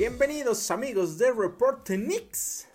Bienvenidos 0.00 0.70
amigos 0.70 1.18
de 1.18 1.30
Report 1.30 1.84
Knicks 1.84 2.66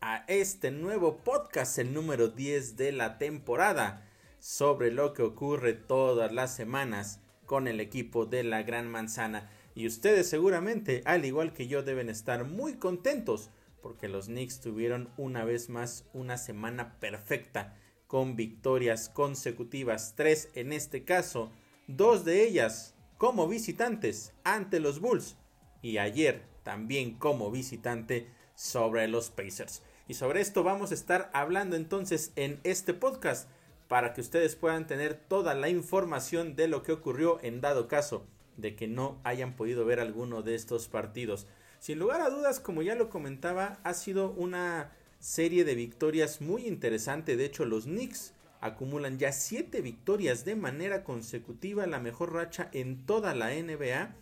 a 0.00 0.18
este 0.28 0.70
nuevo 0.70 1.16
podcast, 1.24 1.76
el 1.80 1.92
número 1.92 2.28
10 2.28 2.76
de 2.76 2.92
la 2.92 3.18
temporada, 3.18 4.08
sobre 4.38 4.92
lo 4.92 5.12
que 5.12 5.22
ocurre 5.22 5.72
todas 5.72 6.32
las 6.32 6.54
semanas 6.54 7.18
con 7.46 7.66
el 7.66 7.80
equipo 7.80 8.26
de 8.26 8.44
la 8.44 8.62
Gran 8.62 8.88
Manzana. 8.88 9.50
Y 9.74 9.88
ustedes 9.88 10.28
seguramente, 10.28 11.02
al 11.04 11.24
igual 11.24 11.52
que 11.52 11.66
yo, 11.66 11.82
deben 11.82 12.08
estar 12.08 12.44
muy 12.44 12.74
contentos 12.74 13.50
porque 13.82 14.06
los 14.06 14.26
Knicks 14.26 14.60
tuvieron 14.60 15.10
una 15.16 15.44
vez 15.44 15.70
más 15.70 16.04
una 16.12 16.38
semana 16.38 17.00
perfecta 17.00 17.76
con 18.06 18.36
victorias 18.36 19.08
consecutivas, 19.08 20.14
tres 20.14 20.48
en 20.54 20.72
este 20.72 21.02
caso, 21.02 21.50
dos 21.88 22.24
de 22.24 22.44
ellas 22.44 22.94
como 23.16 23.48
visitantes 23.48 24.32
ante 24.44 24.78
los 24.78 25.00
Bulls 25.00 25.34
y 25.82 25.98
ayer 25.98 26.47
también 26.68 27.14
como 27.14 27.50
visitante 27.50 28.28
sobre 28.54 29.08
los 29.08 29.30
Pacers. 29.30 29.80
Y 30.06 30.12
sobre 30.12 30.42
esto 30.42 30.62
vamos 30.62 30.90
a 30.90 30.94
estar 30.94 31.30
hablando 31.32 31.76
entonces 31.76 32.30
en 32.36 32.60
este 32.62 32.92
podcast 32.92 33.48
para 33.88 34.12
que 34.12 34.20
ustedes 34.20 34.54
puedan 34.54 34.86
tener 34.86 35.14
toda 35.14 35.54
la 35.54 35.70
información 35.70 36.56
de 36.56 36.68
lo 36.68 36.82
que 36.82 36.92
ocurrió 36.92 37.38
en 37.42 37.62
dado 37.62 37.88
caso 37.88 38.26
de 38.58 38.76
que 38.76 38.86
no 38.86 39.18
hayan 39.24 39.56
podido 39.56 39.86
ver 39.86 39.98
alguno 39.98 40.42
de 40.42 40.56
estos 40.56 40.88
partidos. 40.88 41.46
Sin 41.78 41.98
lugar 41.98 42.20
a 42.20 42.28
dudas, 42.28 42.60
como 42.60 42.82
ya 42.82 42.96
lo 42.96 43.08
comentaba, 43.08 43.78
ha 43.82 43.94
sido 43.94 44.32
una 44.32 44.92
serie 45.20 45.64
de 45.64 45.74
victorias 45.74 46.42
muy 46.42 46.66
interesante. 46.66 47.38
De 47.38 47.46
hecho, 47.46 47.64
los 47.64 47.84
Knicks 47.84 48.34
acumulan 48.60 49.18
ya 49.18 49.32
7 49.32 49.80
victorias 49.80 50.44
de 50.44 50.54
manera 50.54 51.02
consecutiva, 51.02 51.86
la 51.86 51.98
mejor 51.98 52.34
racha 52.34 52.68
en 52.74 53.06
toda 53.06 53.34
la 53.34 53.54
NBA. 53.54 54.14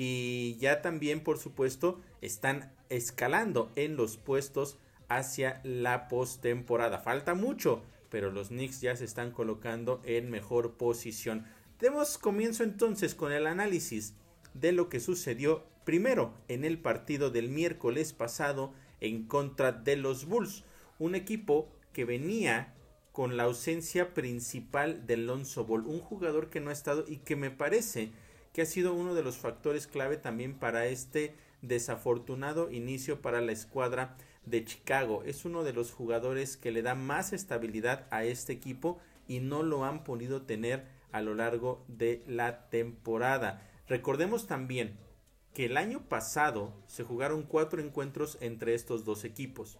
Y 0.00 0.56
ya 0.60 0.80
también, 0.80 1.24
por 1.24 1.38
supuesto, 1.38 2.00
están 2.20 2.72
escalando 2.88 3.72
en 3.74 3.96
los 3.96 4.16
puestos 4.16 4.78
hacia 5.08 5.60
la 5.64 6.06
postemporada. 6.06 7.00
Falta 7.00 7.34
mucho, 7.34 7.82
pero 8.08 8.30
los 8.30 8.50
Knicks 8.50 8.80
ya 8.80 8.94
se 8.94 9.04
están 9.04 9.32
colocando 9.32 10.00
en 10.04 10.30
mejor 10.30 10.74
posición. 10.74 11.46
Demos 11.80 12.16
comienzo 12.16 12.62
entonces 12.62 13.16
con 13.16 13.32
el 13.32 13.48
análisis 13.48 14.14
de 14.54 14.70
lo 14.70 14.88
que 14.88 15.00
sucedió 15.00 15.64
primero 15.82 16.32
en 16.46 16.64
el 16.64 16.78
partido 16.78 17.30
del 17.30 17.48
miércoles 17.48 18.12
pasado 18.12 18.72
en 19.00 19.26
contra 19.26 19.72
de 19.72 19.96
los 19.96 20.26
Bulls, 20.26 20.62
un 21.00 21.16
equipo 21.16 21.72
que 21.92 22.04
venía 22.04 22.72
con 23.10 23.36
la 23.36 23.42
ausencia 23.42 24.14
principal 24.14 25.08
de 25.08 25.16
Lonzo 25.16 25.64
Ball, 25.64 25.86
un 25.86 25.98
jugador 25.98 26.50
que 26.50 26.60
no 26.60 26.70
ha 26.70 26.72
estado 26.72 27.04
y 27.08 27.16
que 27.16 27.34
me 27.34 27.50
parece 27.50 28.12
que 28.52 28.62
ha 28.62 28.66
sido 28.66 28.94
uno 28.94 29.14
de 29.14 29.22
los 29.22 29.36
factores 29.36 29.86
clave 29.86 30.16
también 30.16 30.58
para 30.58 30.86
este 30.86 31.34
desafortunado 31.62 32.70
inicio 32.70 33.20
para 33.20 33.40
la 33.40 33.52
escuadra 33.52 34.16
de 34.44 34.64
Chicago. 34.64 35.22
Es 35.24 35.44
uno 35.44 35.64
de 35.64 35.72
los 35.72 35.92
jugadores 35.92 36.56
que 36.56 36.70
le 36.70 36.82
da 36.82 36.94
más 36.94 37.32
estabilidad 37.32 38.06
a 38.10 38.24
este 38.24 38.52
equipo 38.52 38.98
y 39.26 39.40
no 39.40 39.62
lo 39.62 39.84
han 39.84 40.04
podido 40.04 40.42
tener 40.42 40.86
a 41.12 41.20
lo 41.20 41.34
largo 41.34 41.84
de 41.88 42.22
la 42.26 42.68
temporada. 42.68 43.62
Recordemos 43.86 44.46
también 44.46 44.98
que 45.54 45.66
el 45.66 45.76
año 45.76 46.08
pasado 46.08 46.72
se 46.86 47.04
jugaron 47.04 47.42
cuatro 47.42 47.82
encuentros 47.82 48.38
entre 48.40 48.74
estos 48.74 49.04
dos 49.04 49.24
equipos. 49.24 49.78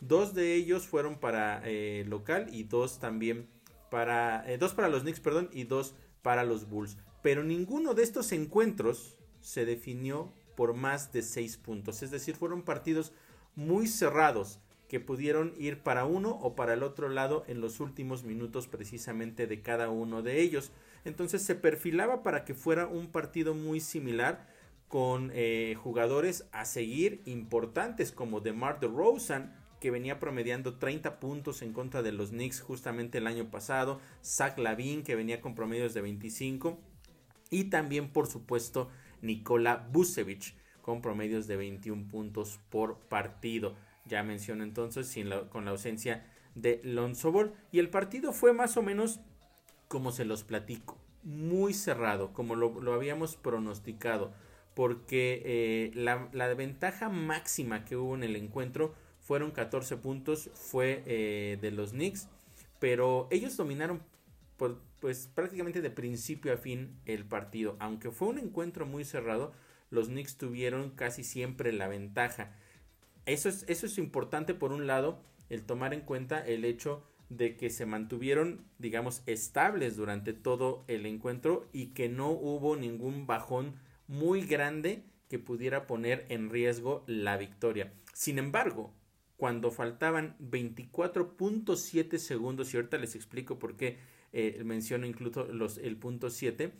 Dos 0.00 0.34
de 0.34 0.54
ellos 0.54 0.86
fueron 0.86 1.18
para 1.18 1.60
eh, 1.64 2.04
local 2.06 2.48
y 2.52 2.62
dos 2.64 3.00
también 3.00 3.48
para... 3.90 4.48
Eh, 4.50 4.58
dos 4.58 4.74
para 4.74 4.88
los 4.88 5.02
Knicks, 5.02 5.20
perdón, 5.20 5.50
y 5.52 5.64
dos 5.64 5.94
para 6.22 6.44
los 6.44 6.68
Bulls. 6.68 6.96
Pero 7.22 7.42
ninguno 7.42 7.94
de 7.94 8.02
estos 8.02 8.32
encuentros 8.32 9.18
se 9.40 9.64
definió 9.64 10.32
por 10.56 10.74
más 10.74 11.12
de 11.12 11.22
seis 11.22 11.56
puntos. 11.56 12.02
Es 12.02 12.10
decir, 12.10 12.36
fueron 12.36 12.62
partidos 12.62 13.12
muy 13.54 13.86
cerrados 13.86 14.60
que 14.88 15.00
pudieron 15.00 15.52
ir 15.58 15.82
para 15.82 16.04
uno 16.04 16.30
o 16.30 16.56
para 16.56 16.72
el 16.72 16.82
otro 16.82 17.08
lado 17.08 17.44
en 17.46 17.60
los 17.60 17.78
últimos 17.80 18.24
minutos 18.24 18.66
precisamente 18.66 19.46
de 19.46 19.62
cada 19.62 19.90
uno 19.90 20.22
de 20.22 20.40
ellos. 20.40 20.72
Entonces 21.04 21.42
se 21.42 21.54
perfilaba 21.54 22.22
para 22.22 22.44
que 22.44 22.54
fuera 22.54 22.86
un 22.86 23.08
partido 23.12 23.54
muy 23.54 23.80
similar 23.80 24.48
con 24.88 25.30
eh, 25.34 25.76
jugadores 25.76 26.46
a 26.52 26.64
seguir 26.64 27.20
importantes 27.26 28.10
como 28.10 28.40
DeMar 28.40 28.80
DeRozan 28.80 29.54
que 29.80 29.90
venía 29.90 30.18
promediando 30.18 30.78
30 30.78 31.20
puntos 31.20 31.62
en 31.62 31.72
contra 31.72 32.02
de 32.02 32.10
los 32.10 32.30
Knicks 32.30 32.62
justamente 32.62 33.18
el 33.18 33.26
año 33.26 33.50
pasado, 33.50 34.00
Zach 34.24 34.58
Lavin 34.58 35.04
que 35.04 35.14
venía 35.14 35.40
con 35.40 35.54
promedios 35.54 35.94
de 35.94 36.00
25 36.00 36.78
y 37.50 37.64
también 37.64 38.10
por 38.12 38.26
supuesto 38.26 38.90
Nikola 39.22 39.88
Vucevic 39.92 40.54
con 40.82 41.02
promedios 41.02 41.46
de 41.46 41.56
21 41.56 42.08
puntos 42.08 42.60
por 42.70 42.98
partido. 42.98 43.74
Ya 44.06 44.22
menciono 44.22 44.64
entonces 44.64 45.06
sin 45.06 45.30
con 45.50 45.64
la 45.64 45.72
ausencia 45.72 46.26
de 46.54 46.80
Lonzo 46.82 47.30
Ball 47.30 47.52
y 47.72 47.78
el 47.78 47.90
partido 47.90 48.32
fue 48.32 48.52
más 48.52 48.76
o 48.76 48.82
menos 48.82 49.20
como 49.88 50.12
se 50.12 50.24
los 50.24 50.44
platico, 50.44 50.98
muy 51.22 51.74
cerrado, 51.74 52.32
como 52.32 52.54
lo, 52.54 52.92
habíamos 52.92 53.36
pronosticado, 53.36 54.32
porque 54.74 55.42
eh, 55.44 55.90
la, 55.94 56.28
la 56.32 56.52
ventaja 56.54 57.08
máxima 57.08 57.84
que 57.84 57.96
hubo 57.96 58.14
en 58.14 58.22
el 58.22 58.36
encuentro 58.36 58.94
fueron 59.20 59.50
14 59.50 59.96
puntos, 59.98 60.50
fue 60.54 61.02
eh, 61.06 61.58
de 61.60 61.70
los 61.70 61.90
Knicks, 61.90 62.28
pero 62.78 63.28
ellos 63.30 63.56
dominaron 63.56 64.00
pues 65.00 65.26
prácticamente 65.26 65.80
de 65.80 65.90
principio 65.90 66.52
a 66.52 66.56
fin 66.56 67.00
el 67.04 67.24
partido. 67.24 67.76
Aunque 67.80 68.10
fue 68.10 68.28
un 68.28 68.38
encuentro 68.38 68.86
muy 68.86 69.04
cerrado, 69.04 69.52
los 69.90 70.08
Knicks 70.08 70.36
tuvieron 70.36 70.90
casi 70.90 71.24
siempre 71.24 71.72
la 71.72 71.88
ventaja. 71.88 72.54
Eso 73.26 73.48
es, 73.48 73.64
eso 73.68 73.86
es 73.86 73.98
importante 73.98 74.54
por 74.54 74.72
un 74.72 74.86
lado, 74.86 75.22
el 75.48 75.64
tomar 75.64 75.94
en 75.94 76.00
cuenta 76.00 76.44
el 76.44 76.64
hecho 76.64 77.04
de 77.28 77.56
que 77.56 77.70
se 77.70 77.86
mantuvieron, 77.86 78.64
digamos, 78.78 79.22
estables 79.26 79.96
durante 79.96 80.32
todo 80.32 80.84
el 80.88 81.04
encuentro 81.06 81.68
y 81.72 81.88
que 81.88 82.08
no 82.08 82.30
hubo 82.30 82.76
ningún 82.76 83.26
bajón 83.26 83.76
muy 84.06 84.46
grande 84.46 85.04
que 85.28 85.38
pudiera 85.38 85.86
poner 85.86 86.24
en 86.30 86.48
riesgo 86.50 87.04
la 87.06 87.36
victoria. 87.36 87.92
Sin 88.14 88.38
embargo, 88.38 88.94
cuando 89.36 89.70
faltaban 89.70 90.36
24.7 90.40 92.18
segundos, 92.18 92.72
y 92.72 92.76
ahorita 92.76 92.98
les 92.98 93.14
explico 93.14 93.58
por 93.58 93.76
qué 93.76 93.98
eh, 94.32 94.62
menciono 94.64 95.06
incluso 95.06 95.44
los, 95.44 95.78
el 95.78 95.96
punto 95.96 96.30
7, 96.30 96.72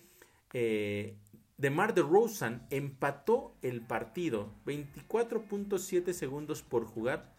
eh, 0.52 1.16
DeMar 1.56 1.94
DeRozan 1.94 2.66
empató 2.70 3.54
el 3.62 3.80
partido 3.80 4.52
24.7 4.66 6.12
segundos 6.12 6.62
por 6.62 6.84
jugar 6.84 7.34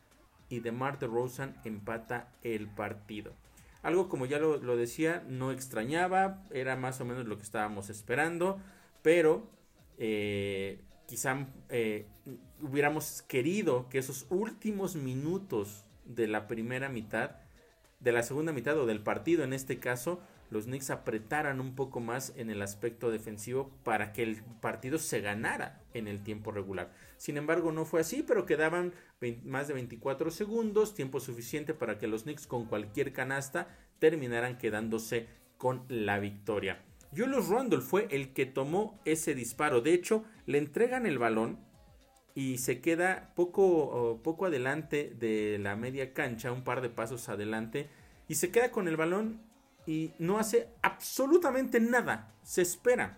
y 0.50 0.60
DeMar 0.60 1.00
DeRozan 1.00 1.56
empata 1.64 2.34
el 2.44 2.68
partido. 2.68 3.34
Algo 3.82 4.10
como 4.10 4.26
ya 4.26 4.40
lo, 4.40 4.58
lo, 4.58 4.76
decía, 4.76 5.24
no 5.28 5.52
extrañaba, 5.52 6.44
era 6.52 6.76
más 6.76 7.00
o 7.00 7.06
menos 7.06 7.26
lo 7.26 7.38
que 7.38 7.44
estábamos 7.44 7.90
esperando, 7.90 8.60
pero 9.02 9.48
eh, 9.98 10.80
quizá 11.06 11.48
eh, 11.70 12.06
hubiéramos 12.62 13.22
querido 13.24 13.90
que 13.90 13.98
esos 13.98 14.26
últimos 14.30 14.96
minutos 14.96 15.84
de 16.06 16.28
la 16.28 16.48
primera 16.48 16.88
mitad, 16.88 17.32
de 18.00 18.12
la 18.12 18.24
segunda 18.24 18.54
mitad 18.54 18.78
o 18.78 18.86
del 18.86 19.02
partido 19.02 19.44
en 19.44 19.54
este 19.54 19.80
caso, 19.80 20.22
los 20.50 20.66
Knicks 20.66 20.90
apretaran 20.90 21.60
un 21.60 21.76
poco 21.76 22.00
más 22.00 22.34
en 22.36 22.50
el 22.50 22.62
aspecto 22.62 23.12
defensivo 23.12 23.72
para 23.84 24.14
que 24.14 24.24
el 24.24 24.42
partido 24.62 24.98
se 24.98 25.22
ganara 25.22 25.84
en 25.94 26.08
el 26.08 26.24
tiempo 26.24 26.52
regular. 26.52 26.92
Sin 27.18 27.38
embargo, 27.38 27.72
no 27.72 27.86
fue 27.86 28.02
así, 28.02 28.24
pero 28.24 28.46
quedaban 28.46 28.94
más 29.44 29.68
de 29.68 29.76
24 29.76 30.32
segundos, 30.32 30.96
tiempo 30.96 31.20
suficiente 31.20 31.74
para 31.74 31.98
que 31.98 32.08
los 32.08 32.24
Knicks 32.24 32.48
con 32.48 32.66
cualquier 32.66 33.14
canasta 33.14 33.68
terminaran 34.00 34.58
quedándose 34.58 35.28
con 35.58 35.84
la 35.88 36.20
victoria. 36.20 36.84
Julius 37.16 37.50
Randle 37.50 37.82
fue 37.82 38.08
el 38.12 38.34
que 38.34 38.46
tomó 38.46 39.00
ese 39.04 39.36
disparo. 39.36 39.82
De 39.82 39.94
hecho, 39.94 40.24
le 40.46 40.58
entregan 40.58 41.06
el 41.06 41.18
balón 41.18 41.60
y 42.40 42.58
se 42.58 42.80
queda 42.80 43.34
poco, 43.36 44.22
poco 44.24 44.46
adelante 44.46 45.14
de 45.20 45.58
la 45.60 45.76
media 45.76 46.14
cancha, 46.14 46.54
un 46.54 46.64
par 46.64 46.80
de 46.80 46.90
pasos 46.90 47.28
adelante, 47.28 47.90
y 48.30 48.36
se 48.36 48.50
queda 48.50 48.72
con 48.72 48.88
el 48.88 48.96
balón 48.96 49.42
y 49.86 50.14
no 50.20 50.40
hace 50.40 50.70
absolutamente 50.82 51.82
nada. 51.82 52.34
Se 52.44 52.62
espera 52.62 53.18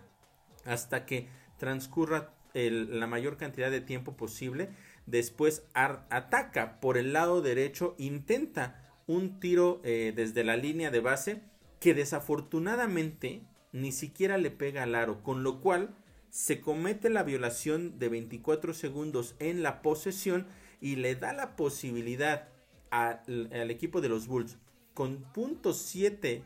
hasta 0.64 1.06
que 1.06 1.28
transcurra 1.56 2.34
la 2.52 3.06
mayor 3.06 3.36
cantidad 3.36 3.70
de 3.70 3.80
tiempo 3.80 4.16
posible. 4.16 4.70
Después 5.06 5.68
ataca 5.72 6.80
por 6.80 6.98
el 6.98 7.12
lado 7.12 7.42
derecho, 7.42 7.94
intenta 7.98 8.90
un 9.06 9.38
tiro 9.38 9.80
eh, 9.84 10.12
desde 10.16 10.42
la 10.42 10.56
línea 10.56 10.90
de 10.90 10.98
base 10.98 11.42
que 11.78 11.94
desafortunadamente 11.94 13.44
ni 13.70 13.92
siquiera 13.92 14.36
le 14.36 14.50
pega 14.50 14.82
al 14.82 14.96
aro, 14.96 15.22
con 15.22 15.44
lo 15.44 15.60
cual 15.60 15.94
se 16.32 16.62
comete 16.62 17.10
la 17.10 17.24
violación 17.24 17.98
de 17.98 18.08
24 18.08 18.72
segundos 18.72 19.36
en 19.38 19.62
la 19.62 19.82
posesión 19.82 20.46
y 20.80 20.96
le 20.96 21.14
da 21.14 21.34
la 21.34 21.56
posibilidad 21.56 22.48
al 22.90 23.70
equipo 23.70 24.00
de 24.00 24.08
los 24.08 24.26
Bulls 24.26 24.56
con 24.94 25.30
.7 25.34 26.42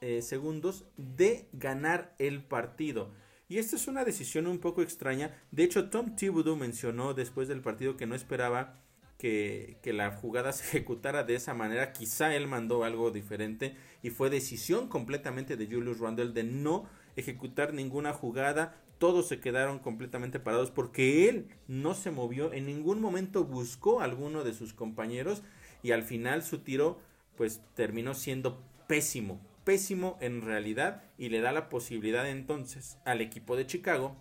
eh, 0.00 0.22
segundos 0.22 0.86
de 0.96 1.46
ganar 1.52 2.14
el 2.18 2.42
partido. 2.42 3.12
Y 3.48 3.58
esta 3.58 3.76
es 3.76 3.86
una 3.86 4.02
decisión 4.06 4.46
un 4.46 4.60
poco 4.60 4.80
extraña. 4.80 5.38
De 5.50 5.62
hecho, 5.62 5.90
Tom 5.90 6.16
Thibodeau 6.16 6.56
mencionó 6.56 7.12
después 7.12 7.48
del 7.48 7.60
partido 7.60 7.98
que 7.98 8.06
no 8.06 8.14
esperaba 8.14 8.80
que, 9.18 9.76
que, 9.82 9.92
la 9.92 10.10
jugada 10.10 10.52
se 10.54 10.64
ejecutara 10.64 11.22
de 11.22 11.34
esa 11.34 11.52
manera. 11.52 11.92
Quizá 11.92 12.34
él 12.34 12.46
mandó 12.46 12.82
algo 12.82 13.10
diferente 13.10 13.76
y 14.02 14.08
fue 14.08 14.30
decisión 14.30 14.88
completamente 14.88 15.58
de 15.58 15.66
Julius 15.66 15.98
Randle 15.98 16.32
de 16.32 16.44
no 16.44 16.88
ejecutar 17.16 17.74
ninguna 17.74 18.14
jugada. 18.14 18.82
Todos 18.98 19.28
se 19.28 19.40
quedaron 19.40 19.78
completamente 19.78 20.40
parados 20.40 20.70
porque 20.70 21.28
él 21.28 21.48
no 21.68 21.94
se 21.94 22.10
movió, 22.10 22.52
en 22.52 22.66
ningún 22.66 23.00
momento 23.00 23.44
buscó 23.44 24.00
a 24.00 24.04
alguno 24.04 24.44
de 24.44 24.54
sus 24.54 24.74
compañeros 24.74 25.42
y 25.82 25.92
al 25.92 26.02
final 26.02 26.42
su 26.42 26.58
tiro 26.58 27.00
pues 27.36 27.62
terminó 27.74 28.14
siendo 28.14 28.60
pésimo, 28.88 29.40
pésimo 29.64 30.18
en 30.20 30.42
realidad 30.42 31.04
y 31.16 31.28
le 31.28 31.40
da 31.40 31.52
la 31.52 31.68
posibilidad 31.68 32.28
entonces 32.28 32.98
al 33.04 33.20
equipo 33.20 33.56
de 33.56 33.66
Chicago 33.66 34.16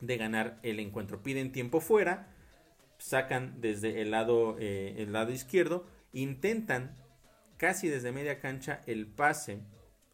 de 0.00 0.16
ganar 0.16 0.58
el 0.62 0.78
encuentro. 0.78 1.22
Piden 1.22 1.50
tiempo 1.50 1.80
fuera, 1.80 2.28
sacan 2.98 3.60
desde 3.60 4.02
el 4.02 4.12
lado, 4.12 4.56
eh, 4.60 4.94
el 4.98 5.12
lado 5.12 5.32
izquierdo, 5.32 5.86
intentan 6.12 6.96
casi 7.56 7.88
desde 7.88 8.12
media 8.12 8.40
cancha 8.40 8.82
el 8.86 9.06
pase 9.06 9.60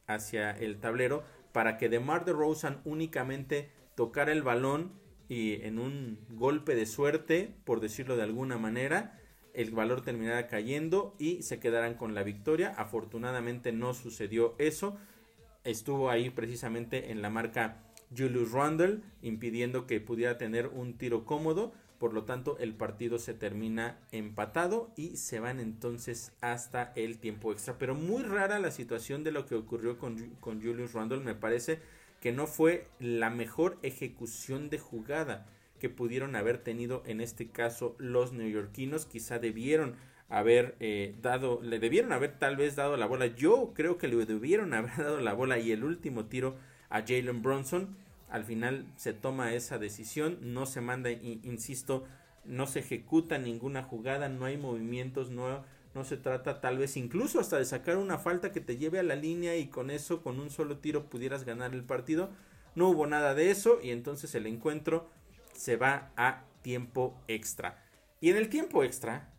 hacia 0.07 0.51
el 0.51 0.81
tablero 0.81 1.25
para 1.53 1.77
que 1.77 1.89
DeMar 1.89 2.25
DeRozan 2.25 2.81
únicamente 2.85 3.71
tocara 3.95 4.33
el 4.33 4.43
balón 4.43 4.93
y 5.29 5.63
en 5.63 5.79
un 5.79 6.19
golpe 6.31 6.75
de 6.75 6.87
suerte, 6.87 7.55
por 7.65 7.81
decirlo 7.81 8.17
de 8.17 8.25
alguna 8.25 8.59
manera, 8.59 9.21
el 9.55 9.71
valor 9.71 10.03
terminara 10.03 10.49
cayendo 10.49 11.15
y 11.19 11.43
se 11.43 11.61
quedaran 11.61 11.95
con 11.95 12.15
la 12.15 12.23
victoria. 12.23 12.75
Afortunadamente 12.77 13.73
no 13.73 13.95
sucedió 13.95 14.55
eso. 14.59 14.97
Estuvo 15.65 16.11
ahí 16.11 16.31
precisamente 16.31 17.11
en 17.11 17.23
la 17.23 17.31
marca 17.31 17.83
Julius 18.17 18.53
Randle, 18.53 19.01
impidiendo 19.23 19.87
que 19.87 20.01
pudiera 20.01 20.39
tener 20.39 20.69
un 20.69 20.97
tiro 20.99 21.25
cómodo. 21.25 21.73
Por 21.99 22.15
lo 22.15 22.25
tanto, 22.25 22.57
el 22.59 22.75
partido 22.75 23.19
se 23.19 23.35
termina 23.35 23.99
empatado 24.11 24.91
y 24.97 25.17
se 25.17 25.39
van 25.39 25.61
entonces 25.61 26.33
hasta 26.41 26.93
el 26.97 27.19
tiempo 27.19 27.53
extra. 27.53 27.77
Pero 27.79 27.95
muy 27.95 28.23
rara 28.23 28.59
la 28.59 28.71
situación 28.71 29.23
de 29.23 29.33
lo 29.33 29.45
que 29.47 29.55
ocurrió 29.55 29.99
con, 29.99 30.17
con 30.41 30.63
Julius 30.63 30.95
Randle. 30.95 31.21
Me 31.21 31.35
parece 31.35 31.81
que 32.21 32.33
no 32.33 32.47
fue 32.47 32.87
la 32.99 33.31
mejor 33.31 33.79
ejecución 33.83 34.71
de 34.71 34.79
jugada 34.79 35.47
que 35.79 35.89
pudieron 35.89 36.37
haber 36.37 36.59
tenido 36.59 37.03
en 37.07 37.21
este 37.21 37.49
caso 37.49 37.97
los 37.99 38.33
neoyorquinos. 38.33 39.07
Quizá 39.07 39.39
debieron 39.39 39.97
haber 40.29 40.77
eh, 40.81 41.15
dado, 41.23 41.61
le 41.63 41.79
debieron 41.79 42.13
haber 42.13 42.39
tal 42.39 42.57
vez 42.57 42.77
dado 42.77 42.97
la 42.97 43.07
bola. 43.07 43.27
Yo 43.27 43.73
creo 43.75 43.99
que 43.99 44.09
le 44.09 44.25
debieron 44.27 44.75
haber 44.75 44.97
dado 44.97 45.21
la 45.21 45.33
bola 45.33 45.59
y 45.59 45.73
el 45.73 45.85
último 45.85 46.27
tiro 46.27 46.57
a 46.91 47.01
Jalen 47.01 47.43
Bronson 47.43 47.97
al 48.31 48.45
final 48.45 48.87
se 48.97 49.13
toma 49.13 49.55
esa 49.55 49.79
decisión, 49.79 50.39
no 50.41 50.65
se 50.65 50.81
manda, 50.81 51.11
insisto, 51.11 52.05
no 52.45 52.67
se 52.67 52.79
ejecuta 52.79 53.39
ninguna 53.39 53.83
jugada, 53.83 54.29
no 54.29 54.45
hay 54.45 54.57
movimientos, 54.57 55.31
no, 55.31 55.65
no 55.95 56.05
se 56.05 56.17
trata 56.17 56.61
tal 56.61 56.79
vez 56.79 56.97
incluso 56.97 57.41
hasta 57.41 57.59
de 57.59 57.65
sacar 57.65 57.97
una 57.97 58.19
falta 58.19 58.53
que 58.53 58.61
te 58.61 58.77
lleve 58.77 58.99
a 58.99 59.05
la 59.05 59.17
línea 59.17 59.57
y 59.57 59.69
con 59.69 59.91
eso, 59.91 60.23
con 60.23 60.39
un 60.39 60.51
solo 60.51 60.79
tiro 60.79 61.11
pudieras 61.11 61.45
ganar 61.45 61.75
el 61.75 61.85
partido. 61.85 62.31
No 62.75 62.89
hubo 62.89 63.07
nada 63.07 63.35
de 63.35 63.51
eso 63.51 63.81
y 63.83 63.91
entonces 63.91 64.35
el 64.35 64.47
encuentro 64.47 65.09
se 65.53 65.77
va 65.77 66.13
a 66.17 66.45
tiempo 66.63 67.21
extra. 67.27 67.83
Y 68.21 68.31
en 68.31 68.37
el 68.37 68.49
tiempo 68.49 68.85
extra, 68.85 69.33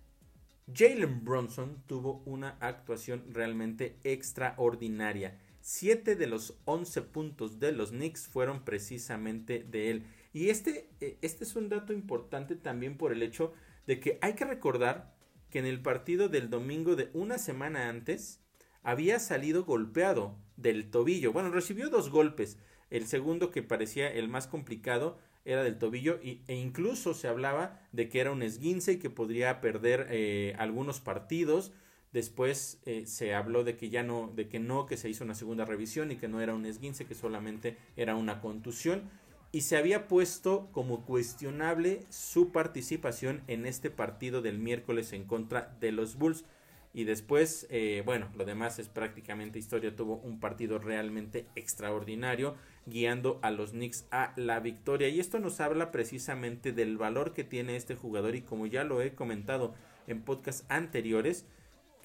Jalen 0.74 1.24
Bronson 1.24 1.82
tuvo 1.88 2.22
una 2.26 2.58
actuación 2.60 3.24
realmente 3.34 3.98
extraordinaria. 4.04 5.38
7 5.62 6.16
de 6.16 6.28
los 6.28 6.56
11 6.66 7.02
puntos 7.04 7.60
de 7.60 7.72
los 7.72 7.92
Knicks 7.92 8.28
fueron 8.28 8.66
precisamente 8.66 9.64
de 9.64 9.92
él. 9.92 10.06
Y 10.34 10.50
este, 10.50 10.90
eh, 11.00 11.18
este 11.22 11.44
es 11.44 11.56
un 11.56 11.70
dato 11.70 11.94
importante 11.94 12.56
también 12.56 12.98
por 12.98 13.12
el 13.12 13.22
hecho 13.22 13.54
de 13.86 14.00
que 14.00 14.18
hay 14.22 14.34
que 14.34 14.46
recordar 14.46 15.11
que 15.52 15.60
en 15.60 15.66
el 15.66 15.82
partido 15.82 16.30
del 16.30 16.50
domingo 16.50 16.96
de 16.96 17.12
una 17.14 17.38
semana 17.38 17.90
antes 17.90 18.40
había 18.82 19.20
salido 19.20 19.64
golpeado 19.64 20.38
del 20.58 20.90
tobillo. 20.90 21.32
Bueno, 21.34 21.52
recibió 21.52 21.90
dos 21.90 22.10
golpes. 22.10 22.58
El 22.90 23.06
segundo 23.06 23.52
que 23.52 23.62
parecía 23.62 24.12
el 24.12 24.28
más 24.28 24.48
complicado 24.48 25.20
era 25.46 25.64
del 25.64 25.78
tobillo 25.78 26.20
y, 26.22 26.42
e 26.48 26.56
incluso 26.56 27.14
se 27.14 27.28
hablaba 27.28 27.80
de 27.92 28.10
que 28.10 28.20
era 28.20 28.32
un 28.32 28.44
esguince 28.44 28.94
y 28.94 28.98
que 28.98 29.10
podría 29.10 29.62
perder 29.62 30.08
eh, 30.10 30.56
algunos 30.58 31.00
partidos. 31.00 31.72
Después 32.12 32.82
eh, 32.86 33.06
se 33.06 33.34
habló 33.34 33.64
de 33.64 33.78
que 33.78 33.90
ya 33.90 34.04
no, 34.04 34.32
de 34.36 34.50
que 34.50 34.60
no, 34.60 34.86
que 34.86 34.98
se 34.98 35.10
hizo 35.10 35.24
una 35.24 35.36
segunda 35.36 35.66
revisión 35.66 36.12
y 36.12 36.18
que 36.18 36.28
no 36.28 36.42
era 36.42 36.54
un 36.54 36.66
esguince, 36.66 37.06
que 37.06 37.16
solamente 37.16 37.78
era 37.96 38.16
una 38.16 38.42
contusión. 38.42 39.10
Y 39.54 39.62
se 39.62 39.76
había 39.76 40.08
puesto 40.08 40.70
como 40.72 41.06
cuestionable 41.06 42.06
su 42.10 42.52
participación 42.52 43.42
en 43.48 43.66
este 43.66 43.90
partido 43.90 44.42
del 44.42 44.60
miércoles 44.60 45.12
en 45.12 45.26
contra 45.26 45.76
de 45.82 45.92
los 45.92 46.16
Bulls. 46.16 46.46
Y 46.94 47.04
después, 47.04 47.68
eh, 47.70 48.02
bueno, 48.06 48.30
lo 48.36 48.46
demás 48.46 48.80
es 48.80 48.88
prácticamente 48.88 49.60
historia. 49.60 49.96
Tuvo 49.96 50.18
un 50.18 50.40
partido 50.40 50.80
realmente 50.80 51.46
extraordinario, 51.56 52.56
guiando 52.86 53.40
a 53.42 53.52
los 53.52 53.72
Knicks 53.72 54.06
a 54.12 54.34
la 54.38 54.62
victoria. 54.62 55.10
Y 55.10 55.20
esto 55.20 55.40
nos 55.40 55.60
habla 55.60 55.92
precisamente 55.92 56.72
del 56.72 56.98
valor 56.98 57.34
que 57.34 57.44
tiene 57.44 57.76
este 57.76 57.96
jugador. 57.96 58.36
Y 58.36 58.42
como 58.42 58.68
ya 58.68 58.86
lo 58.86 59.02
he 59.02 59.16
comentado 59.16 59.74
en 60.08 60.22
podcasts 60.22 60.66
anteriores, 60.70 61.46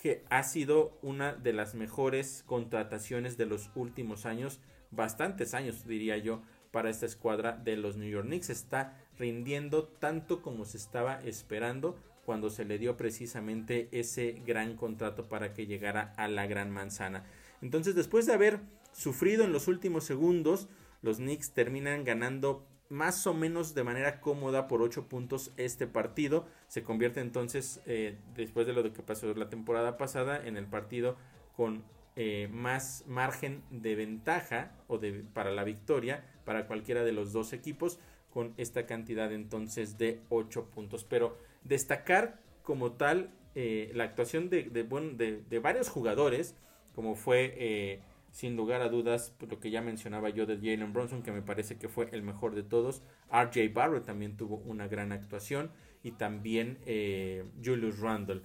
que 0.03 0.25
ha 0.31 0.43
sido 0.43 0.99
una 1.03 1.35
de 1.35 1.53
las 1.53 1.75
mejores 1.75 2.43
contrataciones 2.47 3.37
de 3.37 3.47
los 3.47 3.71
últimos 3.75 4.27
años, 4.27 4.61
bastantes 4.91 5.55
años 5.55 5.87
diría 5.87 6.17
yo, 6.17 6.43
para 6.77 6.91
esta 6.91 7.07
escuadra 7.07 7.53
de 7.53 7.75
los 7.75 7.97
New 7.97 8.11
York 8.11 8.27
Knicks. 8.27 8.51
Está 8.51 9.01
rindiendo 9.19 9.85
tanto 9.85 10.43
como 10.43 10.67
se 10.67 10.77
estaba 10.77 11.23
esperando 11.25 11.97
cuando 12.27 12.51
se 12.51 12.67
le 12.67 12.77
dio 12.77 12.99
precisamente 12.99 13.89
ese 13.93 14.43
gran 14.47 14.77
contrato 14.77 15.27
para 15.27 15.55
que 15.55 15.67
llegara 15.67 16.13
a 16.19 16.29
la 16.29 16.47
gran 16.47 16.71
manzana. 16.71 17.25
Entonces, 17.63 17.95
después 17.95 18.27
de 18.27 18.35
haber 18.35 18.61
sufrido 18.93 19.43
en 19.45 19.55
los 19.55 19.69
últimos 19.69 20.05
segundos, 20.05 20.69
los 21.01 21.17
Knicks 21.17 21.53
terminan 21.53 22.05
ganando 22.05 22.67
más 22.91 23.27
o 23.27 23.33
menos 23.33 23.75
de 23.75 23.83
manera 23.83 24.21
cómoda 24.21 24.69
por 24.69 24.83
8 24.83 25.09
puntos 25.09 25.53
este 25.57 25.87
partido. 25.87 26.45
Se 26.69 26.83
convierte 26.83 27.21
entonces, 27.21 27.81
eh, 27.87 28.19
después 28.35 28.67
de 28.67 28.75
lo 28.75 28.83
que 28.83 29.03
pasó 29.03 29.33
la 29.33 29.49
temporada 29.49 29.97
pasada, 29.97 30.47
en 30.47 30.59
el 30.59 30.67
partido 30.67 31.17
con 31.57 31.85
eh, 32.17 32.49
más 32.51 33.05
margen 33.07 33.63
de 33.71 33.95
ventaja 33.95 34.73
o 34.89 34.99
de, 34.99 35.25
para 35.33 35.51
la 35.53 35.65
victoria 35.65 36.25
para 36.45 36.67
cualquiera 36.67 37.05
de 37.05 37.13
los 37.13 37.33
dos 37.33 37.53
equipos 37.53 37.99
con 38.31 38.55
esta 38.57 38.87
cantidad 38.87 39.33
entonces 39.33 39.99
de 39.99 40.21
8 40.29 40.71
puntos. 40.71 41.05
Pero 41.05 41.39
destacar 41.65 42.41
como 42.63 42.93
tal 42.93 43.31
eh, 43.55 43.91
la 43.95 44.05
actuación 44.05 44.51
de, 44.51 44.65
de, 44.65 45.43
de, 45.49 45.59
varios 45.59 45.89
jugadores, 45.89 46.57
como 46.95 47.15
fue 47.15 48.03
sin 48.37 48.55
lugar 48.55 48.83
a 48.83 48.91
dudas, 48.91 49.33
pues, 49.39 49.51
lo 49.51 49.59
que 49.61 49.71
ya 49.71 49.81
mencionaba 49.81 50.29
yo 50.29 50.45
de 50.45 50.57
Jalen 50.57 50.93
Bronson, 50.93 51.23
que 51.23 51.33
me 51.33 51.41
parece 51.41 51.79
que 51.79 51.89
fue 51.89 52.11
el 52.13 52.23
mejor 52.23 52.55
de 52.55 52.63
todos. 52.63 53.03
RJ 53.31 53.73
Barrett 53.73 54.05
también 54.05 54.37
tuvo 54.37 54.57
una 54.57 54.89
gran 54.89 55.11
actuación. 55.11 55.71
Y 56.03 56.13
también 56.13 56.77
eh, 56.85 57.47
Julius 57.65 57.99
Randle. 57.99 58.43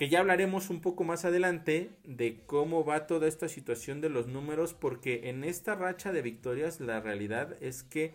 Que 0.00 0.08
ya 0.08 0.20
hablaremos 0.20 0.70
un 0.70 0.80
poco 0.80 1.04
más 1.04 1.26
adelante 1.26 1.90
de 2.04 2.40
cómo 2.46 2.86
va 2.86 3.06
toda 3.06 3.28
esta 3.28 3.50
situación 3.50 4.00
de 4.00 4.08
los 4.08 4.28
números. 4.28 4.72
Porque 4.72 5.28
en 5.28 5.44
esta 5.44 5.74
racha 5.74 6.10
de 6.10 6.22
victorias 6.22 6.80
la 6.80 7.02
realidad 7.02 7.58
es 7.60 7.82
que 7.82 8.14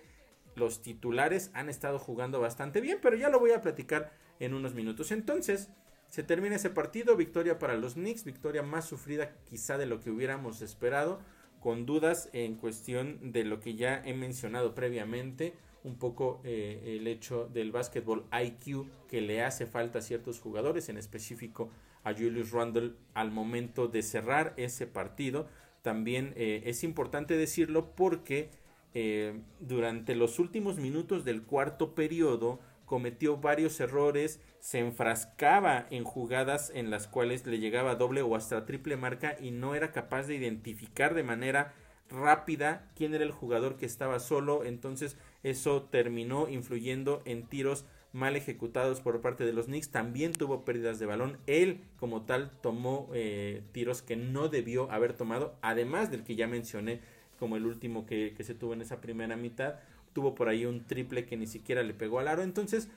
los 0.55 0.81
titulares 0.81 1.51
han 1.53 1.69
estado 1.69 1.99
jugando 1.99 2.39
bastante 2.39 2.81
bien. 2.81 2.97
Pero 3.03 3.17
ya 3.17 3.29
lo 3.29 3.39
voy 3.39 3.51
a 3.51 3.61
platicar 3.61 4.13
en 4.39 4.55
unos 4.55 4.73
minutos. 4.73 5.11
Entonces, 5.11 5.69
se 6.07 6.23
termina 6.23 6.55
ese 6.55 6.71
partido, 6.71 7.15
victoria 7.15 7.59
para 7.59 7.75
los 7.75 7.93
Knicks, 7.93 8.23
victoria 8.23 8.63
más 8.63 8.85
sufrida 8.85 9.35
quizá 9.47 9.77
de 9.77 9.85
lo 9.85 9.99
que 9.99 10.09
hubiéramos 10.09 10.63
esperado, 10.63 11.19
con 11.59 11.85
dudas 11.85 12.31
en 12.33 12.55
cuestión 12.55 13.31
de 13.31 13.43
lo 13.43 13.59
que 13.59 13.75
ya 13.75 14.01
he 14.03 14.15
mencionado 14.15 14.73
previamente, 14.73 15.53
un 15.85 15.97
poco 15.97 16.41
eh, 16.43 16.97
el 16.99 17.07
hecho 17.07 17.47
del 17.53 17.71
básquetbol 17.71 18.25
IQ 18.31 18.87
que 19.07 19.21
le 19.21 19.43
hace 19.43 19.67
falta 19.67 19.99
a 19.99 20.01
ciertos 20.01 20.39
jugadores, 20.39 20.89
en 20.89 20.97
específico 20.97 21.69
a 22.03 22.13
Julius 22.13 22.51
Randle 22.51 22.93
al 23.13 23.31
momento 23.31 23.87
de 23.87 24.01
cerrar 24.01 24.53
ese 24.57 24.87
partido. 24.87 25.47
También 25.83 26.33
eh, 26.35 26.63
es 26.65 26.83
importante 26.83 27.37
decirlo 27.37 27.95
porque 27.95 28.49
eh, 28.93 29.39
durante 29.59 30.15
los 30.15 30.39
últimos 30.39 30.77
minutos 30.77 31.23
del 31.23 31.43
cuarto 31.43 31.93
periodo 31.93 32.59
cometió 32.85 33.37
varios 33.37 33.79
errores, 33.79 34.39
se 34.59 34.79
enfrascaba 34.79 35.85
en 35.91 36.03
jugadas 36.03 36.71
en 36.73 36.89
las 36.89 37.07
cuales 37.07 37.45
le 37.45 37.59
llegaba 37.59 37.95
doble 37.95 38.23
o 38.23 38.35
hasta 38.35 38.65
triple 38.65 38.97
marca 38.97 39.35
y 39.39 39.51
no 39.51 39.75
era 39.75 39.91
capaz 39.91 40.27
de 40.27 40.35
identificar 40.35 41.13
de 41.13 41.23
manera 41.23 41.73
rápida 42.09 42.91
quién 42.95 43.13
era 43.13 43.23
el 43.23 43.31
jugador 43.31 43.77
que 43.77 43.85
estaba 43.85 44.19
solo, 44.19 44.63
entonces 44.63 45.17
eso 45.45 45.83
terminó 45.83 46.49
influyendo 46.49 47.21
en 47.25 47.43
tiros 47.47 47.85
mal 48.13 48.35
ejecutados 48.35 49.01
por 49.01 49.21
parte 49.21 49.45
de 49.45 49.53
los 49.53 49.65
Knicks, 49.65 49.89
también 49.89 50.31
tuvo 50.31 50.65
pérdidas 50.65 50.99
de 50.99 51.05
balón, 51.05 51.37
él 51.47 51.81
como 51.97 52.23
tal 52.23 52.49
tomó 52.61 53.09
eh, 53.13 53.61
tiros 53.71 54.01
que 54.01 54.15
no 54.15 54.47
debió 54.47 54.89
haber 54.89 55.13
tomado, 55.13 55.55
además 55.61 56.09
del 56.09 56.23
que 56.23 56.35
ya 56.35 56.47
mencioné 56.47 57.01
como 57.37 57.57
el 57.57 57.65
último 57.65 58.05
que, 58.05 58.33
que 58.35 58.43
se 58.43 58.55
tuvo 58.55 58.73
en 58.73 58.81
esa 58.81 59.01
primera 59.01 59.35
mitad. 59.35 59.75
Tuvo 60.13 60.33
por 60.33 60.47
ahí 60.47 60.65
un 60.65 60.85
triple 60.85 61.25
que 61.25 61.37
ni 61.37 61.45
siquiera 61.45 61.83
le 61.83 61.93
pegó 61.93 62.19
al 62.19 62.29
aro. 62.29 62.41
Entonces, 62.41 62.89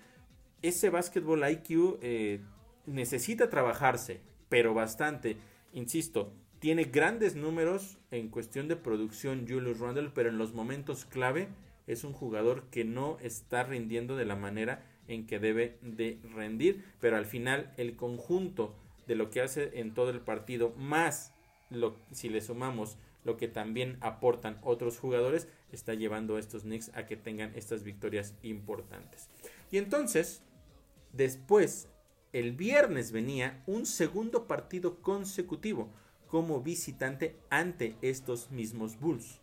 ese 0.62 0.88
básquetbol 0.88 1.42
IQ 1.50 1.98
eh, 2.00 2.40
necesita 2.86 3.50
trabajarse, 3.50 4.20
pero 4.48 4.72
bastante. 4.72 5.36
Insisto, 5.72 6.32
tiene 6.60 6.84
grandes 6.84 7.34
números 7.34 7.98
en 8.10 8.28
cuestión 8.28 8.68
de 8.68 8.76
producción 8.76 9.46
Julius 9.48 9.80
Randle, 9.80 10.10
pero 10.14 10.28
en 10.28 10.38
los 10.38 10.54
momentos 10.54 11.04
clave 11.04 11.48
es 11.88 12.04
un 12.04 12.12
jugador 12.12 12.68
que 12.70 12.84
no 12.84 13.18
está 13.20 13.64
rindiendo 13.64 14.16
de 14.16 14.26
la 14.26 14.36
manera 14.36 14.84
en 15.08 15.26
que 15.26 15.40
debe 15.40 15.78
de 15.82 16.20
rendir, 16.34 16.84
pero 17.00 17.16
al 17.16 17.26
final 17.26 17.72
el 17.76 17.96
conjunto 17.96 18.76
de 19.08 19.16
lo 19.16 19.30
que 19.30 19.40
hace 19.40 19.80
en 19.80 19.94
todo 19.94 20.10
el 20.10 20.20
partido, 20.20 20.74
más 20.76 21.32
lo, 21.70 21.96
si 22.12 22.28
le 22.28 22.42
sumamos 22.42 22.98
lo 23.24 23.36
que 23.36 23.48
también 23.48 23.96
aportan 24.00 24.58
otros 24.62 24.98
jugadores, 24.98 25.48
está 25.72 25.94
llevando 25.94 26.36
a 26.36 26.40
estos 26.40 26.62
Knicks 26.62 26.90
a 26.94 27.06
que 27.06 27.16
tengan 27.16 27.52
estas 27.56 27.84
victorias 27.84 28.34
importantes. 28.42 29.28
Y 29.70 29.78
entonces, 29.78 30.42
después, 31.12 31.88
el 32.32 32.52
viernes 32.52 33.12
venía 33.12 33.62
un 33.66 33.86
segundo 33.86 34.46
partido 34.46 35.00
consecutivo 35.00 35.88
como 36.28 36.60
visitante 36.60 37.36
ante 37.48 37.96
estos 38.02 38.50
mismos 38.50 39.00
Bulls, 39.00 39.40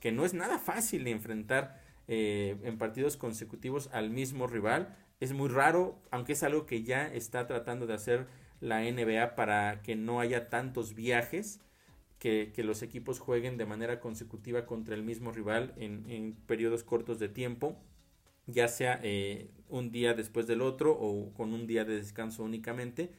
que 0.00 0.12
no 0.12 0.26
es 0.26 0.34
nada 0.34 0.58
fácil 0.58 1.06
enfrentar 1.06 1.85
eh, 2.08 2.56
en 2.62 2.78
partidos 2.78 3.16
consecutivos 3.16 3.90
al 3.92 4.10
mismo 4.10 4.46
rival. 4.46 4.96
Es 5.20 5.32
muy 5.32 5.48
raro, 5.48 5.98
aunque 6.10 6.34
es 6.34 6.42
algo 6.42 6.66
que 6.66 6.82
ya 6.82 7.06
está 7.06 7.46
tratando 7.46 7.86
de 7.86 7.94
hacer 7.94 8.26
la 8.60 8.80
NBA 8.80 9.34
para 9.34 9.82
que 9.82 9.96
no 9.96 10.20
haya 10.20 10.48
tantos 10.48 10.94
viajes, 10.94 11.60
que, 12.18 12.52
los 12.64 12.82
equipos 12.82 13.20
jueguen 13.20 13.56
de 13.56 13.66
manera 13.66 14.00
consecutiva 14.00 14.66
contra 14.66 14.94
el 14.94 15.02
mismo 15.02 15.32
rival 15.32 15.74
en, 15.76 16.36
periodos 16.46 16.82
cortos 16.82 17.18
de 17.18 17.28
tiempo, 17.28 17.76
ya 18.46 18.68
sea 18.68 19.00
eh, 19.02 19.50
un 19.68 19.90
día 19.90 20.14
después 20.14 20.46
del 20.46 20.62
otro 20.62 20.92
o 20.92 21.32
con 21.34 21.52
un 21.52 21.66
día 21.66 21.84
de 21.84 21.96
descanso 21.96 22.42
únicamente. 22.42 23.10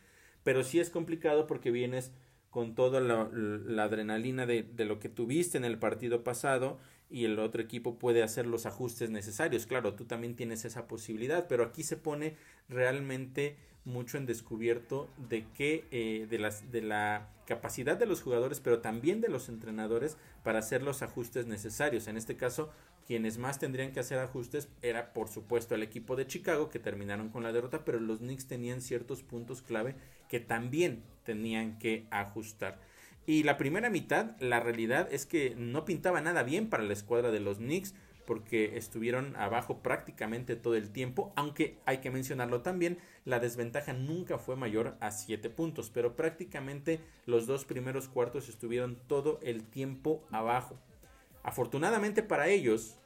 Pero 0.43 0.63
sí 0.63 0.79
es 0.79 0.89
complicado 0.89 1.47
porque 1.47 1.71
vienes 1.71 2.11
con 2.49 2.73
toda 2.73 3.01
la, 3.01 3.83
adrenalina 3.83 4.45
de, 4.45 4.63
de, 4.63 4.85
lo 4.85 4.99
que 4.99 5.09
tuviste 5.09 5.57
en 5.57 5.65
el 5.65 5.77
partido 5.77 6.23
pasado 6.23 6.79
y 7.09 7.25
el 7.25 7.39
otro 7.39 7.61
equipo 7.61 7.97
puede 7.97 8.23
hacer 8.23 8.45
los 8.45 8.65
ajustes 8.65 9.09
necesarios. 9.09 9.65
Claro, 9.65 9.93
tú 9.93 10.05
también 10.05 10.35
tienes 10.35 10.65
esa 10.65 10.87
posibilidad, 10.87 11.47
pero 11.47 11.63
aquí 11.63 11.83
se 11.83 11.97
pone 11.97 12.35
realmente 12.69 13.55
mucho 13.85 14.17
en 14.17 14.25
descubierto 14.25 15.09
de 15.29 15.45
que 15.53 15.85
eh, 15.91 16.27
de, 16.29 16.39
las, 16.39 16.71
de 16.71 16.81
la 16.81 17.29
capacidad 17.45 17.95
de 17.97 18.05
los 18.05 18.21
jugadores, 18.21 18.59
pero 18.59 18.81
también 18.81 19.21
de 19.21 19.29
los 19.29 19.47
entrenadores 19.47 20.17
para 20.43 20.59
hacer 20.59 20.83
los 20.83 21.01
ajustes 21.01 21.47
necesarios. 21.47 22.07
En 22.07 22.17
este 22.17 22.35
caso, 22.35 22.69
quienes 23.07 23.37
más 23.37 23.57
tendrían 23.57 23.93
que 23.93 24.01
hacer 24.01 24.19
ajustes 24.19 24.67
era 24.81 25.13
por 25.13 25.29
supuesto 25.29 25.73
el 25.73 25.83
equipo 25.83 26.17
de 26.17 26.27
Chicago 26.27 26.69
que 26.69 26.79
terminaron 26.79 27.29
con 27.29 27.43
la 27.43 27.53
derrota, 27.53 27.85
pero 27.85 28.01
los 28.01 28.19
Knicks 28.19 28.47
tenían 28.47 28.81
ciertos 28.81 29.23
puntos 29.23 29.61
clave 29.61 29.95
que 30.27 30.41
también 30.41 31.03
tenían 31.23 31.79
que 31.79 32.05
ajustar. 32.11 32.79
Y 33.27 33.43
la 33.43 33.57
primera 33.57 33.89
mitad, 33.89 34.39
la 34.39 34.61
realidad 34.61 35.09
es 35.11 35.25
que 35.25 35.53
no 35.57 35.83
pintaba 35.83 36.21
nada 36.21 36.43
bien 36.43 36.69
para 36.69 36.83
la 36.83 36.93
escuadra 36.93 37.29
de 37.29 37.41
los 37.41 37.57
Knicks 37.57 37.93
porque 38.25 38.77
estuvieron 38.77 39.35
abajo 39.35 39.83
prácticamente 39.83 40.55
todo 40.55 40.75
el 40.75 40.91
tiempo, 40.91 41.33
aunque 41.35 41.77
hay 41.85 41.97
que 41.97 42.09
mencionarlo 42.09 42.61
también, 42.61 42.99
la 43.25 43.39
desventaja 43.39 43.91
nunca 43.91 44.37
fue 44.37 44.55
mayor 44.55 44.95
a 45.01 45.11
7 45.11 45.49
puntos, 45.49 45.89
pero 45.93 46.15
prácticamente 46.15 47.01
los 47.25 47.47
dos 47.47 47.65
primeros 47.65 48.07
cuartos 48.07 48.47
estuvieron 48.47 48.97
todo 49.07 49.39
el 49.43 49.63
tiempo 49.65 50.25
abajo. 50.31 50.79
Afortunadamente 51.43 52.23
para 52.23 52.47
ellos, 52.47 52.97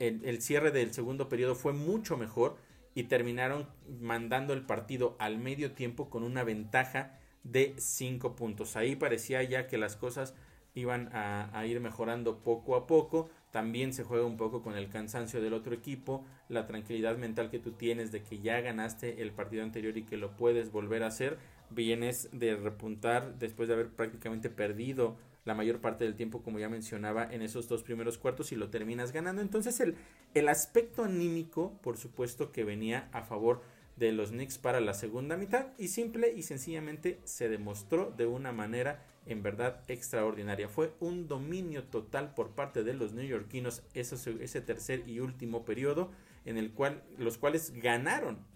el, 0.00 0.24
el 0.24 0.42
cierre 0.42 0.72
del 0.72 0.92
segundo 0.92 1.28
periodo 1.28 1.54
fue 1.54 1.72
mucho 1.72 2.16
mejor 2.16 2.56
y 2.94 3.04
terminaron 3.04 3.68
mandando 4.00 4.52
el 4.52 4.66
partido 4.66 5.16
al 5.20 5.38
medio 5.38 5.72
tiempo 5.72 6.10
con 6.10 6.24
una 6.24 6.42
ventaja 6.42 7.18
de 7.50 7.74
5 7.78 8.36
puntos. 8.36 8.76
Ahí 8.76 8.96
parecía 8.96 9.42
ya 9.42 9.66
que 9.66 9.78
las 9.78 9.96
cosas 9.96 10.34
iban 10.74 11.10
a, 11.12 11.64
ir 11.66 11.80
mejorando 11.80 12.38
poco 12.38 12.76
a 12.76 12.86
poco. 12.86 13.28
También 13.50 13.92
se 13.92 14.04
juega 14.04 14.26
un 14.26 14.36
poco 14.36 14.62
con 14.62 14.76
el 14.76 14.88
cansancio 14.88 15.40
del 15.40 15.54
otro 15.54 15.74
equipo, 15.74 16.24
la 16.48 16.66
tranquilidad 16.66 17.16
mental 17.16 17.50
que 17.50 17.58
tú 17.58 17.72
tienes 17.72 18.12
de 18.12 18.22
que 18.22 18.40
ya 18.40 18.60
ganaste 18.60 19.22
el 19.22 19.32
partido 19.32 19.62
anterior 19.62 19.96
y 19.96 20.04
que 20.04 20.16
lo 20.16 20.36
puedes 20.36 20.70
volver 20.70 21.02
a 21.02 21.08
hacer. 21.08 21.38
Vienes 21.70 22.28
de 22.32 22.56
repuntar 22.56 23.38
después 23.38 23.68
de 23.68 23.74
haber 23.74 23.88
prácticamente 23.88 24.50
perdido 24.50 25.16
la 25.44 25.54
mayor 25.54 25.80
parte 25.80 26.04
del 26.04 26.14
tiempo, 26.14 26.42
como 26.42 26.58
ya 26.58 26.68
mencionaba, 26.68 27.26
en 27.30 27.40
esos 27.40 27.68
dos 27.68 27.82
primeros 27.82 28.18
cuartos 28.18 28.52
y 28.52 28.56
lo 28.56 28.68
terminas 28.68 29.12
ganando. 29.12 29.40
Entonces 29.40 29.80
el, 29.80 29.96
el 30.34 30.48
aspecto 30.48 31.04
anímico, 31.04 31.72
por 31.82 31.96
supuesto, 31.96 32.52
que 32.52 32.64
venía 32.64 33.08
a 33.12 33.22
favor 33.22 33.62
de 33.98 34.12
los 34.12 34.30
Knicks 34.30 34.58
para 34.58 34.80
la 34.80 34.94
segunda 34.94 35.36
mitad 35.36 35.68
y 35.78 35.88
simple 35.88 36.32
y 36.34 36.42
sencillamente 36.42 37.20
se 37.24 37.48
demostró 37.48 38.12
de 38.16 38.26
una 38.26 38.52
manera 38.52 39.04
en 39.26 39.42
verdad 39.42 39.82
extraordinaria. 39.88 40.68
Fue 40.68 40.94
un 41.00 41.28
dominio 41.28 41.84
total 41.84 42.34
por 42.34 42.54
parte 42.54 42.84
de 42.84 42.94
los 42.94 43.12
neoyorquinos 43.12 43.82
ese, 43.94 44.16
ese 44.42 44.60
tercer 44.60 45.08
y 45.08 45.20
último 45.20 45.64
periodo 45.64 46.10
en 46.44 46.56
el 46.56 46.72
cual 46.72 47.02
los 47.18 47.38
cuales 47.38 47.72
ganaron 47.72 48.46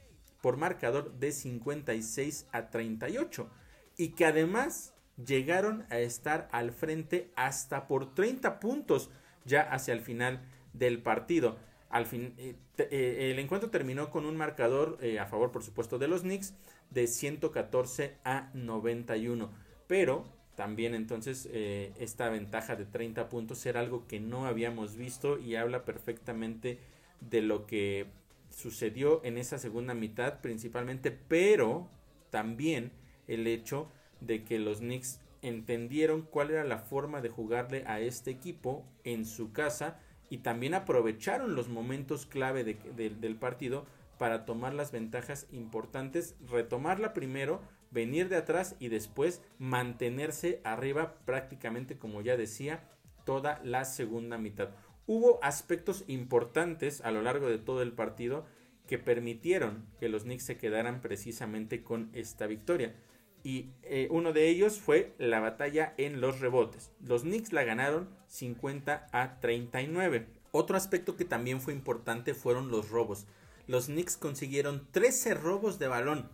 por 0.40 0.56
marcador 0.56 1.18
de 1.18 1.32
56 1.32 2.46
a 2.52 2.70
38 2.70 3.50
y 3.96 4.08
que 4.10 4.24
además 4.24 4.94
llegaron 5.24 5.86
a 5.90 5.98
estar 5.98 6.48
al 6.52 6.72
frente 6.72 7.30
hasta 7.36 7.86
por 7.86 8.14
30 8.14 8.58
puntos 8.60 9.10
ya 9.44 9.62
hacia 9.62 9.94
el 9.94 10.00
final 10.00 10.42
del 10.72 11.02
partido. 11.02 11.58
Al 11.92 12.06
fin, 12.06 12.32
eh, 12.38 12.56
eh, 12.78 13.30
el 13.32 13.38
encuentro 13.38 13.68
terminó 13.68 14.08
con 14.08 14.24
un 14.24 14.34
marcador 14.34 14.96
eh, 15.02 15.18
a 15.18 15.26
favor, 15.26 15.52
por 15.52 15.62
supuesto, 15.62 15.98
de 15.98 16.08
los 16.08 16.22
Knicks 16.22 16.54
de 16.88 17.06
114 17.06 18.16
a 18.24 18.50
91. 18.54 19.50
Pero 19.86 20.24
también 20.56 20.94
entonces 20.94 21.48
esta 21.52 22.28
ventaja 22.30 22.76
de 22.76 22.86
30 22.86 23.28
puntos 23.28 23.64
era 23.66 23.80
algo 23.80 24.06
que 24.06 24.20
no 24.20 24.46
habíamos 24.46 24.96
visto 24.96 25.38
y 25.38 25.56
habla 25.56 25.84
perfectamente 25.84 26.78
de 27.20 27.42
lo 27.42 27.66
que 27.66 28.06
sucedió 28.48 29.22
en 29.24 29.36
esa 29.36 29.58
segunda 29.58 29.94
mitad 29.94 30.40
principalmente, 30.40 31.10
pero 31.10 31.88
también 32.30 32.92
el 33.28 33.46
hecho 33.46 33.88
de 34.20 34.44
que 34.44 34.58
los 34.58 34.78
Knicks 34.78 35.20
entendieron 35.42 36.22
cuál 36.22 36.50
era 36.50 36.64
la 36.64 36.78
forma 36.78 37.20
de 37.20 37.28
jugarle 37.28 37.84
a 37.86 38.00
este 38.00 38.30
equipo 38.30 38.84
en 39.04 39.24
su 39.26 39.52
casa 39.52 40.00
y 40.32 40.38
también 40.38 40.72
aprovecharon 40.72 41.54
los 41.54 41.68
momentos 41.68 42.24
clave 42.24 42.64
del 42.64 43.36
partido 43.36 43.84
para 44.16 44.46
tomar 44.46 44.72
las 44.72 44.90
ventajas 44.90 45.46
importantes, 45.52 46.36
retomarla 46.50 47.12
primero, 47.12 47.60
venir 47.90 48.30
de 48.30 48.36
atrás 48.36 48.74
y 48.78 48.88
después 48.88 49.42
mantenerse 49.58 50.62
arriba 50.64 51.16
prácticamente 51.26 51.98
como 51.98 52.22
ya 52.22 52.38
decía 52.38 52.82
toda 53.26 53.60
la 53.62 53.84
segunda 53.84 54.38
mitad. 54.38 54.70
Hubo 55.06 55.38
aspectos 55.44 56.02
importantes 56.06 57.02
a 57.02 57.10
lo 57.10 57.20
largo 57.20 57.50
de 57.50 57.58
todo 57.58 57.82
el 57.82 57.92
partido 57.92 58.46
que 58.86 58.98
permitieron 58.98 59.84
que 60.00 60.08
los 60.08 60.22
Knicks 60.22 60.46
se 60.46 60.56
quedaran 60.56 61.02
precisamente 61.02 61.82
con 61.82 62.08
esta 62.14 62.46
victoria. 62.46 62.94
Y 63.44 63.70
eh, 63.82 64.08
uno 64.10 64.32
de 64.32 64.48
ellos 64.48 64.78
fue 64.78 65.14
la 65.18 65.40
batalla 65.40 65.94
en 65.96 66.20
los 66.20 66.40
rebotes. 66.40 66.90
Los 67.04 67.22
Knicks 67.22 67.52
la 67.52 67.64
ganaron 67.64 68.08
50 68.28 69.08
a 69.10 69.40
39. 69.40 70.26
Otro 70.52 70.76
aspecto 70.76 71.16
que 71.16 71.24
también 71.24 71.60
fue 71.60 71.72
importante 71.72 72.34
fueron 72.34 72.70
los 72.70 72.90
robos. 72.90 73.26
Los 73.66 73.86
Knicks 73.86 74.16
consiguieron 74.16 74.86
13 74.92 75.34
robos 75.34 75.78
de 75.78 75.88
balón, 75.88 76.28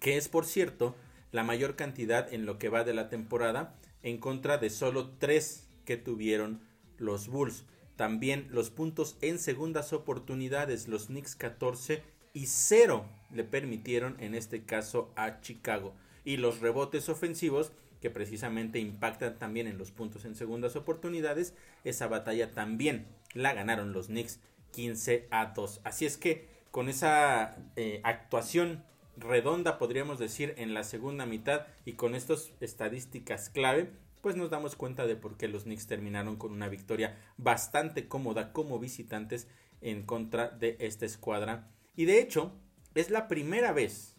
que 0.00 0.16
es 0.16 0.28
por 0.28 0.44
cierto 0.44 0.96
la 1.30 1.44
mayor 1.44 1.76
cantidad 1.76 2.32
en 2.32 2.46
lo 2.46 2.58
que 2.58 2.68
va 2.68 2.84
de 2.84 2.94
la 2.94 3.08
temporada, 3.08 3.76
en 4.02 4.18
contra 4.18 4.58
de 4.58 4.70
solo 4.70 5.10
3 5.18 5.68
que 5.84 5.96
tuvieron 5.96 6.62
los 6.98 7.28
Bulls. 7.28 7.64
También 7.94 8.48
los 8.50 8.70
puntos 8.70 9.16
en 9.20 9.38
segundas 9.38 9.92
oportunidades, 9.92 10.88
los 10.88 11.06
Knicks 11.06 11.36
14 11.36 12.02
y 12.32 12.46
0 12.46 13.04
le 13.30 13.44
permitieron 13.44 14.16
en 14.20 14.34
este 14.34 14.64
caso 14.64 15.12
a 15.16 15.40
Chicago 15.40 15.94
y 16.30 16.36
los 16.36 16.60
rebotes 16.60 17.08
ofensivos 17.08 17.72
que 18.00 18.08
precisamente 18.08 18.78
impactan 18.78 19.36
también 19.36 19.66
en 19.66 19.78
los 19.78 19.90
puntos 19.90 20.24
en 20.24 20.36
segundas 20.36 20.76
oportunidades, 20.76 21.54
esa 21.82 22.06
batalla 22.06 22.52
también 22.52 23.08
la 23.34 23.52
ganaron 23.52 23.92
los 23.92 24.06
Knicks 24.06 24.38
15 24.70 25.26
a 25.32 25.46
2. 25.46 25.80
Así 25.82 26.06
es 26.06 26.16
que 26.16 26.46
con 26.70 26.88
esa 26.88 27.56
eh, 27.74 28.00
actuación 28.04 28.84
redonda, 29.16 29.76
podríamos 29.76 30.20
decir, 30.20 30.54
en 30.56 30.72
la 30.72 30.84
segunda 30.84 31.26
mitad 31.26 31.66
y 31.84 31.94
con 31.94 32.14
estas 32.14 32.52
estadísticas 32.60 33.50
clave, 33.50 33.90
pues 34.22 34.36
nos 34.36 34.50
damos 34.50 34.76
cuenta 34.76 35.08
de 35.08 35.16
por 35.16 35.36
qué 35.36 35.48
los 35.48 35.64
Knicks 35.64 35.88
terminaron 35.88 36.36
con 36.36 36.52
una 36.52 36.68
victoria 36.68 37.18
bastante 37.38 38.06
cómoda 38.06 38.52
como 38.52 38.78
visitantes 38.78 39.48
en 39.80 40.04
contra 40.04 40.48
de 40.48 40.76
esta 40.78 41.06
escuadra. 41.06 41.66
Y 41.96 42.04
de 42.04 42.20
hecho, 42.20 42.52
es 42.94 43.10
la 43.10 43.26
primera 43.26 43.72
vez 43.72 44.14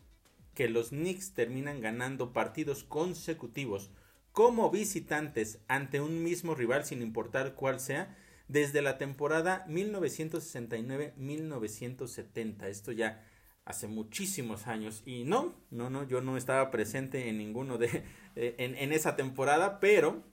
que 0.54 0.70
los 0.70 0.90
Knicks 0.90 1.34
terminan 1.34 1.82
ganando 1.82 2.34
partidos 2.34 2.84
consecutivos 2.84 3.90
como 4.32 4.70
visitantes 4.72 5.60
ante 5.68 6.02
un 6.02 6.24
mismo 6.24 6.56
rival 6.56 6.86
sin 6.86 7.02
importar 7.02 7.56
cuál 7.56 7.80
sea 7.80 8.18
desde 8.48 8.82
la 8.82 8.98
temporada 8.98 9.66
1969-1970. 9.68 12.64
Esto 12.66 12.92
ya 12.92 13.24
hace 13.66 13.88
muchísimos 13.88 14.68
años 14.68 15.04
y 15.06 15.24
no, 15.24 15.56
no, 15.70 15.90
no, 15.90 16.08
yo 16.08 16.22
no 16.22 16.38
estaba 16.38 16.72
presente 16.72 17.30
en 17.30 17.38
ninguno 17.38 17.78
de 17.78 18.04
en, 18.36 18.76
en 18.76 18.92
esa 18.92 19.16
temporada, 19.16 19.80
pero 19.80 20.24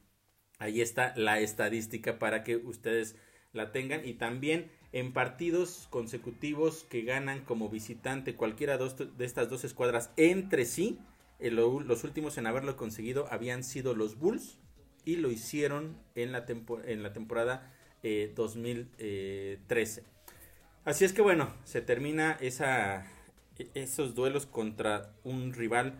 ahí 0.58 0.80
está 0.80 1.12
la 1.16 1.40
estadística 1.40 2.18
para 2.18 2.42
que 2.44 2.56
ustedes 2.56 3.16
la 3.52 3.72
tengan 3.72 4.06
y 4.06 4.14
también 4.14 4.70
en 4.92 5.12
partidos 5.12 5.86
consecutivos 5.90 6.86
que 6.88 7.02
ganan 7.02 7.44
como 7.44 7.68
visitante 7.68 8.34
cualquiera 8.34 8.78
de 8.78 9.24
estas 9.24 9.50
dos 9.50 9.64
escuadras 9.64 10.10
entre 10.16 10.64
sí. 10.64 10.98
Eh, 11.38 11.50
los 11.50 12.04
últimos 12.04 12.38
en 12.38 12.46
haberlo 12.46 12.76
conseguido 12.76 13.26
habían 13.30 13.62
sido 13.62 13.94
los 13.94 14.18
Bulls 14.18 14.58
y 15.04 15.16
lo 15.16 15.30
hicieron 15.30 15.96
en 16.14 16.32
la, 16.32 16.44
en 16.84 17.02
la 17.02 17.12
temporada 17.12 17.72
2013. 18.02 20.00
Eh, 20.00 20.04
Así 20.84 21.04
es 21.04 21.12
que 21.12 21.22
bueno, 21.22 21.52
se 21.64 21.82
termina 21.82 22.38
e, 22.40 22.50
esos 23.74 24.14
duelos 24.14 24.46
contra 24.46 25.12
un 25.22 25.52
rival 25.52 25.94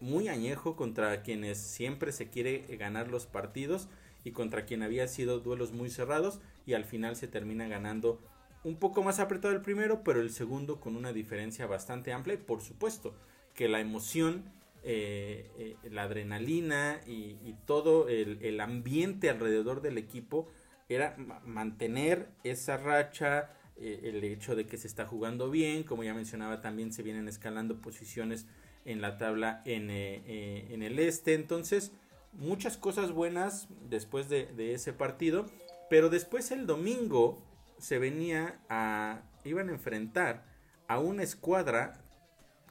muy 0.00 0.28
añejo, 0.28 0.76
contra 0.76 1.22
quienes 1.22 1.58
siempre 1.58 2.12
se 2.12 2.28
quiere 2.28 2.64
ganar 2.76 3.08
los 3.08 3.26
partidos 3.26 3.88
y 4.24 4.32
contra 4.32 4.64
quien 4.64 4.82
había 4.82 5.06
sido 5.06 5.38
duelos 5.38 5.72
muy 5.72 5.88
cerrados 5.88 6.40
y 6.66 6.74
al 6.74 6.84
final 6.84 7.16
se 7.16 7.28
termina 7.28 7.68
ganando 7.68 8.20
un 8.62 8.76
poco 8.76 9.02
más 9.02 9.20
apretado 9.20 9.54
el 9.54 9.60
primero, 9.60 10.02
pero 10.02 10.20
el 10.20 10.30
segundo 10.30 10.80
con 10.80 10.96
una 10.96 11.12
diferencia 11.12 11.66
bastante 11.66 12.12
amplia 12.12 12.34
y 12.34 12.38
por 12.38 12.62
supuesto 12.62 13.14
que 13.54 13.68
la 13.68 13.80
emoción, 13.80 14.44
eh, 14.82 15.50
eh, 15.58 15.76
la 15.90 16.04
adrenalina 16.04 17.00
y, 17.06 17.54
todo 17.66 18.08
el, 18.08 18.60
ambiente 18.60 19.30
alrededor 19.30 19.80
del 19.80 19.98
equipo 19.98 20.48
era 20.88 21.16
mantener 21.44 22.28
esa 22.42 22.76
racha, 22.76 23.50
eh, 23.76 24.00
el 24.04 24.24
hecho 24.24 24.56
de 24.56 24.66
que 24.66 24.76
se 24.76 24.86
está 24.86 25.06
jugando 25.06 25.50
bien, 25.50 25.82
como 25.82 26.04
ya 26.04 26.14
mencionaba 26.14 26.60
también 26.60 26.92
se 26.92 27.02
vienen 27.02 27.28
escalando 27.28 27.80
posiciones 27.80 28.46
en 28.84 29.00
la 29.00 29.16
tabla 29.16 29.62
en, 29.64 29.90
en 29.90 30.82
el 30.82 30.98
este, 30.98 31.34
entonces 31.34 31.92
muchas 32.38 32.76
cosas 32.76 33.12
buenas 33.12 33.68
después 33.88 34.28
de, 34.28 34.74
ese 34.74 34.92
partido, 34.92 35.46
pero 35.90 36.10
después 36.10 36.50
el 36.50 36.66
domingo 36.66 37.42
se 37.78 37.98
venía 37.98 38.60
a, 38.68 39.22
iban 39.44 39.68
a 39.68 39.72
enfrentar 39.72 40.44
a 40.88 40.98
una 40.98 41.22
escuadra 41.22 42.00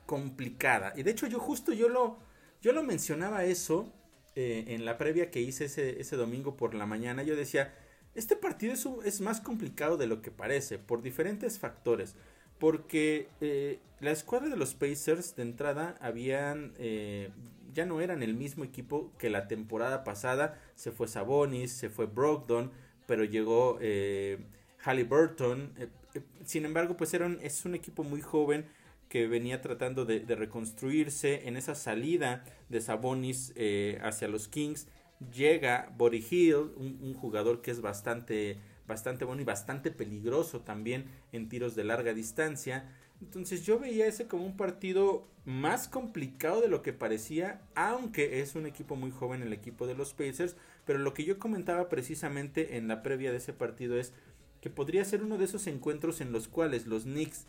complicada. 0.05 0.93
Y 0.96 1.03
de 1.03 1.12
hecho 1.12 1.27
yo 1.27 1.39
justo 1.39 1.74
yo 1.74 1.89
lo, 1.89 2.20
yo 2.62 2.74
lo 2.74 2.84
mencionaba 2.84 3.43
eso 3.46 3.91
eh, 4.36 4.65
en 4.70 4.86
la 4.86 4.98
previa 4.98 5.32
que 5.32 5.41
hice 5.41 5.65
ese, 5.65 6.00
ese, 6.00 6.15
domingo 6.15 6.58
por 6.58 6.74
la 6.74 6.86
mañana. 6.86 7.24
Yo 7.24 7.36
decía, 7.36 7.74
este 8.15 8.36
partido 8.36 8.74
es, 9.03 9.22
más 9.22 9.41
complicado 9.41 9.98
de 9.98 10.08
lo 10.08 10.22
que 10.22 10.32
parece 10.32 10.79
por 10.79 11.01
diferentes 11.01 11.60
factores. 11.60 12.15
Porque 12.60 13.27
eh, 13.41 13.79
la 14.00 14.12
escuadra 14.12 14.50
de 14.50 14.55
los 14.55 14.74
Pacers 14.74 15.36
de 15.36 15.43
entrada 15.43 15.98
habían 16.00 16.74
eh, 16.77 17.29
ya 17.74 17.86
no 17.86 18.01
eran 18.01 18.24
el 18.24 18.36
mismo 18.36 18.63
equipo 18.63 19.12
que 19.17 19.29
la 19.29 19.48
temporada 19.48 20.03
pasada. 20.03 20.60
Se 20.75 20.91
fue 20.91 21.08
Sabonis, 21.08 21.71
se 21.71 21.89
fue 21.89 22.06
Brogdon, 22.06 22.71
pero 23.06 23.24
llegó 23.24 23.78
eh, 23.82 24.39
Halliburton. 24.84 25.74
Eh, 25.78 25.88
eh, 26.13 26.22
sin 26.46 26.66
embargo, 26.66 26.98
pues 26.98 27.13
eran, 27.13 27.39
es 27.42 27.66
un 27.66 27.76
equipo 27.76 28.04
muy 28.04 28.22
joven 28.22 28.66
que 29.10 29.28
venía 29.28 29.62
tratando 29.62 30.06
de, 30.06 30.24
reconstruirse 30.36 31.48
en 31.48 31.56
esa 31.56 31.76
salida 31.76 32.44
de 32.70 32.82
Sabonis 32.82 33.54
eh, 33.56 34.00
hacia 34.02 34.28
los 34.28 34.48
Kings. 34.48 34.88
Llega 35.34 35.94
Body 35.98 36.26
Hill, 36.30 36.72
un, 36.76 37.13
jugador 37.13 37.62
que 37.62 37.72
es 37.72 37.80
bastante, 37.80 38.58
bastante 38.88 39.24
bueno 39.24 39.42
y 39.42 39.46
bastante 39.46 39.92
peligroso 39.92 40.62
también 40.62 41.06
en 41.32 41.48
tiros 41.48 41.76
de 41.76 41.84
larga 41.84 42.13
distancia. 42.13 42.89
Entonces 43.22 43.63
yo 43.63 43.80
veía 43.80 44.08
ese 44.08 44.28
como 44.28 44.46
un 44.46 44.58
partido 44.58 45.28
más 45.46 45.88
complicado 45.88 46.62
de 46.62 46.68
lo 46.68 46.82
que 46.82 46.92
parecía, 46.92 47.62
aunque 47.76 48.42
es 48.42 48.56
un 48.56 48.66
equipo 48.66 48.96
muy 48.96 49.12
joven 49.12 49.44
el 49.44 49.54
equipo 49.54 49.86
de 49.86 49.94
los 49.94 50.13
Pacers, 50.13 50.56
pero 50.86 51.00
lo 51.00 51.13
que 51.13 51.24
yo 51.24 51.39
comentaba 51.39 51.89
precisamente 51.89 52.78
en 52.78 52.88
la 52.88 53.04
previa 53.04 53.32
de 53.32 53.38
ese 53.38 53.54
partido 53.54 53.98
es 53.98 54.13
que 54.62 54.69
podría 54.69 55.04
ser 55.06 55.24
uno 55.24 55.38
de 55.38 55.46
esos 55.46 55.67
encuentros 55.67 56.22
en 56.22 56.32
los 56.32 56.48
cuales 56.48 56.88
los 56.88 57.04
Knicks 57.04 57.48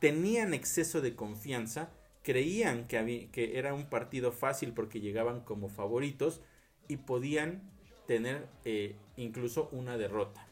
tenían 0.00 0.54
exceso 0.54 1.00
de 1.00 1.14
confianza, 1.14 1.90
creían 2.22 2.86
que, 2.86 3.28
que 3.32 3.58
era 3.58 3.74
un 3.74 3.88
partido 3.88 4.32
fácil 4.32 4.72
porque 4.72 5.00
llegaban 5.00 5.40
como 5.40 5.68
favoritos 5.68 6.42
y 6.88 6.98
podían 6.98 7.70
tener 8.06 8.48
eh, 8.64 8.96
incluso 9.16 9.68
una 9.72 9.96
derrota. 9.96 10.46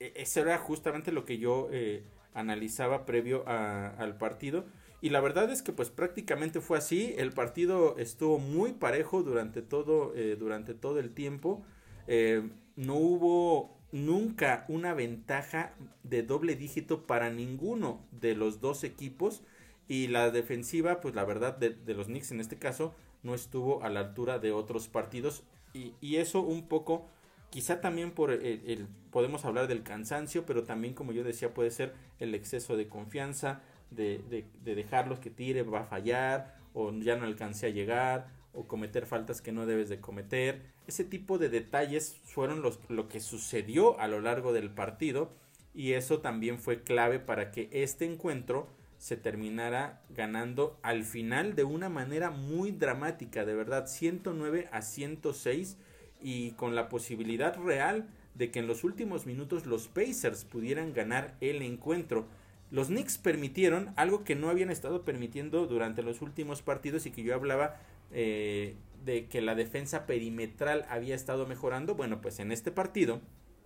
E, 0.00 0.12
eso 0.16 0.40
era 0.40 0.58
justamente 0.58 1.12
lo 1.12 1.24
que 1.24 1.38
yo... 1.38 1.68
Eh, 1.72 2.04
analizaba 2.38 3.04
previo 3.04 3.44
al 3.46 4.16
partido. 4.16 4.64
Y 5.00 5.10
la 5.10 5.20
verdad 5.20 5.50
es 5.50 5.62
que 5.62 5.72
pues 5.72 5.90
prácticamente 5.90 6.60
fue 6.60 6.78
así. 6.78 7.14
El 7.16 7.32
partido 7.32 7.96
estuvo 7.98 8.38
muy 8.38 8.72
parejo 8.72 9.22
durante 9.22 9.62
todo, 9.62 10.12
eh, 10.14 10.36
durante 10.38 10.74
todo 10.74 10.98
el 10.98 11.10
tiempo. 11.10 11.62
Eh, 12.06 12.48
no 12.76 12.94
hubo 12.96 13.78
nunca 13.92 14.64
una 14.68 14.94
ventaja 14.94 15.74
de 16.02 16.22
doble 16.22 16.56
dígito 16.56 17.06
para 17.06 17.30
ninguno 17.30 18.04
de 18.10 18.34
los 18.34 18.60
dos 18.60 18.82
equipos. 18.84 19.42
Y 19.86 20.08
la 20.08 20.30
defensiva, 20.30 21.00
pues 21.00 21.14
la 21.14 21.24
verdad 21.24 21.56
de, 21.56 21.94
los 21.94 22.06
Knicks 22.06 22.32
en 22.32 22.40
este 22.40 22.58
caso, 22.58 22.94
no 23.22 23.34
estuvo 23.34 23.82
a 23.82 23.88
la 23.88 24.00
altura 24.00 24.38
de 24.38 24.52
otros 24.52 24.88
partidos. 24.88 25.44
Y, 25.72 25.94
y 26.00 26.16
eso 26.16 26.40
un 26.40 26.66
poco 26.66 27.06
Quizá 27.50 27.80
también 27.80 28.10
por 28.10 28.30
el, 28.30 28.88
podemos 29.10 29.44
hablar 29.46 29.68
del 29.68 29.82
cansancio, 29.82 30.44
pero 30.44 30.64
también 30.64 30.92
como 30.92 31.12
yo 31.12 31.24
decía 31.24 31.54
puede 31.54 31.70
ser 31.70 31.94
el 32.18 32.34
exceso 32.34 32.76
de 32.76 32.88
confianza, 32.88 33.62
de, 33.90 34.18
de, 34.30 34.44
de 34.64 34.74
dejarlos 34.74 35.18
que 35.20 35.30
tire, 35.30 35.62
va 35.62 35.80
a 35.80 35.84
fallar, 35.84 36.56
o 36.74 36.92
ya 36.92 37.16
no 37.16 37.24
alcancé 37.24 37.66
a 37.66 37.70
llegar, 37.70 38.28
o 38.52 38.66
cometer 38.66 39.06
faltas 39.06 39.40
que 39.40 39.52
no 39.52 39.66
debes 39.66 39.88
de 39.88 40.00
cometer. 40.00 40.62
Ese 40.86 41.04
tipo 41.04 41.38
de 41.38 41.48
detalles 41.48 42.16
fueron 42.24 42.62
los, 42.62 42.78
lo 42.88 43.08
que 43.08 43.20
sucedió 43.20 43.98
a 44.00 44.08
lo 44.08 44.20
largo 44.20 44.52
del 44.52 44.70
partido 44.70 45.30
y 45.74 45.92
eso 45.92 46.20
también 46.20 46.58
fue 46.58 46.82
clave 46.82 47.20
para 47.20 47.50
que 47.52 47.68
este 47.72 48.04
encuentro 48.04 48.68
se 48.98 49.16
terminara 49.16 50.02
ganando 50.10 50.78
al 50.82 51.04
final 51.04 51.54
de 51.54 51.62
una 51.62 51.88
manera 51.88 52.30
muy 52.30 52.72
dramática, 52.72 53.44
de 53.44 53.54
verdad, 53.54 53.86
109 53.86 54.68
a 54.72 54.82
106 54.82 55.76
y 56.20 56.50
con 56.52 56.74
la 56.74 56.88
posibilidad 56.88 57.56
real 57.56 58.08
de 58.34 58.50
que 58.50 58.58
en 58.58 58.66
los 58.66 58.82
últimos 58.82 59.24
minutos 59.26 59.66
los 59.66 59.86
Pacers 59.86 60.44
pudieran 60.44 60.92
ganar 60.94 61.36
el 61.40 61.62
encuentro. 61.62 62.26
Los 62.70 62.88
Knicks 62.88 63.18
permitieron 63.18 63.92
algo 63.96 64.24
que 64.24 64.34
no 64.34 64.50
habían 64.50 64.70
estado 64.70 65.04
permitiendo 65.04 65.66
durante 65.66 66.02
los 66.02 66.20
últimos 66.20 66.62
partidos 66.62 67.06
y 67.06 67.10
que 67.10 67.22
yo 67.22 67.34
hablaba 67.34 67.80
eh, 68.12 68.76
de 69.04 69.26
que 69.28 69.40
la 69.40 69.54
defensa 69.54 70.06
perimetral 70.06 70.84
había 70.90 71.14
estado 71.14 71.46
mejorando. 71.46 71.94
Bueno, 71.94 72.20
pues 72.20 72.38
en 72.40 72.52
este 72.52 72.70
partido 72.70 73.22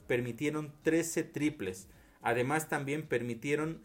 permitieron 0.06 0.72
13 0.82 1.24
triples. 1.24 1.88
Además 2.20 2.68
también 2.68 3.08
permitieron 3.08 3.82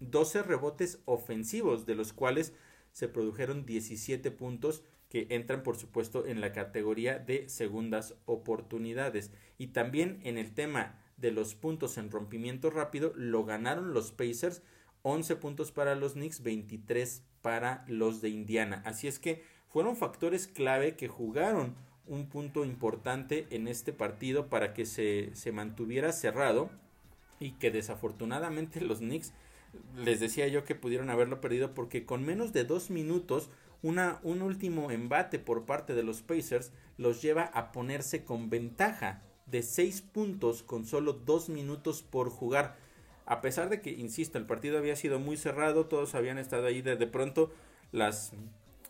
12 0.00 0.38
eh, 0.38 0.42
rebotes 0.42 1.00
ofensivos, 1.06 1.86
de 1.86 1.94
los 1.94 2.12
cuales 2.12 2.52
se 2.92 3.08
produjeron 3.08 3.64
17 3.64 4.30
puntos 4.30 4.84
que 5.08 5.26
entran 5.30 5.62
por 5.62 5.76
supuesto 5.76 6.26
en 6.26 6.40
la 6.40 6.52
categoría 6.52 7.18
de 7.18 7.48
segundas 7.48 8.14
oportunidades. 8.26 9.30
Y 9.56 9.68
también 9.68 10.20
en 10.24 10.36
el 10.36 10.52
tema 10.52 11.01
de 11.22 11.30
los 11.30 11.54
puntos 11.54 11.96
en 11.96 12.10
rompimiento 12.10 12.68
rápido 12.68 13.12
lo 13.16 13.44
ganaron 13.44 13.94
los 13.94 14.10
Pacers, 14.10 14.60
11 15.02 15.36
puntos 15.36 15.72
para 15.72 15.94
los 15.94 16.12
Knicks, 16.12 16.42
23 16.42 17.22
para 17.40 17.84
los 17.88 18.20
de 18.20 18.28
Indiana. 18.28 18.82
Así 18.84 19.08
es 19.08 19.18
que 19.18 19.42
fueron 19.70 19.96
factores 19.96 20.48
clave 20.48 20.96
que 20.96 21.08
jugaron 21.08 21.76
un 22.06 22.28
punto 22.28 22.64
importante 22.64 23.46
en 23.50 23.68
este 23.68 23.92
partido 23.92 24.48
para 24.48 24.74
que 24.74 24.84
se, 24.84 25.30
se 25.34 25.52
mantuviera 25.52 26.12
cerrado 26.12 26.70
y 27.38 27.52
que 27.52 27.70
desafortunadamente 27.70 28.80
los 28.80 28.98
Knicks 28.98 29.32
les 29.96 30.18
decía 30.18 30.48
yo 30.48 30.64
que 30.64 30.74
pudieron 30.74 31.08
haberlo 31.08 31.40
perdido 31.40 31.72
porque 31.72 32.04
con 32.04 32.24
menos 32.24 32.52
de 32.52 32.64
dos 32.64 32.90
minutos 32.90 33.48
una, 33.80 34.18
un 34.24 34.42
último 34.42 34.90
embate 34.90 35.38
por 35.38 35.64
parte 35.64 35.94
de 35.94 36.02
los 36.02 36.22
Pacers 36.22 36.72
los 36.98 37.22
lleva 37.22 37.44
a 37.44 37.70
ponerse 37.70 38.24
con 38.24 38.50
ventaja 38.50 39.22
de 39.52 39.62
6 39.62 40.00
puntos 40.00 40.64
con 40.64 40.84
solo 40.86 41.12
2 41.12 41.50
minutos 41.50 42.02
por 42.02 42.30
jugar. 42.30 42.76
A 43.26 43.40
pesar 43.40 43.68
de 43.68 43.80
que, 43.80 43.90
insisto, 43.90 44.38
el 44.38 44.46
partido 44.46 44.78
había 44.78 44.96
sido 44.96 45.20
muy 45.20 45.36
cerrado, 45.36 45.86
todos 45.86 46.16
habían 46.16 46.38
estado 46.38 46.66
ahí 46.66 46.82
de, 46.82 46.96
pronto 47.06 47.52
las, 47.92 48.32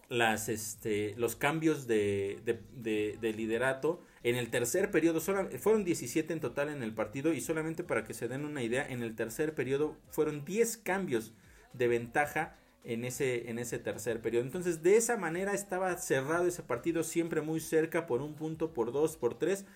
las, 0.09 0.48
este, 0.48 1.14
los 1.18 1.37
cambios 1.37 1.87
de, 1.87 2.40
de, 2.44 3.18
de, 3.20 3.33
liderato. 3.35 4.01
En 4.22 4.37
el 4.37 4.51
tercer 4.51 4.90
periodo, 4.90 5.20
fueron 5.20 5.85
17 5.85 6.33
en 6.33 6.40
total 6.40 6.70
en 6.70 6.83
el 6.83 6.94
partido 6.94 7.35
y 7.35 7.40
solamente 7.40 7.83
para 7.83 8.05
que 8.05 8.14
se 8.14 8.29
den 8.29 8.44
una 8.44 8.62
idea, 8.62 8.87
en 8.88 9.03
el 9.03 9.16
tercer 9.16 9.55
periodo 9.55 9.96
fueron 10.11 10.44
10 10.44 10.79
cambios 10.79 11.33
de 11.72 11.88
ventaja 11.88 12.57
en 12.85 13.05
ese, 13.05 13.51
en 13.51 13.59
ese 13.59 13.81
tercer 13.81 14.20
periodo. 14.22 14.44
Entonces, 14.44 14.83
de 14.83 14.96
esa 14.96 15.16
manera 15.16 15.55
estaba 15.55 15.96
cerrado 15.96 16.46
ese 16.46 16.62
partido, 16.62 17.03
siempre 17.03 17.40
muy 17.40 17.59
cerca, 17.59 18.07
por 18.07 18.22
un 18.22 18.35
punto, 18.35 18.72
por 18.72 18.92
dos, 18.92 19.16
por 19.16 19.38
tres. 19.38 19.66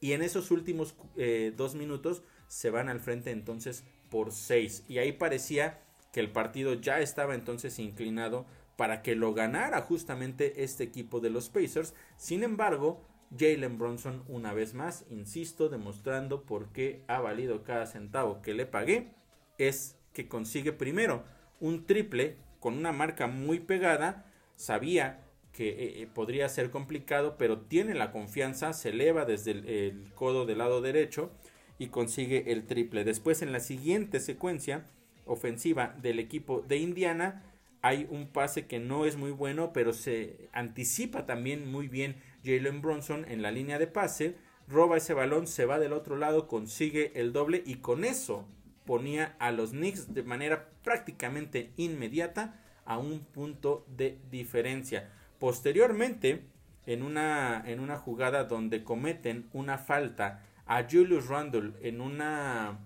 Y 0.00 0.12
en 0.12 0.22
esos 0.22 0.50
últimos 0.50 0.94
eh, 1.16 1.52
dos 1.56 1.74
minutos 1.74 2.22
se 2.48 2.70
van 2.70 2.88
al 2.88 3.00
frente 3.00 3.30
entonces 3.30 3.84
por 4.10 4.32
seis. 4.32 4.84
Y 4.88 4.98
ahí 4.98 5.12
parecía 5.12 5.80
que 6.12 6.20
el 6.20 6.30
partido 6.30 6.74
ya 6.74 7.00
estaba 7.00 7.34
entonces 7.34 7.78
inclinado 7.78 8.46
para 8.76 9.02
que 9.02 9.14
lo 9.14 9.34
ganara 9.34 9.80
justamente 9.82 10.62
este 10.62 10.84
equipo 10.84 11.20
de 11.20 11.30
los 11.30 11.48
Pacers. 11.48 11.94
Sin 12.16 12.42
embargo, 12.42 13.02
Jalen 13.36 13.78
Bronson 13.78 14.22
una 14.28 14.52
vez 14.52 14.74
más, 14.74 15.04
insisto, 15.10 15.68
demostrando 15.68 16.42
por 16.44 16.72
qué 16.72 17.02
ha 17.08 17.20
valido 17.20 17.64
cada 17.64 17.86
centavo 17.86 18.42
que 18.42 18.54
le 18.54 18.66
pagué, 18.66 19.14
es 19.58 19.96
que 20.12 20.28
consigue 20.28 20.72
primero 20.72 21.24
un 21.60 21.86
triple 21.86 22.36
con 22.60 22.74
una 22.74 22.92
marca 22.92 23.26
muy 23.26 23.60
pegada, 23.60 24.26
sabía 24.56 25.25
que 25.56 25.70
eh, 25.70 26.02
eh, 26.02 26.08
podría 26.12 26.48
ser 26.50 26.70
complicado, 26.70 27.36
pero 27.38 27.60
tiene 27.60 27.94
la 27.94 28.12
confianza, 28.12 28.74
se 28.74 28.90
eleva 28.90 29.24
desde 29.24 29.52
el, 29.52 30.12
codo 30.14 30.44
del 30.44 30.58
lado 30.58 30.82
derecho 30.82 31.30
y 31.78 31.88
consigue 31.88 32.52
el 32.52 32.66
triple. 32.66 33.04
Después 33.04 33.40
en 33.40 33.52
la 33.52 33.60
siguiente 33.60 34.20
secuencia 34.20 34.84
ofensiva 35.24 35.96
del 36.02 36.18
equipo 36.18 36.62
de 36.68 36.76
Indiana 36.76 37.42
hay 37.80 38.06
un 38.10 38.28
pase 38.28 38.66
que 38.66 38.78
no 38.78 39.06
es 39.06 39.16
muy 39.16 39.30
bueno, 39.30 39.72
pero 39.72 39.94
se 39.94 40.50
anticipa 40.52 41.24
también 41.24 41.70
muy 41.70 41.88
bien 41.88 42.16
Jalen 42.44 42.82
Bronson 42.82 43.24
en 43.26 43.40
la 43.40 43.50
línea 43.50 43.78
de 43.78 43.86
pase, 43.86 44.36
roba 44.68 44.98
ese 44.98 45.14
balón, 45.14 45.46
se 45.46 45.64
va 45.64 45.78
del 45.78 45.94
otro 45.94 46.16
lado, 46.16 46.48
consigue 46.48 47.12
el 47.14 47.32
doble 47.32 47.62
y 47.64 47.76
con 47.76 48.04
eso 48.04 48.46
ponía 48.84 49.36
a 49.38 49.52
los 49.52 49.70
Knicks 49.70 50.12
de 50.12 50.22
manera 50.22 50.68
prácticamente 50.82 51.72
inmediata 51.76 52.60
a 52.84 52.98
un 52.98 53.20
punto 53.20 53.86
de 53.88 54.18
diferencia. 54.30 55.10
Posteriormente, 55.38 56.44
en 56.86 57.02
una, 57.02 57.62
en 57.66 57.80
una 57.80 57.98
jugada 57.98 58.44
donde 58.44 58.84
cometen 58.84 59.48
una 59.52 59.78
falta 59.78 60.42
a 60.66 60.84
Julius 60.90 61.28
Randle 61.28 61.72
en 61.82 62.00
una... 62.00 62.78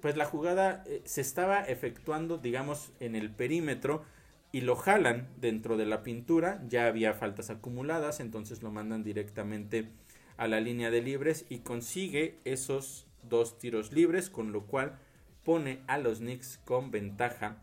Pues 0.00 0.16
la 0.16 0.24
jugada 0.24 0.82
eh, 0.86 1.02
se 1.04 1.20
estaba 1.20 1.60
efectuando, 1.60 2.38
digamos, 2.38 2.92
en 3.00 3.14
el 3.14 3.30
perímetro 3.30 4.04
y 4.50 4.62
lo 4.62 4.76
jalan 4.76 5.28
dentro 5.36 5.76
de 5.76 5.84
la 5.84 6.02
pintura. 6.02 6.62
Ya 6.68 6.86
había 6.86 7.12
faltas 7.12 7.50
acumuladas, 7.50 8.20
entonces 8.20 8.62
lo 8.62 8.70
mandan 8.70 9.02
directamente 9.02 9.90
a 10.36 10.48
la 10.48 10.60
línea 10.60 10.90
de 10.90 11.02
libres 11.02 11.44
y 11.48 11.58
consigue 11.58 12.38
esos 12.44 13.06
dos 13.22 13.58
tiros 13.58 13.92
libres, 13.92 14.30
con 14.30 14.52
lo 14.52 14.66
cual 14.66 14.98
pone 15.44 15.80
a 15.86 15.98
los 15.98 16.18
Knicks 16.18 16.58
con 16.64 16.90
ventaja 16.90 17.62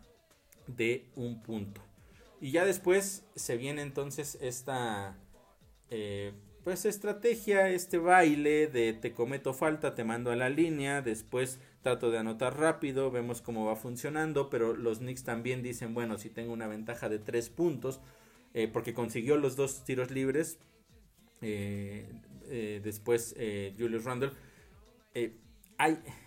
de 0.66 1.06
un 1.16 1.42
punto. 1.42 1.82
Y 2.42 2.50
ya 2.50 2.64
después 2.64 3.24
se 3.36 3.56
viene 3.56 3.82
entonces 3.82 4.36
esta 4.40 5.16
eh, 5.90 6.32
pues 6.64 6.84
estrategia, 6.86 7.70
este 7.70 7.98
baile 7.98 8.66
de 8.66 8.94
te 8.94 9.12
cometo 9.12 9.54
falta, 9.54 9.94
te 9.94 10.02
mando 10.02 10.32
a 10.32 10.36
la 10.36 10.48
línea, 10.48 11.02
después 11.02 11.60
trato 11.82 12.10
de 12.10 12.18
anotar 12.18 12.58
rápido, 12.58 13.12
vemos 13.12 13.42
cómo 13.42 13.64
va 13.64 13.76
funcionando, 13.76 14.50
pero 14.50 14.74
los 14.74 14.98
Knicks 14.98 15.22
también 15.22 15.62
dicen, 15.62 15.94
bueno, 15.94 16.18
si 16.18 16.30
tengo 16.30 16.52
una 16.52 16.66
ventaja 16.66 17.08
de 17.08 17.20
tres 17.20 17.48
puntos, 17.48 18.00
eh, 18.54 18.66
porque 18.66 18.92
consiguió 18.92 19.36
los 19.36 19.54
dos 19.54 19.84
tiros 19.84 20.10
libres, 20.10 20.58
eh, 21.42 22.10
después 22.82 23.36
Julius 23.78 24.02
Randle, 24.02 24.32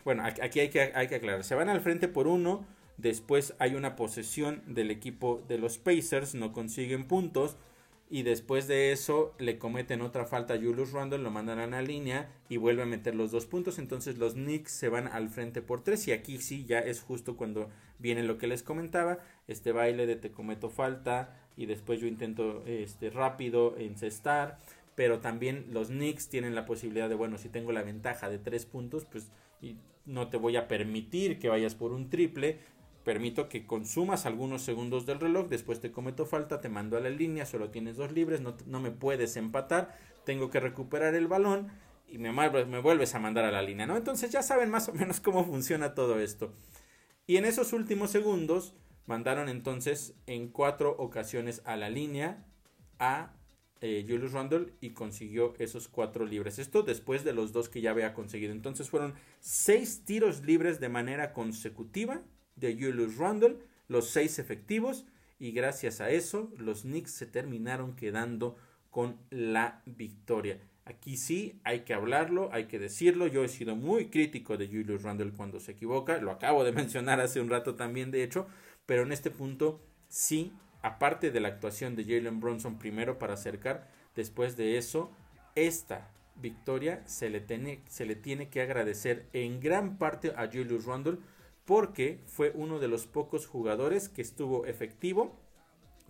bueno, 0.06 0.24
aquí 0.24 0.62
hay 0.62 0.70
que, 0.70 0.94
hay 0.96 1.10
que 1.10 1.16
aclarar, 1.16 1.44
se 1.44 1.56
van 1.56 1.68
al 1.68 1.82
frente 1.82 2.08
por 2.08 2.28
uno, 2.28 2.66
después 2.98 3.56
hay 3.60 3.76
una 3.76 3.96
posesión 3.96 4.62
del 4.68 4.92
equipo 4.92 5.44
de 5.48 5.58
los 5.58 5.78
Pacers, 5.78 6.36
no 6.36 6.54
consiguen 6.54 7.08
puntos, 7.08 7.58
y 8.10 8.24
después 8.24 8.68
de 8.68 8.92
eso 8.92 9.34
le 9.40 9.58
cometen 9.58 10.02
otra 10.02 10.26
falta 10.26 10.54
a 10.54 10.58
Julius 10.58 10.92
Randle, 10.92 11.18
lo 11.20 11.32
mandan 11.32 11.58
a 11.58 11.68
la 11.68 11.82
línea 11.82 12.30
y 12.50 12.58
vuelve 12.58 12.84
a 12.84 12.86
meter 12.86 13.16
los 13.16 13.32
dos 13.32 13.48
puntos, 13.48 13.80
entonces 13.80 14.20
los 14.20 14.34
Knicks 14.34 14.72
se 14.72 14.90
van 14.90 15.08
al 15.08 15.30
frente 15.30 15.62
por 15.62 15.84
tres 15.84 16.08
y 16.08 16.12
aquí 16.12 16.38
sí 16.38 16.66
ya 16.66 16.80
es 16.80 17.02
justo 17.02 17.36
cuando 17.36 17.70
viene 17.98 18.22
lo 18.24 18.38
que 18.38 18.48
les 18.48 18.62
comentaba, 18.62 19.20
este 19.48 19.72
baile 19.72 20.06
de 20.06 20.16
te 20.16 20.32
cometo 20.32 20.70
falta 20.70 21.36
y 21.58 21.66
después 21.66 22.00
yo 22.00 22.08
intento 22.08 22.64
este 22.68 23.10
rápido 23.10 23.76
encestar, 23.78 24.60
pero 24.94 25.20
también 25.20 25.66
los 25.72 25.88
Knicks 25.88 26.30
tienen 26.30 26.54
la 26.54 26.66
posibilidad 26.66 27.10
de, 27.10 27.16
bueno, 27.16 27.38
si 27.38 27.50
tengo 27.50 27.72
la 27.72 27.82
ventaja 27.82 28.30
de 28.30 28.38
tres 28.38 28.66
puntos, 28.66 29.06
pues 29.06 29.32
no 30.06 30.30
te 30.30 30.38
voy 30.38 30.56
a 30.58 30.68
permitir 30.68 31.40
que 31.40 31.50
vayas 31.50 31.74
por 31.74 31.92
un 31.92 32.10
triple, 32.10 32.60
permito 33.06 33.48
que 33.48 33.66
consumas 33.66 34.26
algunos 34.26 34.64
segundos 34.64 35.06
del 35.06 35.20
reloj, 35.20 35.48
después 35.48 35.80
te 35.80 35.92
cometo 35.92 36.26
falta, 36.26 36.60
te 36.60 36.70
mando 36.70 36.98
a 36.98 37.00
la 37.00 37.12
línea, 37.12 37.46
solo 37.46 37.70
tienes 37.70 37.96
dos 37.96 38.12
libres, 38.12 38.42
no, 38.42 38.58
no 38.66 38.82
me 38.82 38.92
puedes 38.92 39.38
empatar, 39.38 39.96
tengo 40.26 40.50
que 40.50 40.60
recuperar 40.60 41.14
el 41.14 41.28
balón 41.28 41.70
y 42.08 42.18
me, 42.18 42.34
me 42.34 42.80
vuelves 42.80 43.14
a 43.14 43.20
mandar 43.20 43.46
a 43.46 43.52
la 43.52 43.62
línea, 43.62 43.86
¿no? 43.86 43.96
Entonces 43.96 44.32
ya 44.32 44.42
saben 44.42 44.72
más 44.72 44.90
o 44.90 44.94
menos 44.94 45.20
cómo 45.22 45.46
funciona 45.46 45.94
todo 45.94 46.20
esto. 46.20 46.52
Y 47.28 47.38
en 47.38 47.46
esos 47.46 47.74
últimos 47.74 48.10
segundos 48.10 48.74
mandaron 49.06 49.50
entonces 49.50 50.16
en 50.26 50.48
cuatro 50.48 50.96
ocasiones 50.98 51.62
a 51.66 51.76
la 51.76 51.90
línea 51.90 52.44
a 52.98 53.34
eh, 53.82 54.04
Julius 54.08 54.32
Randle 54.32 54.74
y 54.82 54.92
consiguió 54.92 55.54
esos 55.60 55.88
cuatro 55.88 56.26
libres. 56.26 56.58
Esto 56.58 56.82
después 56.82 57.24
de 57.24 57.34
los 57.34 57.54
dos 57.54 57.70
que 57.70 57.82
ya 57.82 57.92
había 57.92 58.16
conseguido. 58.16 58.52
Entonces 58.52 58.90
fueron 58.90 59.14
seis 59.42 60.06
tiros 60.06 60.44
libres 60.44 60.80
de 60.80 60.90
manera 60.90 61.34
consecutiva 61.34 62.24
de 62.56 62.74
Julius 62.74 63.18
Randle, 63.18 63.58
los 63.88 64.10
seis 64.10 64.40
efectivos. 64.40 65.06
Y 65.40 65.52
gracias 65.52 66.02
a 66.02 66.10
eso, 66.10 66.52
los 66.58 66.84
Knicks 66.84 67.12
se 67.12 67.26
terminaron 67.26 67.96
quedando 67.96 68.58
con 68.90 69.18
la 69.30 69.82
victoria. 69.86 70.60
Aquí 70.86 71.18
sí 71.18 71.60
hay 71.64 71.82
que 71.82 71.94
hablarlo, 71.94 72.50
hay 72.54 72.66
que 72.66 72.80
decirlo. 72.80 73.28
Yo 73.28 73.44
he 73.44 73.50
sido 73.50 73.76
muy 73.76 74.10
crítico 74.10 74.56
de 74.56 74.68
Julius 74.68 75.04
Randle 75.04 75.32
cuando 75.32 75.60
se 75.60 75.74
equivoca. 75.74 76.20
Lo 76.20 76.32
acabo 76.32 76.64
de 76.64 76.72
mencionar 76.74 77.20
hace 77.20 77.42
un 77.42 77.50
rato 77.50 77.76
también, 77.76 78.12
de 78.12 78.24
hecho. 78.24 78.48
Pero 78.86 79.04
en 79.04 79.12
este 79.12 79.32
punto 79.32 79.82
sí 80.08 80.54
aparte 80.86 81.32
de 81.32 81.40
la 81.40 81.48
actuación 81.48 81.96
de 81.96 82.04
Jalen 82.04 82.40
Bronson 82.40 82.78
primero 82.78 83.18
para 83.18 83.34
acercar, 83.34 83.88
después 84.16 84.56
de 84.56 84.78
eso, 84.78 85.12
esta 85.56 86.12
victoria 86.36 87.02
se 87.08 87.32
le, 87.32 87.40
tiene, 87.40 87.82
se 87.88 88.06
le 88.06 88.16
tiene 88.16 88.50
que 88.50 88.62
agradecer 88.62 89.26
en 89.34 89.60
gran 89.60 89.98
parte 89.98 90.34
a 90.38 90.46
Julius 90.46 90.86
Randle 90.86 91.18
porque 91.66 92.22
fue 92.28 92.52
uno 92.56 92.80
de 92.80 92.88
los 92.88 93.08
pocos 93.08 93.48
jugadores 93.48 94.08
que 94.10 94.22
estuvo 94.22 94.66
efectivo 94.66 95.40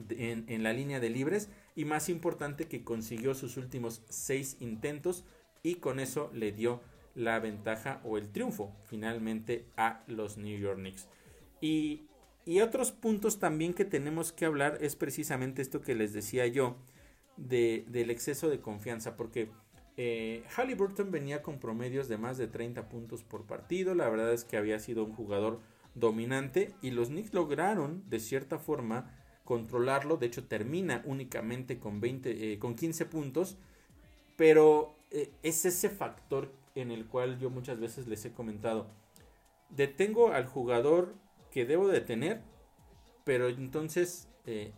en, 0.09 0.63
la 0.63 0.73
línea 0.73 0.99
de 0.99 1.09
libres 1.09 1.49
y 1.75 1.85
más 1.85 2.09
importante 2.09 2.67
que 2.67 2.83
consiguió 2.83 3.33
sus 3.33 3.55
últimos 3.55 4.01
seis 4.09 4.57
intentos 4.59 5.23
y 5.63 5.75
con 5.75 5.99
eso 5.99 6.29
le 6.33 6.51
dio 6.51 6.81
la 7.15 7.39
ventaja 7.39 8.01
o 8.03 8.17
el 8.17 8.29
triunfo 8.29 8.75
finalmente 8.83 9.65
a 9.77 10.03
los 10.07 10.37
New 10.37 10.59
York 10.59 10.79
Knicks. 10.79 11.07
Y 11.61 12.61
otros 12.61 12.91
puntos 12.91 13.39
también 13.39 13.73
que 13.73 13.85
tenemos 13.85 14.31
que 14.31 14.45
hablar 14.45 14.77
es 14.81 14.95
precisamente 14.95 15.61
esto 15.61 15.81
que 15.81 15.95
les 15.95 16.13
decía 16.13 16.45
yo, 16.45 16.75
de, 17.37 17.85
del 17.87 18.11
exceso 18.11 18.49
de 18.49 18.61
confianza, 18.61 19.17
porque 19.17 19.49
eh, 19.97 20.43
Halliburton 20.55 21.11
venía 21.11 21.41
con 21.41 21.59
promedios 21.59 22.07
de 22.07 22.17
más 22.17 22.37
de 22.37 22.47
30 22.47 22.89
puntos 22.89 23.23
por 23.23 23.45
partido, 23.45 23.95
la 23.95 24.09
verdad 24.09 24.33
es 24.33 24.43
que 24.43 24.57
había 24.57 24.79
sido 24.79 25.03
un 25.03 25.13
jugador 25.13 25.61
dominante 25.93 26.73
y 26.81 26.91
los 26.91 27.07
Knicks 27.07 27.33
lograron 27.33 28.03
de 28.09 28.19
cierta 28.19 28.59
forma 28.59 29.13
controlarlo, 29.45 30.17
de 30.17 30.25
hecho 30.25 30.47
termina 30.47 31.01
únicamente 31.05 31.79
con, 31.79 32.01
20, 32.01 32.53
eh, 32.53 32.59
con 32.59 32.75
15 32.75 33.05
puntos, 33.05 33.57
pero 34.35 34.95
eh, 35.11 35.31
es 35.43 35.65
ese 35.65 35.89
factor 35.89 36.51
en 36.73 36.91
el 36.91 37.05
cual 37.05 37.39
yo 37.39 37.49
muchas 37.49 37.79
veces 37.79 38.07
les 38.07 38.25
he 38.25 38.33
comentado, 38.33 38.87
detengo 39.69 40.33
al 40.33 40.45
jugador 40.45 41.15
que 41.51 41.65
debo 41.65 41.87
de 41.87 42.01
tener, 42.01 42.41
pero 43.23 43.47
entonces, 43.47 44.27
eh, 44.45 44.73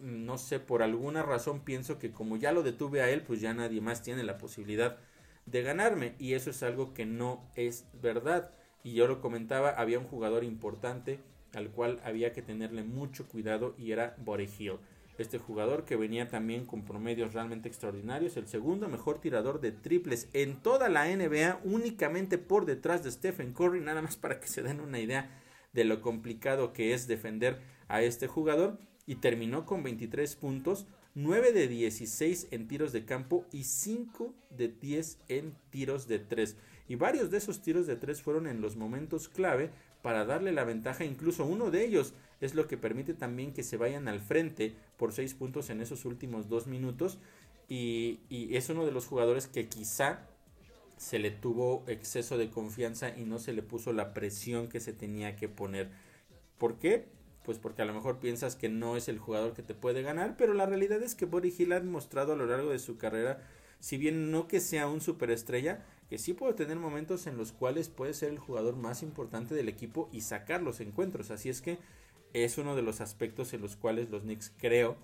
no 0.00 0.38
sé, 0.38 0.60
por 0.60 0.82
alguna 0.82 1.22
razón 1.22 1.60
pienso 1.60 1.98
que 1.98 2.10
como 2.10 2.36
ya 2.36 2.52
lo 2.52 2.62
detuve 2.62 3.02
a 3.02 3.10
él, 3.10 3.22
pues 3.22 3.40
ya 3.40 3.54
nadie 3.54 3.80
más 3.80 4.02
tiene 4.02 4.24
la 4.24 4.38
posibilidad 4.38 4.98
de 5.46 5.62
ganarme. 5.62 6.14
Y 6.18 6.34
eso 6.34 6.50
es 6.50 6.62
algo 6.62 6.94
que 6.94 7.06
no 7.06 7.50
es 7.56 7.86
verdad. 8.00 8.50
Y 8.82 8.94
yo 8.94 9.06
lo 9.06 9.20
comentaba, 9.20 9.70
había 9.70 9.98
un 9.98 10.06
jugador 10.06 10.44
importante 10.44 11.20
al 11.54 11.70
cual 11.70 12.00
había 12.04 12.32
que 12.32 12.42
tenerle 12.42 12.84
mucho 12.84 13.26
cuidado 13.26 13.74
y 13.76 13.92
era 13.92 14.16
Hill. 14.58 14.78
Este 15.18 15.38
jugador 15.38 15.84
que 15.84 15.96
venía 15.96 16.28
también 16.28 16.64
con 16.64 16.84
promedios 16.84 17.34
realmente 17.34 17.68
extraordinarios, 17.68 18.38
el 18.38 18.46
segundo 18.46 18.88
mejor 18.88 19.20
tirador 19.20 19.60
de 19.60 19.72
triples 19.72 20.30
en 20.32 20.62
toda 20.62 20.88
la 20.88 21.14
NBA, 21.14 21.60
únicamente 21.64 22.38
por 22.38 22.64
detrás 22.64 23.04
de 23.04 23.10
Stephen 23.10 23.52
Curry, 23.52 23.80
nada 23.80 24.00
más 24.00 24.16
para 24.16 24.40
que 24.40 24.48
se 24.48 24.62
den 24.62 24.80
una 24.80 24.98
idea 24.98 25.28
de 25.74 25.84
lo 25.84 26.00
complicado 26.00 26.72
que 26.72 26.94
es 26.94 27.06
defender 27.06 27.60
a 27.88 28.02
este 28.02 28.28
jugador 28.28 28.78
y 29.10 29.16
terminó 29.16 29.66
con 29.66 29.82
23 29.82 30.36
puntos, 30.36 30.86
9 31.16 31.50
de 31.50 31.66
16 31.66 32.46
en 32.52 32.68
tiros 32.68 32.92
de 32.92 33.04
campo 33.04 33.44
y 33.50 33.64
5 33.64 34.32
de 34.50 34.68
10 34.68 35.18
en 35.26 35.56
tiros 35.70 36.06
de 36.06 36.20
3. 36.20 36.56
Y 36.86 36.94
varios 36.94 37.28
de 37.32 37.38
esos 37.38 37.60
tiros 37.60 37.88
de 37.88 37.96
3 37.96 38.22
fueron 38.22 38.46
en 38.46 38.60
los 38.60 38.76
momentos 38.76 39.28
clave 39.28 39.72
para 40.00 40.24
darle 40.24 40.52
la 40.52 40.62
ventaja, 40.62 41.04
incluso 41.04 41.44
uno 41.44 41.72
de 41.72 41.84
ellos 41.84 42.14
es 42.40 42.54
lo 42.54 42.68
que 42.68 42.78
permite 42.78 43.12
también 43.12 43.52
que 43.52 43.64
se 43.64 43.76
vayan 43.76 44.06
al 44.06 44.20
frente 44.20 44.76
por 44.96 45.12
6 45.12 45.34
puntos 45.34 45.70
en 45.70 45.80
esos 45.80 46.04
últimos 46.04 46.48
2 46.48 46.68
minutos. 46.68 47.18
Y, 47.66 48.20
y 48.28 48.54
es 48.54 48.68
uno 48.68 48.86
de 48.86 48.92
los 48.92 49.06
jugadores 49.06 49.48
que 49.48 49.68
quizá 49.68 50.28
se 50.98 51.18
le 51.18 51.32
tuvo 51.32 51.82
exceso 51.88 52.38
de 52.38 52.48
confianza 52.48 53.08
y 53.18 53.24
no 53.24 53.40
se 53.40 53.54
le 53.54 53.64
puso 53.64 53.92
la 53.92 54.14
presión 54.14 54.68
que 54.68 54.78
se 54.78 54.92
tenía 54.92 55.34
que 55.34 55.48
poner. 55.48 55.90
¿Por 56.58 56.78
qué? 56.78 57.08
Pues 57.44 57.58
porque 57.58 57.82
a 57.82 57.84
lo 57.84 57.94
mejor 57.94 58.18
piensas 58.18 58.56
que 58.56 58.68
no 58.68 58.96
es 58.96 59.08
el 59.08 59.18
jugador 59.18 59.54
que 59.54 59.62
te 59.62 59.74
puede 59.74 60.02
ganar, 60.02 60.36
pero 60.36 60.54
la 60.54 60.66
realidad 60.66 61.02
es 61.02 61.14
que 61.14 61.24
Body 61.24 61.54
Hill 61.56 61.72
ha 61.72 61.80
demostrado 61.80 62.34
a 62.34 62.36
lo 62.36 62.46
largo 62.46 62.70
de 62.70 62.78
su 62.78 62.98
carrera, 62.98 63.42
si 63.80 63.96
bien 63.96 64.30
no 64.30 64.46
que 64.46 64.60
sea 64.60 64.88
un 64.88 65.00
superestrella, 65.00 65.84
que 66.10 66.18
sí 66.18 66.34
puede 66.34 66.54
tener 66.54 66.76
momentos 66.76 67.26
en 67.26 67.36
los 67.36 67.52
cuales 67.52 67.88
puede 67.88 68.14
ser 68.14 68.30
el 68.30 68.38
jugador 68.38 68.76
más 68.76 69.02
importante 69.02 69.54
del 69.54 69.68
equipo 69.68 70.08
y 70.12 70.20
sacar 70.20 70.62
los 70.62 70.80
encuentros. 70.80 71.30
Así 71.30 71.48
es 71.48 71.62
que 71.62 71.78
es 72.32 72.58
uno 72.58 72.76
de 72.76 72.82
los 72.82 73.00
aspectos 73.00 73.54
en 73.54 73.62
los 73.62 73.76
cuales 73.76 74.10
los 74.10 74.22
Knicks 74.22 74.52
creo 74.58 74.96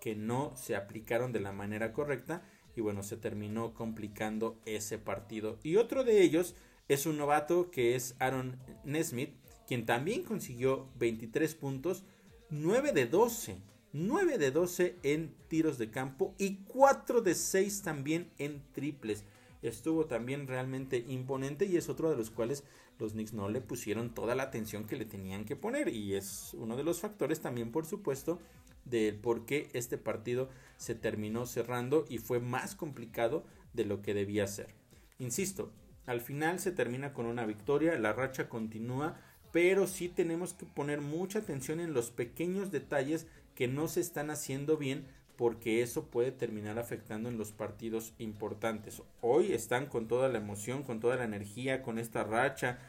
que 0.00 0.14
no 0.14 0.52
se 0.56 0.74
aplicaron 0.74 1.32
de 1.32 1.40
la 1.40 1.52
manera 1.52 1.92
correcta 1.92 2.42
y 2.76 2.80
bueno, 2.80 3.02
se 3.02 3.16
terminó 3.16 3.74
complicando 3.74 4.58
ese 4.66 4.98
partido. 4.98 5.58
Y 5.62 5.76
otro 5.76 6.04
de 6.04 6.22
ellos 6.22 6.54
es 6.88 7.06
un 7.06 7.16
novato 7.16 7.70
que 7.70 7.94
es 7.94 8.16
Aaron 8.18 8.58
Nesmith, 8.84 9.34
quien 9.66 9.86
también 9.86 10.22
consiguió 10.22 10.88
23 10.98 11.54
puntos, 11.54 12.04
9 12.50 12.92
de 12.92 13.06
12, 13.06 13.58
9 13.92 14.38
de 14.38 14.50
12 14.50 14.96
en 15.02 15.34
tiros 15.48 15.78
de 15.78 15.90
campo 15.90 16.34
y 16.38 16.56
4 16.64 17.20
de 17.20 17.34
6 17.34 17.82
también 17.82 18.30
en 18.38 18.62
triples. 18.72 19.24
Estuvo 19.62 20.06
también 20.06 20.46
realmente 20.46 21.04
imponente 21.08 21.64
y 21.64 21.76
es 21.76 21.88
otro 21.88 22.10
de 22.10 22.16
los 22.16 22.30
cuales 22.30 22.64
los 22.98 23.12
Knicks 23.12 23.32
no 23.32 23.48
le 23.48 23.60
pusieron 23.60 24.12
toda 24.12 24.34
la 24.34 24.44
atención 24.44 24.84
que 24.84 24.96
le 24.96 25.04
tenían 25.04 25.44
que 25.44 25.56
poner 25.56 25.88
y 25.88 26.14
es 26.14 26.54
uno 26.54 26.76
de 26.76 26.84
los 26.84 27.00
factores 27.00 27.40
también 27.40 27.72
por 27.72 27.86
supuesto 27.86 28.40
del 28.84 29.16
por 29.16 29.46
qué 29.46 29.70
este 29.72 29.96
partido 29.96 30.50
se 30.76 30.94
terminó 30.94 31.46
cerrando 31.46 32.04
y 32.08 32.18
fue 32.18 32.40
más 32.40 32.74
complicado 32.74 33.44
de 33.72 33.84
lo 33.84 34.02
que 34.02 34.14
debía 34.14 34.46
ser. 34.46 34.74
Insisto, 35.18 35.72
al 36.06 36.20
final 36.20 36.58
se 36.60 36.72
termina 36.72 37.12
con 37.12 37.26
una 37.26 37.46
victoria, 37.46 37.98
la 37.98 38.12
racha 38.12 38.48
continúa, 38.48 39.20
pero 39.54 39.86
sí 39.86 40.08
tenemos 40.08 40.52
que 40.52 40.66
poner 40.66 41.00
mucha 41.00 41.38
atención 41.38 41.78
en 41.78 41.94
los 41.94 42.10
pequeños 42.10 42.72
detalles 42.72 43.28
que 43.54 43.68
no 43.68 43.86
se 43.86 44.00
están 44.00 44.30
haciendo 44.30 44.76
bien 44.76 45.06
porque 45.36 45.80
eso 45.80 46.10
puede 46.10 46.32
terminar 46.32 46.76
afectando 46.80 47.28
en 47.28 47.38
los 47.38 47.52
partidos 47.52 48.14
importantes. 48.18 49.00
Hoy 49.20 49.52
están 49.52 49.86
con 49.86 50.08
toda 50.08 50.28
la 50.28 50.38
emoción, 50.38 50.82
con 50.82 50.98
toda 50.98 51.14
la 51.14 51.22
energía, 51.22 51.82
con 51.82 52.00
esta 52.00 52.24
racha 52.24 52.80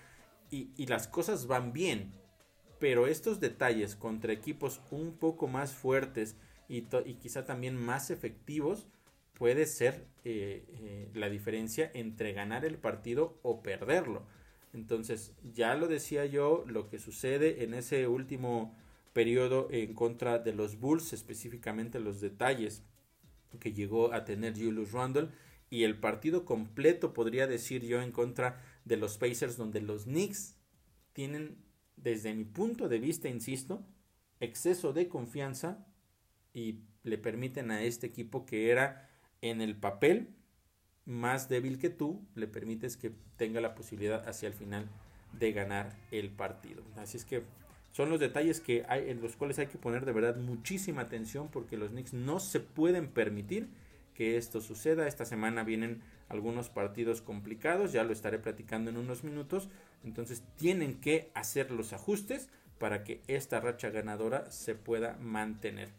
y, 0.50 0.88
las 0.88 1.08
cosas 1.08 1.46
van 1.46 1.72
bien, 1.72 2.14
pero 2.80 3.06
estos 3.06 3.40
detalles 3.40 3.96
contra 3.96 4.34
equipos 4.34 4.82
un 4.90 5.14
poco 5.14 5.48
más 5.48 5.72
fuertes 5.72 6.36
y, 6.68 6.82
quizá 7.22 7.46
también 7.46 7.76
más 7.76 8.10
efectivos 8.10 8.88
puede 9.36 9.68
ser 9.68 10.08
eh, 10.24 10.66
eh, 10.82 11.12
la 11.14 11.30
diferencia 11.30 11.92
entre 11.94 12.34
ganar 12.34 12.66
el 12.66 12.80
partido 12.80 13.38
o 13.44 13.62
perderlo. 13.62 14.26
Entonces, 14.76 15.34
ya 15.54 15.74
lo 15.76 15.88
decía 15.88 16.26
yo, 16.26 16.66
lo 16.68 16.90
que 16.90 17.00
sucede 17.00 17.64
en 17.64 17.74
ese 17.74 18.08
último 18.08 18.76
periodo 19.14 19.70
en 19.72 19.94
contra 19.94 20.38
de 20.38 20.54
los 20.54 20.82
Bulls, 20.82 21.14
específicamente 21.14 22.02
los 22.02 22.20
detalles 22.20 22.84
que 23.62 23.72
llegó 23.72 24.14
a 24.14 24.26
tener 24.26 24.54
Julius 24.54 24.92
Randle 24.92 25.30
y 25.70 25.84
el 25.84 25.98
partido 25.98 26.44
completo, 26.44 27.14
podría 27.14 27.48
decir 27.48 27.86
yo, 27.86 28.02
en 28.02 28.12
contra 28.12 28.62
de 28.84 28.98
los 28.98 29.18
Pacers, 29.18 29.56
donde 29.56 29.80
los 29.80 30.04
Knicks 30.04 30.58
tienen 31.14 31.64
desde 31.96 32.34
mi 32.34 32.44
punto 32.44 32.90
de 32.90 33.00
vista, 33.00 33.30
insisto, 33.30 33.86
exceso 34.42 34.92
de 34.92 35.08
confianza 35.08 35.88
y 36.54 36.82
le 37.04 37.18
permiten 37.18 37.72
a 37.72 37.82
este 37.82 38.08
equipo 38.08 38.46
que 38.46 38.72
era 38.72 39.10
en 39.40 39.62
el 39.62 39.78
papel 39.78 40.36
más 41.06 41.50
débil 41.50 41.80
que 41.80 41.90
tú, 41.90 42.22
le 42.36 42.48
permites 42.48 42.98
que 42.98 43.12
tenga 43.38 43.62
la 43.62 43.76
posibilidad 43.76 44.28
hacia 44.28 44.48
el 44.48 44.54
final 44.54 44.88
de 45.34 45.52
ganar 45.52 45.96
el 46.12 46.30
partido. 46.30 46.84
Así 46.98 47.18
es 47.18 47.26
que 47.26 47.44
son 47.92 48.10
los 48.10 48.20
detalles 48.20 48.60
que 48.60 48.84
hay, 48.90 49.10
en 49.10 49.22
los 49.22 49.36
cuales 49.36 49.60
hay 49.60 49.68
que 49.68 49.78
poner 49.78 50.06
de 50.06 50.12
verdad 50.12 50.36
muchísima 50.36 51.04
atención 51.04 51.48
porque 51.50 51.78
los 51.78 51.92
Knicks 51.92 52.14
no 52.14 52.40
se 52.40 52.60
pueden 52.60 53.08
permitir 53.08 53.70
que 54.14 54.38
esto 54.38 54.62
suceda. 54.62 55.08
Esta 55.08 55.26
semana 55.26 55.64
vienen 55.64 56.02
algunos 56.28 56.70
partidos 56.70 57.22
complicados, 57.22 57.92
ya 57.92 58.04
lo 58.04 58.12
estaré 58.12 58.40
platicando 58.40 58.90
en 58.90 58.98
unos 58.98 59.24
minutos, 59.24 59.70
entonces 60.04 60.44
tienen 60.58 61.00
que 61.00 61.30
hacer 61.36 61.72
los 61.72 61.94
ajustes 61.94 62.50
para 62.80 63.04
que 63.04 63.22
esta 63.28 63.60
racha 63.60 63.90
ganadora 63.90 64.50
se 64.52 64.76
pueda 64.76 65.18
mantener. 65.22 65.90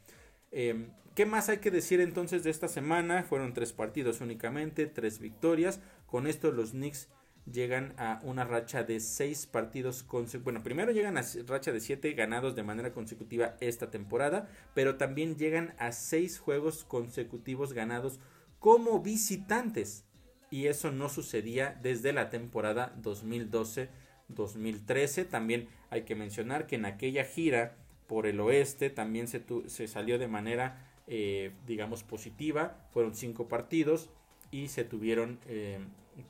Em, 0.59 0.89
¿Qué 1.15 1.27
más 1.27 1.51
hay 1.51 1.59
que 1.59 1.71
decir 1.71 2.01
entonces 2.01 2.43
de 2.43 2.49
esta 2.49 2.67
semana? 2.67 3.25
Fueron 3.25 3.53
tres 3.53 3.75
partidos 3.75 4.23
únicamente, 4.23 4.87
tres 4.87 5.19
victorias. 5.19 5.81
Con 6.07 6.27
esto 6.27 6.51
los 6.51 6.71
Knicks 6.71 7.11
llegan 7.45 7.93
a 7.99 8.21
una 8.23 8.45
racha 8.45 8.83
de 8.83 9.01
seis 9.01 9.47
partidos 9.47 10.03
consecutivos. 10.03 10.45
Bueno, 10.45 10.63
primero 10.63 10.93
llegan 10.93 11.19
a 11.19 11.25
racha 11.47 11.73
de 11.73 11.81
siete 11.81 12.11
ganados 12.15 12.57
de 12.57 12.63
manera 12.63 12.95
consecutiva 12.95 13.59
esta 13.61 13.91
temporada, 13.91 14.49
pero 14.75 14.97
también 14.97 15.37
llegan 15.37 15.75
a 15.79 15.93
seis 15.93 16.39
juegos 16.39 16.85
consecutivos 16.85 17.75
ganados 17.75 18.19
como 18.59 19.03
visitantes 19.03 20.07
y 20.51 20.69
eso 20.69 20.91
no 20.91 21.11
sucedía 21.11 21.79
desde 21.83 22.15
la 22.15 22.31
temporada 22.31 22.97
2012-2013. 23.03 25.29
También 25.29 25.69
hay 25.91 26.05
que 26.05 26.15
mencionar 26.15 26.67
que 26.67 26.77
en 26.77 26.87
aquella 26.87 27.25
gira 27.25 27.77
por 28.07 28.27
el 28.27 28.41
oeste 28.41 28.91
también 28.91 29.29
se, 29.29 29.43
se 29.67 29.89
salió 29.89 30.19
de 30.19 30.29
manera, 30.29 30.93
eh, 31.07 31.53
digamos, 31.67 32.03
positiva. 32.03 32.87
Fueron 32.93 33.15
cinco 33.15 33.49
partidos 33.49 34.11
y 34.51 34.69
se 34.69 34.85
tuvieron 34.85 35.39
eh, 35.47 35.79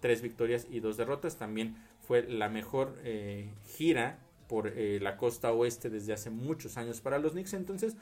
tres 0.00 0.22
victorias 0.22 0.66
y 0.70 0.80
dos 0.80 0.96
derrotas. 0.96 1.36
También 1.36 1.76
fue 2.00 2.22
la 2.22 2.48
mejor 2.48 2.98
eh, 3.04 3.50
gira 3.64 4.18
por 4.48 4.72
la 4.76 5.16
costa 5.16 5.52
oeste 5.52 5.90
desde 5.90 6.12
hace 6.12 6.30
muchos 6.30 6.76
años 6.76 7.00
para 7.00 7.18
los 7.18 7.32
Knicks. 7.32 7.54
Entonces, 7.54 7.96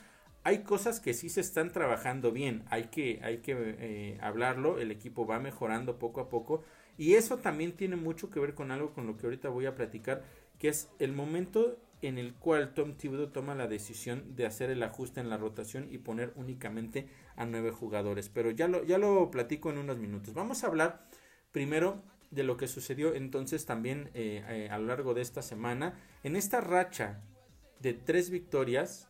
hay 0.45 0.59
cosas 0.59 1.01
que 1.01 1.15
sí 1.15 1.31
se 1.31 1.41
están 1.41 1.73
trabajando 1.73 2.31
bien, 2.31 2.65
hay 2.69 2.85
que, 2.85 3.19
hay 3.23 3.39
que 3.39 3.57
eh, 3.57 4.19
hablarlo, 4.21 4.79
el 4.79 4.91
equipo 4.91 5.27
va 5.27 5.41
mejorando 5.41 5.99
poco 5.99 6.21
a 6.21 6.29
poco 6.29 6.63
y 6.99 7.15
eso 7.15 7.39
también 7.39 7.73
tiene 7.73 7.97
mucho 7.97 8.31
que 8.31 8.41
ver 8.41 8.55
con 8.55 8.71
algo 8.71 8.93
con 8.93 9.07
lo 9.07 9.17
que 9.17 9.27
ahorita 9.27 9.49
voy 9.49 9.65
a 9.65 9.75
platicar, 9.75 10.23
que 10.59 10.69
es 10.69 10.91
el 10.99 11.13
momento 11.13 11.79
en 12.07 12.19
el 12.19 12.35
cual 12.35 12.75
Tom 12.75 12.97
Thibodeau 12.97 13.31
toma 13.31 13.55
la 13.55 13.67
decisión 13.67 14.37
de 14.37 14.47
hacer 14.47 14.71
el 14.71 14.83
ajuste 14.83 15.21
en 15.21 15.31
la 15.31 15.37
rotación 15.37 15.89
y 15.91 15.99
poner 15.99 16.33
únicamente 16.37 17.09
a 17.37 17.47
nueve 17.47 17.71
jugadores, 17.71 18.29
pero 18.29 18.51
ya 18.51 18.69
lo, 18.69 18.85
ya 18.85 18.99
lo 18.99 19.31
platico 19.31 19.71
en 19.71 19.79
unos 19.79 19.99
minutos. 19.99 20.35
Vamos 20.35 20.65
a 20.65 20.67
hablar 20.67 21.09
primero 21.53 22.03
de 22.31 22.43
lo 22.43 22.57
que 22.57 22.69
sucedió 22.69 23.15
entonces 23.15 23.65
también 23.65 24.11
eh, 24.15 24.45
eh, 24.49 24.69
a 24.71 24.79
lo 24.79 24.87
largo 24.87 25.15
de 25.15 25.23
esta 25.23 25.41
semana 25.41 26.01
en 26.25 26.37
esta 26.37 26.61
racha 26.61 27.23
de 27.81 27.95
tres 27.95 28.31
victorias 28.31 29.09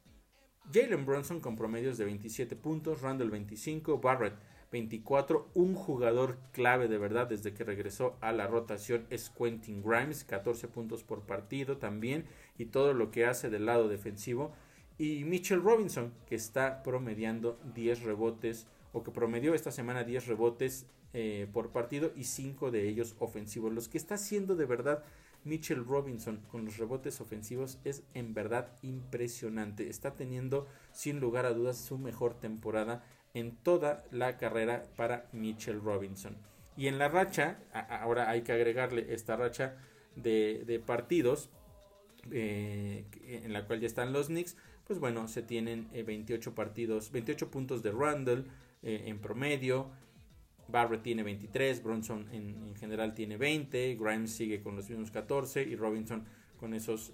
Jalen 0.73 1.05
Brunson 1.05 1.41
con 1.41 1.57
promedios 1.57 1.99
de 1.99 2.05
27 2.05 2.57
puntos, 2.57 3.03
Randall 3.03 3.31
25, 3.31 3.99
Barrett 3.99 4.35
24. 4.73 5.51
Un 5.55 5.75
jugador 5.75 6.39
clave 6.53 6.89
de 6.89 6.99
verdad 6.99 7.29
desde 7.29 7.55
que 7.55 7.65
regresó 7.65 8.17
a 8.21 8.33
la 8.33 8.47
rotación 8.47 9.07
es 9.11 9.31
Quentin 9.31 9.83
Grimes, 9.83 10.25
14 10.25 10.69
puntos 10.69 11.05
por 11.05 11.27
partido 11.27 11.77
también 11.79 12.27
y 12.59 12.67
todo 12.67 12.95
lo 12.95 13.11
que 13.11 13.27
hace 13.27 13.51
del 13.51 13.67
lado 13.67 13.89
defensivo. 13.89 14.53
Y 14.99 15.25
Mitchell 15.25 15.63
Robinson 15.63 16.13
que 16.27 16.35
está 16.35 16.83
promediando 16.83 17.59
10 17.75 18.03
rebotes 18.03 18.67
o 18.93 19.03
que 19.03 19.11
promedió 19.11 19.55
esta 19.55 19.73
semana 19.73 20.05
10 20.05 20.27
rebotes 20.29 20.87
eh, 21.13 21.49
por 21.53 21.71
partido 21.71 22.13
y 22.15 22.25
5 22.25 22.71
de 22.71 22.89
ellos 22.89 23.17
ofensivos. 23.19 23.73
Los 23.73 23.89
que 23.89 23.99
está 23.99 24.15
haciendo 24.15 24.57
de 24.57 24.67
verdad 24.67 25.05
Mitchell 25.45 25.85
Robinson 25.85 26.41
con 26.51 26.65
los 26.65 26.79
rebotes 26.79 27.21
ofensivos 27.21 27.79
es 27.85 28.03
en 28.15 28.35
verdad 28.35 28.73
impresionante. 28.83 29.91
Está 29.91 30.15
teniendo 30.15 30.67
sin 30.93 31.21
lugar 31.21 31.47
a 31.47 31.53
dudas 31.53 31.77
su 31.77 31.99
mejor 31.99 32.35
temporada 32.35 33.05
en 33.35 33.57
toda 33.57 34.05
la 34.11 34.39
carrera 34.39 34.85
para 34.97 35.29
Mitchell 35.33 35.81
Robinson. 35.81 36.37
Y 36.77 36.89
en 36.89 36.99
la 36.99 37.09
racha, 37.09 37.59
ahora 37.73 38.31
hay 38.31 38.43
que 38.43 38.53
agregarle 38.53 39.13
esta 39.13 39.37
racha 39.37 39.77
de, 40.17 40.83
partidos 40.85 41.51
eh, 42.31 43.07
en 43.45 43.53
la 43.53 43.67
cual 43.67 43.81
ya 43.81 43.87
están 43.87 44.13
los 44.13 44.27
Knicks, 44.27 44.57
pues 44.87 44.99
bueno, 44.99 45.29
se 45.29 45.43
tienen 45.43 45.89
28 45.93 46.51
eh, 46.51 46.53
partidos, 46.53 47.11
28 47.11 47.51
puntos 47.51 47.83
de 47.83 47.91
Randall 47.91 48.47
eh, 48.83 49.05
en 49.07 49.19
promedio, 49.19 49.91
Barrett 50.69 51.03
tiene 51.03 51.23
23, 51.23 51.83
Bronson 51.83 52.29
en, 52.33 52.75
general 52.77 53.15
tiene 53.15 53.37
20, 53.37 53.97
Grimes 53.97 54.33
sigue 54.33 54.63
con 54.63 54.77
los 54.77 54.89
mismos 54.89 55.11
14 55.11 55.63
y 55.63 55.77
Robinson 55.77 56.25
con 56.59 56.75
esos 56.75 57.13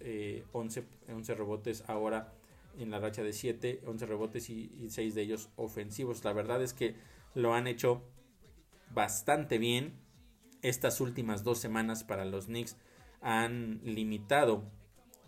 11, 0.52 0.80
eh, 0.80 0.84
11 1.12 1.34
rebotes 1.34 1.84
ahora 1.88 2.32
en 2.78 2.90
la 2.90 3.00
racha 3.00 3.22
de 3.22 3.32
7, 3.32 3.82
11 3.86 4.06
rebotes 4.06 4.50
y, 4.50 4.72
y 4.78 4.90
6 4.90 5.14
de 5.14 5.22
ellos 5.22 5.50
ofensivos. 5.56 6.24
La 6.24 6.32
verdad 6.32 6.62
es 6.62 6.72
que 6.72 6.94
lo 7.34 7.54
han 7.54 7.66
hecho 7.66 8.02
bastante 8.94 9.58
bien. 9.58 9.94
Estas 10.62 11.00
últimas 11.00 11.42
dos 11.42 11.58
semanas 11.58 12.04
para 12.04 12.24
los 12.24 12.46
Knicks 12.46 12.76
han 13.20 13.80
limitado 13.82 14.64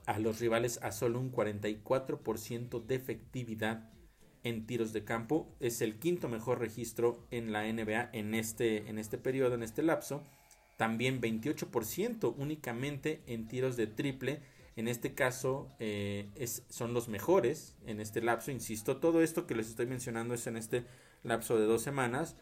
a 0.07 0.19
los 0.19 0.41
rivales 0.41 0.79
a 0.83 0.93
solo 0.93 1.21
un 1.21 1.33
44% 1.33 2.85
de 2.85 2.95
efectividad 2.95 3.91
en 4.45 4.67
tiros 4.67 4.93
de 4.93 5.05
campo. 5.05 5.55
Es 5.61 5.81
el 5.83 5.99
quinto 5.99 6.29
mejor 6.29 6.59
registro 6.59 7.27
en 7.31 7.53
la 7.53 7.71
NBA 7.71 8.11
en 8.13 8.35
este, 8.35 8.89
en 8.89 8.99
este 8.99 9.19
periodo, 9.19 9.55
en 9.55 9.63
este 9.63 9.83
lapso. 9.83 10.23
También 10.77 11.21
28% 11.21 12.35
únicamente 12.37 13.23
en 13.27 13.47
tiros 13.47 13.77
de 13.77 13.87
triple. 13.87 14.41
En 14.75 14.89
este 14.89 15.15
caso 15.15 15.69
eh, 15.79 16.31
es, 16.35 16.65
son 16.69 16.95
los 16.95 17.09
mejores 17.09 17.77
en 17.87 18.01
este 18.01 18.23
lapso. 18.23 18.51
Insisto, 18.51 18.97
todo 18.97 19.23
esto 19.23 19.47
que 19.47 19.55
les 19.55 19.69
estoy 19.69 19.87
mencionando 19.87 20.35
es 20.35 20.47
en 20.47 20.57
este 20.57 20.85
lapso 21.23 21.59
de 21.59 21.67
dos 21.67 21.83
semanas. 21.83 22.37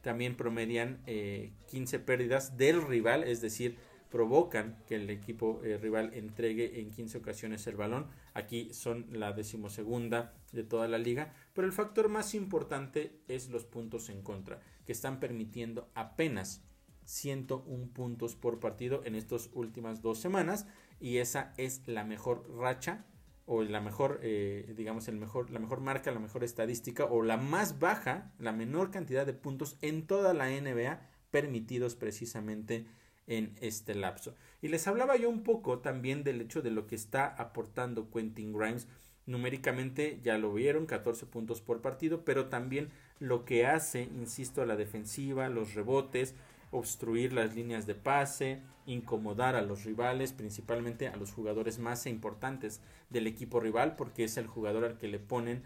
También 0.00 0.36
promedian 0.36 1.02
15 1.04 1.96
eh, 1.96 1.98
pérdidas 1.98 2.56
del 2.56 2.82
rival, 2.82 3.24
es 3.24 3.40
decir, 3.40 3.78
provocan 4.14 4.76
que 4.86 4.94
el 4.94 5.10
equipo 5.10 5.60
eh, 5.64 5.76
rival 5.76 6.12
entregue 6.14 6.78
en 6.78 6.92
15 6.92 7.18
ocasiones 7.18 7.66
el 7.66 7.74
balón. 7.74 8.06
Aquí 8.32 8.72
son 8.72 9.08
la 9.10 9.32
decimosegunda 9.32 10.34
de 10.52 10.62
toda 10.62 10.86
la 10.86 10.98
liga. 10.98 11.34
Pero 11.52 11.66
el 11.66 11.72
factor 11.72 12.08
más 12.08 12.32
importante 12.36 13.18
es 13.26 13.48
los 13.48 13.64
puntos 13.64 14.10
en 14.10 14.22
contra, 14.22 14.60
que 14.86 14.92
están 14.92 15.18
permitiendo 15.18 15.90
apenas 15.96 16.62
101 17.06 17.88
puntos 17.92 18.36
por 18.36 18.60
partido 18.60 19.02
en 19.04 19.16
estas 19.16 19.50
últimas 19.52 20.00
dos 20.00 20.20
semanas. 20.20 20.68
Y 21.00 21.16
esa 21.18 21.52
es 21.56 21.82
la 21.88 22.04
mejor 22.04 22.48
racha 22.56 23.06
o 23.46 23.64
la 23.64 23.80
mejor, 23.80 24.20
eh, 24.22 24.74
digamos, 24.76 25.08
el 25.08 25.16
mejor, 25.16 25.50
la 25.50 25.58
mejor 25.58 25.80
marca, 25.80 26.12
la 26.12 26.20
mejor 26.20 26.44
estadística 26.44 27.04
o 27.04 27.24
la 27.24 27.36
más 27.36 27.80
baja, 27.80 28.32
la 28.38 28.52
menor 28.52 28.92
cantidad 28.92 29.26
de 29.26 29.34
puntos 29.34 29.76
en 29.82 30.06
toda 30.06 30.34
la 30.34 30.50
NBA 30.50 31.00
permitidos 31.32 31.96
precisamente 31.96 32.86
en 33.26 33.54
este 33.60 33.94
lapso. 33.94 34.34
Y 34.62 34.68
les 34.68 34.86
hablaba 34.86 35.16
yo 35.16 35.28
un 35.28 35.42
poco 35.42 35.78
también 35.78 36.24
del 36.24 36.40
hecho 36.40 36.62
de 36.62 36.70
lo 36.70 36.86
que 36.86 36.94
está 36.94 37.26
aportando 37.26 38.10
Quentin 38.10 38.52
Grimes. 38.52 38.88
Numéricamente 39.26 40.20
ya 40.22 40.38
lo 40.38 40.52
vieron, 40.52 40.86
14 40.86 41.26
puntos 41.26 41.60
por 41.60 41.80
partido, 41.80 42.24
pero 42.24 42.46
también 42.46 42.90
lo 43.18 43.44
que 43.44 43.66
hace, 43.66 44.02
insisto, 44.02 44.62
a 44.62 44.66
la 44.66 44.76
defensiva, 44.76 45.48
los 45.48 45.74
rebotes, 45.74 46.34
obstruir 46.70 47.32
las 47.32 47.54
líneas 47.54 47.86
de 47.86 47.94
pase, 47.94 48.60
incomodar 48.86 49.56
a 49.56 49.62
los 49.62 49.84
rivales, 49.84 50.32
principalmente 50.32 51.08
a 51.08 51.16
los 51.16 51.32
jugadores 51.32 51.78
más 51.78 52.06
importantes 52.06 52.80
del 53.10 53.26
equipo 53.26 53.60
rival, 53.60 53.96
porque 53.96 54.24
es 54.24 54.36
el 54.36 54.46
jugador 54.46 54.84
al 54.84 54.98
que 54.98 55.08
le 55.08 55.18
ponen 55.18 55.62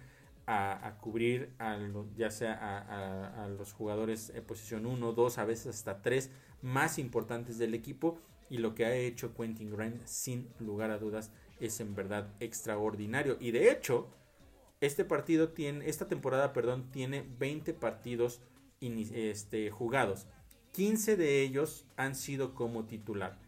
a, 0.51 0.97
cubrir, 0.99 1.53
a, 1.59 1.79
ya 2.17 2.31
sea 2.31 2.55
a, 2.55 3.49
los 3.49 3.75
jugadores 3.75 4.33
en 4.35 4.43
posición 4.45 4.87
1, 4.87 5.13
2, 5.13 5.39
a 5.39 5.45
veces 5.45 5.67
hasta 5.67 6.01
3 6.01 6.31
más 6.63 6.99
importantes 6.99 7.59
del 7.59 7.75
equipo. 7.75 8.19
Y 8.49 8.59
lo 8.59 8.75
que 8.75 8.87
ha 8.87 8.95
hecho 8.95 9.35
Quentin 9.35 9.71
Grimes 9.71 10.11
sin 10.11 10.49
lugar 10.59 10.91
a 10.91 10.99
dudas 10.99 11.31
es 11.61 11.81
en 11.81 11.95
verdad 11.95 12.33
extraordinario. 12.41 13.37
Y 13.41 13.51
de 13.51 13.71
hecho 13.71 14.09
este 14.81 15.05
partido 15.05 15.51
tiene 15.51 15.87
esta 15.89 16.09
temporada 16.09 16.53
perdón 16.53 16.91
tiene 16.93 17.27
20 17.39 17.75
partidos 17.75 18.41
este, 18.81 19.71
jugados. 19.71 20.29
15 20.73 21.17
de 21.17 21.43
ellos 21.43 21.85
han 21.97 22.15
sido 22.15 22.55
como 22.55 22.87
titular. 22.87 23.39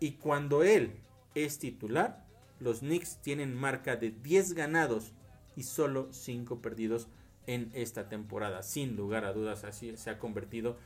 Y 0.00 0.12
cuando 0.12 0.62
él 0.62 1.00
es 1.34 1.58
titular 1.58 2.24
los 2.60 2.78
Knicks 2.78 3.20
tienen 3.20 3.54
marca 3.54 3.96
de 3.96 4.10
10 4.10 4.54
ganados 4.54 5.12
y 5.56 5.64
solo 5.64 6.12
5 6.12 6.60
perdidos 6.62 7.08
en 7.46 7.70
esta 7.74 8.08
temporada. 8.08 8.62
Sin 8.62 8.96
lugar 8.96 9.24
a 9.24 9.32
dudas 9.32 9.64
así 9.64 9.96
se 9.96 10.10
ha 10.10 10.18
convertido 10.18 10.76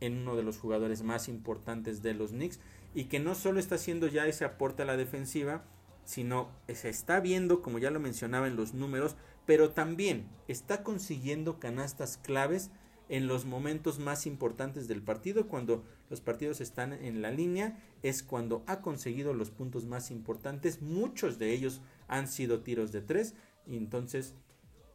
en 0.00 0.18
uno 0.18 0.36
de 0.36 0.42
los 0.42 0.58
jugadores 0.58 1.02
más 1.02 1.28
importantes 1.28 2.02
de 2.02 2.14
los 2.14 2.30
Knicks 2.30 2.60
y 2.94 3.04
que 3.04 3.20
no 3.20 3.34
solo 3.34 3.60
está 3.60 3.74
haciendo 3.74 4.06
ya 4.06 4.26
ese 4.26 4.44
aporte 4.44 4.82
a 4.82 4.86
la 4.86 4.96
defensiva, 4.96 5.64
sino 6.04 6.50
se 6.68 6.88
está 6.88 7.20
viendo, 7.20 7.62
como 7.62 7.78
ya 7.78 7.90
lo 7.90 8.00
mencionaba 8.00 8.48
en 8.48 8.56
los 8.56 8.74
números, 8.74 9.16
pero 9.46 9.70
también 9.70 10.28
está 10.48 10.82
consiguiendo 10.82 11.60
canastas 11.60 12.16
claves 12.16 12.70
en 13.08 13.26
los 13.26 13.44
momentos 13.44 13.98
más 13.98 14.24
importantes 14.24 14.86
del 14.86 15.02
partido, 15.02 15.48
cuando 15.48 15.84
los 16.08 16.20
partidos 16.20 16.60
están 16.60 16.92
en 16.92 17.22
la 17.22 17.32
línea, 17.32 17.76
es 18.04 18.22
cuando 18.22 18.62
ha 18.68 18.80
conseguido 18.80 19.34
los 19.34 19.50
puntos 19.50 19.84
más 19.84 20.12
importantes, 20.12 20.80
muchos 20.80 21.38
de 21.38 21.52
ellos 21.52 21.80
han 22.06 22.28
sido 22.28 22.60
tiros 22.62 22.92
de 22.92 23.00
tres, 23.00 23.34
y 23.70 23.76
entonces 23.76 24.34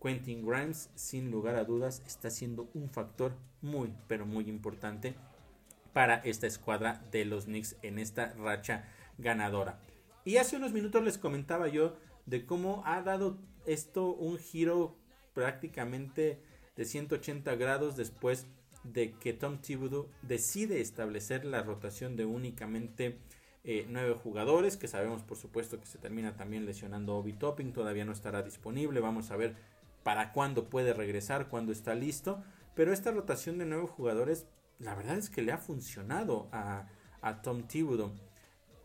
Quentin 0.02 0.46
Grimes, 0.46 0.92
sin 0.96 1.32
lugar 1.32 1.56
a 1.56 1.64
dudas, 1.64 2.04
está 2.06 2.30
siendo 2.30 2.70
un 2.74 2.90
factor 2.90 3.36
muy, 3.62 3.92
pero 4.08 4.26
muy 4.26 4.48
importante 4.50 5.16
para 5.94 6.18
esta 6.18 6.46
escuadra 6.46 7.02
de 7.12 7.26
los 7.26 7.46
Knicks 7.46 7.78
en 7.82 7.98
esta 7.98 8.34
racha 8.34 8.86
ganadora. 9.18 9.80
Y 10.26 10.38
hace 10.38 10.58
unos 10.58 10.74
minutos 10.74 11.04
les 11.04 11.18
comentaba 11.18 11.70
yo 11.70 11.96
de 12.26 12.46
cómo 12.46 12.84
ha 12.86 13.02
dado 13.02 13.38
esto 13.66 14.14
un 14.14 14.38
giro 14.38 14.96
prácticamente 15.34 16.42
de 16.76 16.86
180 16.86 17.56
grados 17.56 17.96
después 17.96 18.46
de 18.84 19.14
que 19.14 19.34
Tom 19.34 19.60
Thibodeau 19.60 20.10
decide 20.22 20.82
establecer 20.82 21.46
la 21.46 21.64
rotación 21.64 22.16
de 22.16 22.26
únicamente 22.26 23.18
eh, 23.68 23.88
nueve 23.90 24.14
jugadores, 24.14 24.78
que 24.78 24.88
sabemos 24.88 25.24
por 25.24 25.38
supuesto 25.38 25.80
que 25.80 25.88
se 25.88 25.98
termina 25.98 26.38
también 26.38 26.68
lesionando 26.68 27.18
Obi 27.18 27.34
Topping, 27.34 27.74
todavía 27.74 28.06
no 28.06 28.12
estará 28.12 28.44
disponible, 28.44 29.00
vamos 29.00 29.32
a 29.32 29.38
ver 29.38 29.56
para 30.04 30.34
cuándo 30.34 30.70
puede 30.70 30.94
regresar, 30.94 31.50
cuándo 31.50 31.72
está 31.72 31.96
listo. 31.96 32.44
Pero 32.76 32.94
esta 32.94 33.10
rotación 33.10 33.58
de 33.58 33.66
nuevos 33.66 33.90
jugadores, 33.90 34.46
la 34.78 34.94
verdad 34.94 35.18
es 35.18 35.32
que 35.32 35.42
le 35.42 35.52
ha 35.52 35.58
funcionado 35.58 36.48
a, 36.52 36.88
Tom 37.42 37.64
Thibodeau. 37.64 38.12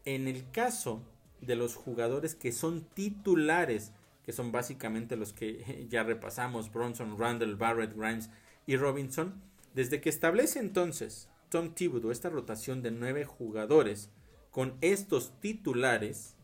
En 0.06 0.28
el 0.28 0.50
caso 0.50 1.02
de 1.42 1.56
los 1.56 1.74
jugadores 1.74 2.34
que 2.34 2.50
son 2.50 2.86
titulares, 2.94 3.92
que 4.24 4.32
son 4.32 4.50
básicamente 4.50 5.14
los 5.14 5.34
que 5.34 5.86
ya 5.90 6.04
repasamos, 6.04 6.72
Bronson, 6.72 7.18
Randall, 7.18 7.56
Barrett, 7.56 7.94
Grimes 7.94 8.30
y 8.66 8.78
Robinson, 8.78 9.42
desde 9.74 10.00
que 10.00 10.08
establece 10.08 10.58
entonces 10.58 11.28
Tom 11.50 11.74
Thibodeau 11.74 12.10
esta 12.10 12.30
rotación 12.30 12.80
de 12.80 12.92
nueve 12.92 13.26
jugadores 13.26 14.08
con 14.50 14.76
estos 14.80 15.32
titulares, 15.40 16.34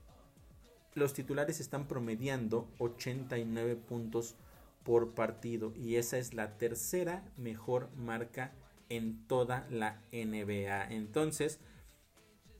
los 0.94 1.12
titulares 1.12 1.60
están 1.60 1.88
promediando 1.88 2.68
89 2.78 3.76
puntos 3.76 4.36
por 4.82 5.14
partido 5.14 5.72
y 5.76 5.96
esa 5.96 6.16
es 6.18 6.32
la 6.32 6.56
tercera 6.58 7.24
mejor 7.36 7.90
marca 7.96 8.52
en 8.88 9.26
toda 9.26 9.66
la 9.68 10.00
NBA. 10.12 10.84
Entonces, 10.90 11.58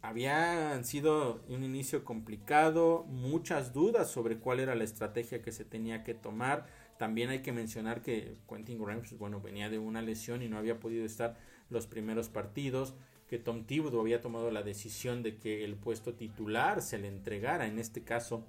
había 0.03 0.83
sido 0.85 1.41
un 1.49 1.65
inicio 1.65 2.05
complicado, 2.05 3.05
muchas 3.05 3.73
dudas 3.73 4.11
sobre 4.11 4.39
cuál 4.39 4.61
era 4.61 4.75
la 4.75 4.85
estrategia 4.85 5.43
que 5.43 5.53
se 5.53 5.65
tenía 5.65 6.05
que 6.05 6.15
tomar. 6.15 6.67
También 6.99 7.31
hay 7.31 7.43
que 7.43 7.53
mencionar 7.53 8.03
que 8.03 8.37
Quentin 8.49 8.79
Grimes, 8.83 9.09
pues, 9.09 9.19
bueno, 9.19 9.41
venía 9.41 9.71
de 9.71 9.79
una 9.79 10.03
lesión 10.03 10.43
y 10.43 10.49
no 10.49 10.59
había 10.59 10.81
podido 10.81 11.05
estar 11.05 11.37
los 11.71 11.87
primeros 11.87 12.29
partidos, 12.29 12.95
que 13.29 13.39
Tom 13.39 13.65
Thibodeau 13.65 14.01
había 14.01 14.21
tomado 14.21 14.51
la 14.51 14.63
decisión 14.63 15.23
de 15.23 15.37
que 15.37 15.65
el 15.65 15.75
puesto 15.77 16.15
titular 16.15 16.83
se 16.83 16.99
le 16.99 17.09
entregara, 17.09 17.67
en 17.67 17.79
este 17.79 18.03
caso 18.03 18.45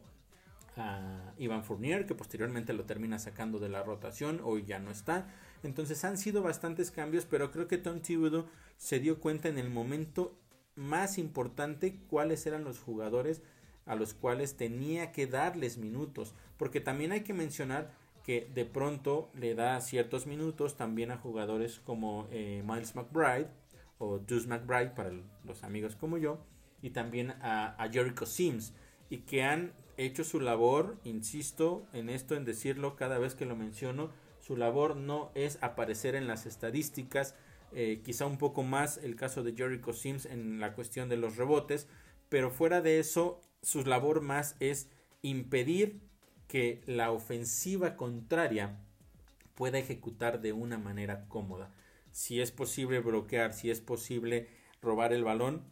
a 0.76 1.34
Ivan 1.40 1.64
Fournier, 1.64 2.06
que 2.06 2.14
posteriormente 2.14 2.74
lo 2.74 2.86
termina 2.86 3.18
sacando 3.18 3.58
de 3.60 3.70
la 3.70 3.82
rotación, 3.82 4.40
hoy 4.44 4.64
ya 4.66 4.78
no 4.78 4.92
está. 4.92 5.34
Entonces 5.64 6.04
han 6.06 6.18
sido 6.18 6.44
bastantes 6.44 6.92
cambios, 6.92 7.26
pero 7.26 7.52
creo 7.52 7.68
que 7.68 7.80
Tom 7.80 8.00
Thibodeau 8.02 8.46
se 8.78 9.00
dio 9.00 9.20
cuenta 9.20 9.50
en 9.50 9.58
el 9.58 9.72
momento 9.72 10.38
más 10.76 11.18
importante 11.18 12.00
cuáles 12.08 12.46
eran 12.46 12.64
los 12.64 12.80
jugadores 12.80 13.42
a 13.88 13.96
los 13.96 14.14
cuales 14.14 14.58
tenía 14.58 15.12
que 15.12 15.26
darles 15.26 15.78
minutos, 15.78 16.36
porque 16.58 16.82
también 16.82 17.12
hay 17.12 17.22
que 17.22 17.34
mencionar 17.34 17.92
que 18.24 18.52
de 18.54 18.66
pronto 18.66 19.32
le 19.34 19.56
da 19.56 19.80
ciertos 19.80 20.28
minutos 20.28 20.76
también 20.76 21.12
a 21.12 21.18
jugadores 21.18 21.80
como 21.80 22.28
eh, 22.30 22.62
Miles 22.68 22.94
McBride 22.94 23.48
o 23.98 24.20
Deuce 24.20 24.48
McBride 24.48 24.92
para 24.92 25.12
los 25.44 25.64
amigos 25.64 25.96
como 25.96 26.18
yo, 26.18 26.40
y 26.82 26.92
también 26.92 27.32
a, 27.42 27.82
a 27.82 27.90
Jericho 27.90 28.26
Sims, 28.26 28.74
y 29.10 29.20
que 29.20 29.44
han 29.44 29.74
hecho 29.98 30.24
su 30.24 30.40
labor, 30.40 30.98
insisto 31.04 31.88
en 31.94 32.10
esto, 32.10 32.36
en 32.36 32.46
decirlo 32.46 32.96
cada 32.96 33.18
vez 33.18 33.36
que 33.36 33.46
lo 33.46 33.56
menciono, 33.56 34.12
su 34.40 34.56
labor 34.56 34.96
no 34.96 35.32
es 35.36 35.58
aparecer 35.62 36.16
en 36.16 36.28
las 36.28 36.46
estadísticas, 36.46 37.36
eh, 37.74 38.02
quizá 38.04 38.26
un 38.26 38.38
poco 38.38 38.64
más 38.64 38.98
el 38.98 39.16
caso 39.16 39.44
de 39.44 39.54
Jericho 39.54 39.92
Sims 39.92 40.26
en 40.26 40.60
la 40.60 40.74
cuestión 40.74 41.10
de 41.10 41.18
los 41.18 41.36
rebotes, 41.36 41.88
pero 42.30 42.50
fuera 42.52 42.82
de 42.82 43.00
eso, 43.00 43.42
su 43.62 43.84
labor 43.84 44.22
más 44.22 44.56
es 44.60 44.90
impedir 45.22 46.00
que 46.48 46.82
la 46.86 47.12
ofensiva 47.12 47.98
contraria 47.98 48.80
pueda 49.56 49.80
ejecutar 49.80 50.40
de 50.40 50.54
una 50.54 50.78
manera 50.78 51.26
cómoda. 51.28 51.74
Si 52.12 52.42
es 52.42 52.52
posible 52.52 53.00
bloquear, 53.00 53.54
si 53.54 53.70
es 53.70 53.82
posible 53.82 54.50
robar 54.82 55.14
el 55.14 55.24
balón, 55.24 55.64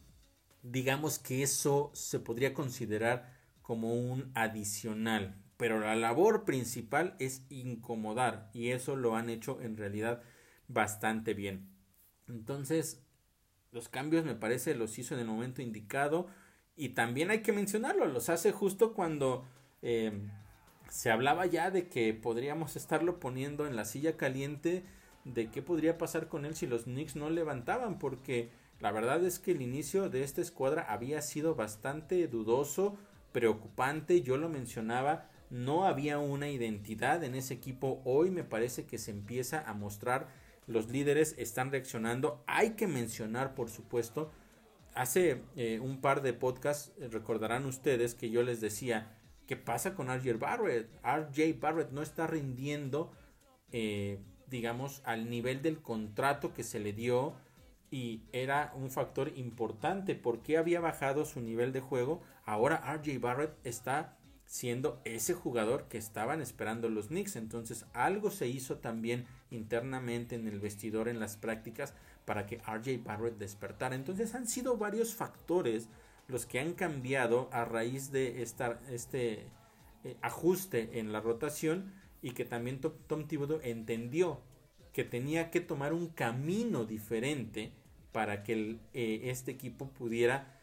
digamos 0.63 1.19
que 1.19 1.43
eso 1.43 1.91
se 1.93 2.19
podría 2.19 2.53
considerar 2.53 3.33
como 3.61 3.93
un 3.95 4.31
adicional, 4.35 5.35
pero 5.57 5.79
la 5.79 5.95
labor 5.95 6.45
principal 6.45 7.15
es 7.19 7.45
incomodar 7.49 8.49
y 8.53 8.71
eso 8.71 8.95
lo 8.95 9.15
han 9.15 9.29
hecho 9.29 9.61
en 9.61 9.77
realidad 9.77 10.21
bastante 10.67 11.33
bien. 11.33 11.69
Entonces, 12.27 13.03
los 13.71 13.89
cambios 13.89 14.25
me 14.25 14.35
parece 14.35 14.75
los 14.75 14.97
hizo 14.99 15.13
en 15.15 15.21
el 15.21 15.27
momento 15.27 15.61
indicado 15.61 16.27
Y 16.77 16.89
también 16.89 17.31
hay 17.31 17.41
que 17.41 17.53
mencionarlo, 17.53 18.05
los 18.07 18.29
hace 18.29 18.51
justo 18.51 18.93
cuando 18.93 19.45
eh, 19.81 20.11
se 20.89 21.11
hablaba 21.11 21.45
ya 21.45 21.71
de 21.71 21.87
que 21.89 22.13
podríamos 22.13 22.75
estarlo 22.75 23.19
poniendo 23.19 23.67
en 23.67 23.75
la 23.75 23.85
silla 23.85 24.17
caliente 24.17 24.85
de 25.25 25.49
qué 25.49 25.61
podría 25.61 25.97
pasar 25.97 26.27
con 26.27 26.45
él 26.45 26.55
si 26.55 26.67
los 26.67 26.83
Knicks 26.83 27.15
no 27.15 27.29
levantaban, 27.29 27.99
porque 27.99 28.51
la 28.79 28.91
verdad 28.91 29.23
es 29.25 29.39
que 29.39 29.51
el 29.51 29.61
inicio 29.61 30.09
de 30.09 30.23
esta 30.23 30.41
escuadra 30.41 30.83
había 30.83 31.21
sido 31.21 31.55
bastante 31.55 32.27
dudoso, 32.27 32.97
preocupante, 33.31 34.21
yo 34.21 34.37
lo 34.37 34.47
mencionaba, 34.47 35.29
no 35.49 35.85
había 35.85 36.19
una 36.19 36.49
identidad 36.49 37.23
en 37.23 37.35
ese 37.35 37.53
equipo, 37.55 38.01
hoy 38.05 38.31
me 38.31 38.43
parece 38.43 38.85
que 38.85 38.97
se 38.97 39.11
empieza 39.11 39.67
a 39.69 39.73
mostrar, 39.73 40.27
los 40.67 40.89
líderes 40.89 41.35
están 41.37 41.71
reaccionando, 41.71 42.43
hay 42.47 42.71
que 42.71 42.87
mencionar 42.87 43.55
por 43.55 43.69
supuesto, 43.69 44.31
hace 44.93 45.41
eh, 45.55 45.79
un 45.79 46.01
par 46.01 46.21
de 46.21 46.33
podcasts 46.33 46.93
eh, 46.97 47.07
recordarán 47.09 47.65
ustedes 47.65 48.15
que 48.15 48.29
yo 48.29 48.43
les 48.43 48.61
decía, 48.61 49.17
¿qué 49.47 49.55
pasa 49.55 49.95
con 49.95 50.07
RJ 50.07 50.37
Barrett? 50.39 50.89
RJ 51.03 51.59
Barrett 51.59 51.91
no 51.91 52.01
está 52.01 52.27
rindiendo, 52.27 53.11
eh, 53.71 54.19
digamos, 54.55 55.01
al 55.03 55.29
nivel 55.29 55.61
del 55.61 55.81
contrato 55.81 56.53
que 56.53 56.63
se 56.63 56.79
le 56.79 56.93
dio 56.93 57.33
y 57.91 58.21
era 58.31 58.71
un 58.73 58.89
factor 58.89 59.33
importante 59.35 60.15
porque 60.15 60.57
había 60.57 60.79
bajado 60.79 61.25
su 61.25 61.41
nivel 61.41 61.73
de 61.73 61.81
juego. 61.81 62.21
Ahora 62.45 62.77
RJ 62.77 63.19
Barrett 63.19 63.53
está 63.65 64.17
siendo 64.45 65.01
ese 65.03 65.33
jugador 65.33 65.89
que 65.89 65.97
estaban 65.97 66.39
esperando 66.39 66.87
los 66.87 67.07
Knicks. 67.07 67.35
Entonces 67.35 67.85
algo 67.91 68.31
se 68.31 68.47
hizo 68.47 68.77
también 68.77 69.25
internamente 69.51 70.35
en 70.35 70.47
el 70.47 70.61
vestidor 70.61 71.09
en 71.09 71.19
las 71.19 71.35
prácticas 71.35 71.93
para 72.23 72.45
que 72.45 72.59
RJ 72.59 73.03
Barrett 73.03 73.37
despertara. 73.37 73.93
Entonces 73.93 74.35
han 74.35 74.47
sido 74.47 74.77
varios 74.77 75.15
factores 75.15 75.89
los 76.29 76.45
que 76.45 76.61
han 76.61 76.75
cambiado 76.75 77.49
a 77.51 77.65
raíz 77.65 78.09
de 78.09 78.41
este 78.41 79.47
eh, 80.05 80.15
ajuste 80.21 80.97
en 80.99 81.11
la 81.11 81.19
rotación 81.19 81.91
y 82.25 82.31
que 82.31 82.43
también 82.43 82.81
Tom, 82.81 83.27
Thibodeau 83.27 83.59
entendió 83.61 84.41
que 84.93 85.03
tenía 85.03 85.51
que 85.51 85.61
tomar 85.61 85.93
un 85.93 86.07
camino 86.07 86.83
diferente 86.83 87.71
para 88.11 88.41
que 88.41 88.79
eh, 88.95 89.21
este 89.25 89.51
equipo 89.51 89.89
pudiera 89.89 90.59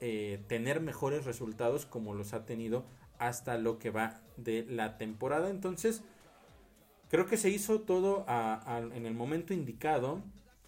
eh, 0.00 0.44
tener 0.46 0.82
mejores 0.82 1.24
resultados 1.24 1.86
como 1.86 2.12
los 2.12 2.34
ha 2.34 2.44
tenido 2.44 2.84
hasta 3.18 3.56
lo 3.56 3.78
que 3.78 3.88
va 3.88 4.20
de 4.36 4.66
la 4.68 4.98
temporada. 4.98 5.48
Entonces, 5.48 6.02
creo 7.08 7.24
que 7.24 7.38
se 7.38 7.48
hizo 7.48 7.80
todo 7.80 8.26
en 8.92 9.06
el 9.06 9.14
momento 9.14 9.54
indicado. 9.54 10.20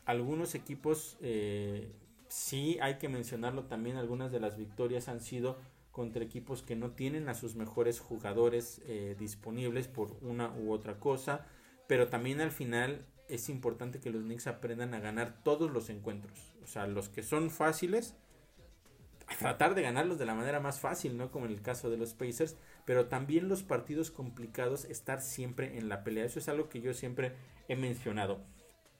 Algunos 0.06 0.54
equipos, 0.54 1.18
eh, 1.20 1.92
sí 2.28 2.78
hay 2.80 2.96
que 2.96 3.10
mencionarlo 3.10 3.64
también, 3.64 3.98
algunas 3.98 4.32
de 4.32 4.40
las 4.40 4.56
victorias 4.56 5.08
han 5.08 5.20
sido 5.20 5.58
contra 5.98 6.22
equipos 6.22 6.62
que 6.62 6.76
no 6.76 6.92
tienen 6.92 7.28
a 7.28 7.34
sus 7.34 7.56
mejores 7.56 7.98
jugadores 7.98 8.80
eh, 8.86 9.16
disponibles 9.18 9.88
por 9.88 10.16
una 10.22 10.54
u 10.56 10.70
otra 10.70 11.00
cosa. 11.00 11.44
Pero 11.88 12.06
también 12.06 12.40
al 12.40 12.52
final 12.52 13.04
es 13.28 13.48
importante 13.48 13.98
que 13.98 14.10
los 14.10 14.22
Knicks 14.22 14.46
aprendan 14.46 14.94
a 14.94 15.00
ganar 15.00 15.42
todos 15.42 15.72
los 15.72 15.90
encuentros. 15.90 16.52
O 16.62 16.68
sea, 16.68 16.86
los 16.86 17.08
que 17.08 17.24
son 17.24 17.50
fáciles 17.50 18.14
tratar 19.40 19.74
de 19.74 19.82
ganarlos 19.82 20.20
de 20.20 20.26
la 20.26 20.36
manera 20.36 20.60
más 20.60 20.78
fácil, 20.78 21.16
¿no? 21.16 21.32
Como 21.32 21.46
en 21.46 21.52
el 21.52 21.62
caso 21.62 21.90
de 21.90 21.96
los 21.96 22.14
Pacers, 22.14 22.54
pero 22.84 23.06
también 23.06 23.48
los 23.48 23.64
partidos 23.64 24.12
complicados, 24.12 24.84
estar 24.84 25.20
siempre 25.20 25.78
en 25.78 25.88
la 25.88 26.04
pelea. 26.04 26.26
Eso 26.26 26.38
es 26.38 26.48
algo 26.48 26.68
que 26.68 26.80
yo 26.80 26.94
siempre 26.94 27.32
he 27.66 27.74
mencionado. 27.74 28.40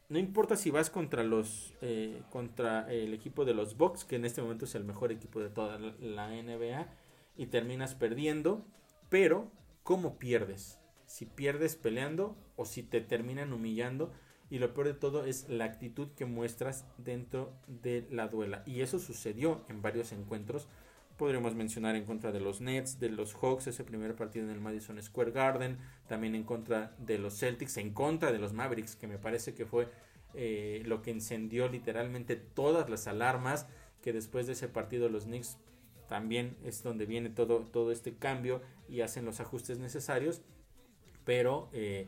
No 0.08 0.18
importa 0.18 0.56
si 0.56 0.70
vas 0.70 0.88
contra 0.88 1.22
los 1.22 1.74
eh, 1.82 2.22
contra 2.30 2.90
el 2.90 3.12
equipo 3.12 3.44
de 3.44 3.52
los 3.52 3.76
Bucks, 3.76 4.04
que 4.04 4.16
en 4.16 4.24
este 4.24 4.40
momento 4.40 4.64
es 4.64 4.74
el 4.74 4.84
mejor 4.84 5.12
equipo 5.12 5.40
de 5.40 5.50
toda 5.50 5.78
la 5.78 6.30
NBA, 6.30 6.88
y 7.36 7.46
terminas 7.46 7.94
perdiendo, 7.94 8.66
pero 9.10 9.50
¿cómo 9.82 10.18
pierdes? 10.18 10.78
Si 11.06 11.26
pierdes 11.26 11.76
peleando 11.76 12.36
o 12.56 12.64
si 12.64 12.82
te 12.82 13.00
terminan 13.00 13.52
humillando 13.52 14.12
y 14.50 14.58
lo 14.58 14.72
peor 14.72 14.88
de 14.88 14.94
todo 14.94 15.24
es 15.24 15.48
la 15.48 15.66
actitud 15.66 16.08
que 16.16 16.24
muestras 16.24 16.86
dentro 16.96 17.52
de 17.66 18.06
la 18.10 18.28
duela. 18.28 18.62
Y 18.66 18.80
eso 18.80 18.98
sucedió 18.98 19.64
en 19.68 19.82
varios 19.82 20.12
encuentros. 20.12 20.68
Podríamos 21.18 21.54
mencionar 21.54 21.96
en 21.96 22.04
contra 22.04 22.32
de 22.32 22.40
los 22.40 22.60
Nets, 22.60 23.00
de 23.00 23.10
los 23.10 23.34
Hawks, 23.34 23.66
ese 23.66 23.82
primer 23.84 24.14
partido 24.14 24.46
en 24.46 24.52
el 24.52 24.60
Madison 24.60 25.02
Square 25.02 25.32
Garden, 25.32 25.78
también 26.06 26.36
en 26.36 26.44
contra 26.44 26.94
de 26.98 27.18
los 27.18 27.36
Celtics, 27.38 27.76
en 27.76 27.92
contra 27.92 28.32
de 28.32 28.38
los 28.38 28.52
Mavericks, 28.52 28.94
que 28.94 29.08
me 29.08 29.18
parece 29.18 29.52
que 29.52 29.66
fue 29.66 29.88
eh, 30.34 30.82
lo 30.86 31.02
que 31.02 31.10
encendió 31.10 31.68
literalmente 31.68 32.36
todas 32.36 32.88
las 32.88 33.08
alarmas, 33.08 33.66
que 34.00 34.12
después 34.12 34.46
de 34.46 34.52
ese 34.52 34.68
partido 34.68 35.08
los 35.08 35.24
Knicks 35.24 35.58
también 36.08 36.56
es 36.64 36.82
donde 36.84 37.04
viene 37.04 37.30
todo, 37.30 37.64
todo 37.64 37.90
este 37.90 38.14
cambio 38.14 38.62
y 38.88 39.00
hacen 39.00 39.24
los 39.24 39.40
ajustes 39.40 39.78
necesarios, 39.78 40.40
pero... 41.24 41.68
Eh, 41.72 42.06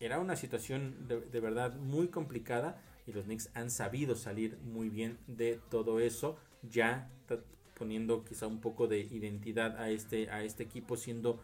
era 0.00 0.18
una 0.18 0.36
situación 0.36 1.08
de, 1.08 1.40
verdad 1.40 1.76
muy 1.76 2.08
complicada 2.08 2.82
y 3.06 3.12
los 3.12 3.24
Knicks 3.24 3.50
han 3.54 3.70
sabido 3.70 4.16
salir 4.16 4.58
muy 4.58 4.88
bien 4.88 5.18
de 5.26 5.60
todo 5.70 6.00
eso, 6.00 6.36
ya 6.62 7.10
poniendo 7.74 8.24
quizá 8.24 8.46
un 8.46 8.60
poco 8.60 8.86
de 8.86 9.00
identidad 9.00 9.80
a 9.80 9.90
este, 9.90 10.30
a 10.30 10.42
este 10.42 10.62
equipo, 10.62 10.96
siendo 10.96 11.40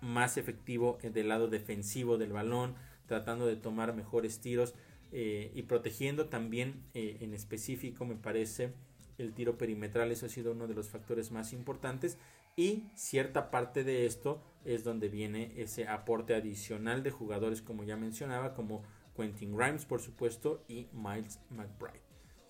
más 0.00 0.36
efectivo 0.36 0.98
del 1.02 1.28
lado 1.28 1.48
defensivo 1.48 2.18
del 2.18 2.32
balón, 2.32 2.74
tratando 3.06 3.46
de 3.46 3.56
tomar 3.56 3.94
mejores 3.94 4.40
tiros 4.40 4.74
eh, 5.10 5.50
y 5.54 5.62
protegiendo 5.62 6.28
también 6.28 6.84
eh, 6.94 7.18
en 7.20 7.34
específico, 7.34 8.04
me 8.04 8.16
parece, 8.16 8.74
el 9.16 9.32
tiro 9.32 9.58
perimetral, 9.58 10.12
eso 10.12 10.26
ha 10.26 10.28
sido 10.28 10.52
uno 10.52 10.68
de 10.68 10.74
los 10.74 10.88
factores 10.88 11.32
más 11.32 11.52
importantes. 11.52 12.18
Y 12.56 12.84
cierta 12.94 13.50
parte 13.50 13.84
de 13.84 14.04
esto 14.04 14.42
es 14.64 14.82
donde 14.84 15.08
viene 15.08 15.52
ese 15.56 15.86
aporte 15.86 16.34
adicional 16.34 17.02
de 17.02 17.12
jugadores 17.12 17.62
como 17.62 17.84
ya 17.84 17.96
mencionaba, 17.96 18.54
como 18.54 18.82
Quentin 19.16 19.56
Grimes 19.56 19.84
por 19.84 20.00
supuesto 20.00 20.64
y 20.68 20.88
Miles 20.92 21.40
McBride. 21.50 22.02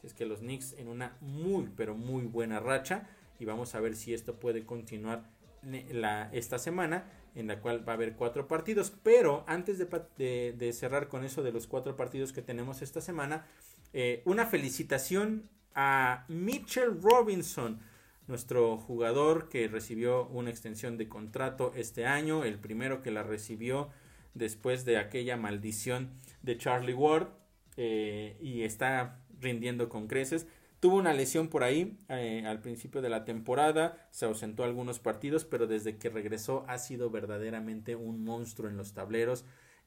Es 0.03 0.14
que 0.14 0.26
los 0.26 0.41
Knicks 0.41 0.74
en 0.79 0.89
una 0.89 1.16
muy 1.20 1.70
pero 1.76 1.95
muy 1.95 2.24
buena 2.24 2.61
racha 2.61 3.09
y 3.39 3.45
vamos 3.45 3.74
a 3.74 3.80
ver 3.80 3.95
si 3.95 4.14
esto 4.14 4.39
puede 4.39 4.64
continuar 4.64 5.24
la, 5.62 6.30
esta 6.32 6.59
semana 6.59 7.11
en 7.34 7.47
la 7.47 7.61
cual 7.61 7.86
va 7.86 7.93
a 7.93 7.97
haber 7.97 8.14
cuatro 8.14 8.49
partidos. 8.49 8.93
Pero 9.03 9.45
antes 9.47 9.78
de, 9.78 10.72
cerrar 10.72 11.09
con 11.09 11.24
eso 11.24 11.43
de 11.43 11.53
los 11.53 11.66
cuatro 11.66 11.97
partidos 11.97 12.32
que 12.32 12.43
tenemos 12.43 12.82
esta 12.82 13.01
semana, 13.01 13.47
eh, 13.93 14.22
una 14.24 14.47
felicitación 14.47 15.49
a 15.74 16.24
Mitchell 16.28 17.01
Robinson 17.01 17.80
nuestro 18.28 18.76
jugador 18.76 19.49
que 19.49 19.68
recibió 19.68 20.26
una 20.26 20.51
extensión 20.51 20.99
de 20.99 21.09
contrato 21.09 21.72
este 21.74 22.07
año, 22.07 22.45
el 22.45 22.59
primero 22.59 23.03
que 23.03 23.11
la 23.11 23.22
recibió 23.22 23.89
después 24.34 24.84
de 24.84 24.99
aquella 24.99 25.36
maldición 25.36 26.11
de 26.43 26.59
Charlie 26.59 26.93
Ward 26.95 27.28
eh, 27.76 28.36
y 28.41 28.62
está 28.62 29.18
rindiendo 29.41 29.89
con 29.89 30.07
creces. 30.07 30.47
Tuvo 30.81 30.97
una 30.97 31.12
lesión 31.12 31.49
por 31.49 31.64
ahí 31.64 31.99
eh, 32.09 32.45
al 32.47 32.61
principio 32.61 33.03
de 33.03 33.09
la 33.09 33.24
temporada, 33.24 34.07
se 34.12 34.26
ausentó 34.26 34.62
algunos 34.62 35.01
partidos, 35.01 35.45
pero 35.45 35.66
desde 35.66 35.97
que 35.97 36.09
regresó 36.09 36.64
ha 36.68 36.79
sido 36.79 37.11
verdaderamente 37.11 37.97
un 37.97 38.22
monstruo 38.22 38.70
en 38.70 38.76
los 38.76 38.93
tableros 38.93 39.45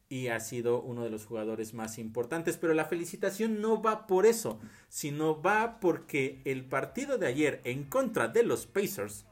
y 0.09 0.27
ha 0.27 0.41
sido 0.41 0.81
uno 0.81 1.05
de 1.05 1.09
los 1.09 1.25
jugadores 1.25 1.73
más 1.73 1.97
importantes. 1.97 2.57
Pero 2.57 2.73
la 2.73 2.83
felicitación 2.83 3.61
no 3.61 3.81
va 3.81 4.05
por 4.05 4.25
eso, 4.25 4.59
sino 4.89 5.41
va 5.41 5.79
porque 5.79 6.41
el 6.43 6.65
partido 6.65 7.17
de 7.17 7.27
ayer 7.27 7.61
en 7.63 7.85
contra 7.85 8.27
de 8.27 8.43
los 8.43 8.67
Pacers, 8.67 9.25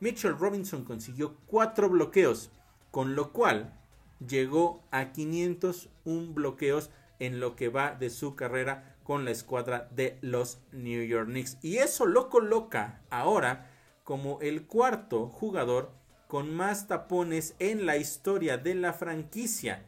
Mitchell 0.00 0.38
Robinson 0.38 0.84
consiguió 0.84 1.36
cuatro 1.44 1.90
bloqueos, 1.90 2.50
con 2.90 3.14
lo 3.14 3.32
cual 3.32 3.78
llegó 4.26 4.82
a 4.90 5.12
501 5.12 6.32
bloqueos 6.32 6.88
en 7.18 7.40
lo 7.40 7.54
que 7.56 7.68
va 7.68 7.94
de 7.94 8.08
su 8.08 8.34
carrera 8.34 8.93
con 9.04 9.24
la 9.24 9.30
escuadra 9.30 9.88
de 9.92 10.18
los 10.20 10.58
New 10.72 11.04
York 11.04 11.28
Knicks. 11.28 11.58
Y 11.62 11.76
eso 11.76 12.06
lo 12.06 12.28
coloca 12.28 13.02
ahora 13.10 13.70
como 14.02 14.40
el 14.40 14.66
cuarto 14.66 15.28
jugador 15.28 15.92
con 16.26 16.52
más 16.52 16.88
tapones 16.88 17.54
en 17.60 17.86
la 17.86 17.96
historia 17.96 18.58
de 18.58 18.74
la 18.74 18.92
franquicia 18.92 19.84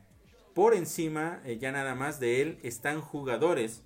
por 0.57 0.75
encima, 0.75 1.43
eh, 1.45 1.59
ya 1.59 1.71
nada 1.71 1.95
más 1.95 2.19
de 2.19 2.41
él, 2.41 2.59
están 2.63 3.03
jugadores 3.03 3.83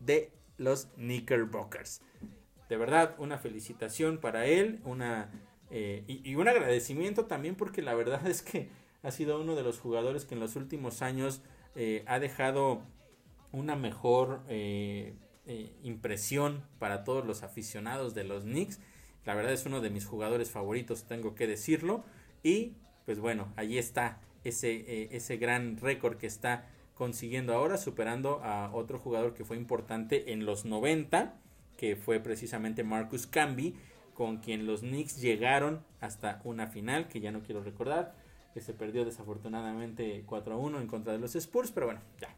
de 0.00 0.32
los 0.56 0.86
Knickerbockers. 0.96 2.02
De 2.68 2.76
verdad, 2.76 3.14
una 3.18 3.38
felicitación 3.38 4.18
para 4.18 4.46
él, 4.46 4.80
una, 4.84 5.30
eh, 5.70 6.02
y 6.08 6.34
un 6.34 6.48
agradecimiento 6.48 7.26
también 7.26 7.54
porque 7.54 7.80
la 7.80 7.94
verdad 7.94 8.26
es 8.26 8.42
que 8.42 8.70
ha 9.04 9.12
sido 9.12 9.40
uno 9.40 9.54
de 9.54 9.62
los 9.62 9.78
jugadores 9.78 10.24
que 10.24 10.34
en 10.34 10.40
los 10.40 10.56
últimos 10.56 11.00
años 11.00 11.42
eh, 11.76 12.02
ha 12.08 12.18
dejado 12.18 12.82
una 13.52 13.76
mejor 13.76 14.42
eh, 14.48 15.14
impresión 15.84 16.64
para 16.80 17.04
todos 17.04 17.24
los 17.24 17.44
aficionados 17.44 18.14
de 18.14 18.24
los 18.24 18.42
Knicks. 18.42 18.80
La 19.26 19.34
verdad 19.34 19.52
es 19.52 19.66
uno 19.66 19.80
de 19.80 19.90
mis 19.90 20.06
jugadores 20.06 20.50
favoritos, 20.50 21.04
tengo 21.04 21.34
que 21.34 21.46
decirlo. 21.46 22.04
Y 22.42 22.72
pues 23.06 23.20
bueno, 23.20 23.52
ahí 23.56 23.78
está 23.78 24.20
ese, 24.44 25.14
ese 25.14 25.36
gran 25.36 25.78
récord 25.78 26.16
que 26.16 26.26
está 26.26 26.66
consiguiendo 26.94 27.54
ahora, 27.54 27.76
superando 27.76 28.42
a 28.44 28.70
otro 28.72 28.98
jugador 28.98 29.34
que 29.34 29.44
fue 29.44 29.56
importante 29.56 30.32
en 30.32 30.46
los 30.46 30.64
90, 30.64 31.34
que 31.76 31.96
fue 31.96 32.20
precisamente 32.20 32.84
Marcus 32.84 33.26
Camby, 33.26 33.74
con 34.14 34.38
quien 34.38 34.66
los 34.66 34.80
Knicks 34.80 35.20
llegaron 35.20 35.84
hasta 36.00 36.40
una 36.44 36.68
final, 36.68 37.08
que 37.08 37.20
ya 37.20 37.32
no 37.32 37.42
quiero 37.42 37.62
recordar, 37.62 38.14
que 38.54 38.60
se 38.60 38.72
perdió 38.72 39.04
desafortunadamente 39.04 40.22
4 40.26 40.54
a 40.54 40.56
1 40.56 40.80
en 40.80 40.86
contra 40.86 41.12
de 41.12 41.18
los 41.18 41.34
Spurs, 41.34 41.72
pero 41.72 41.86
bueno, 41.86 42.00
ya. 42.20 42.34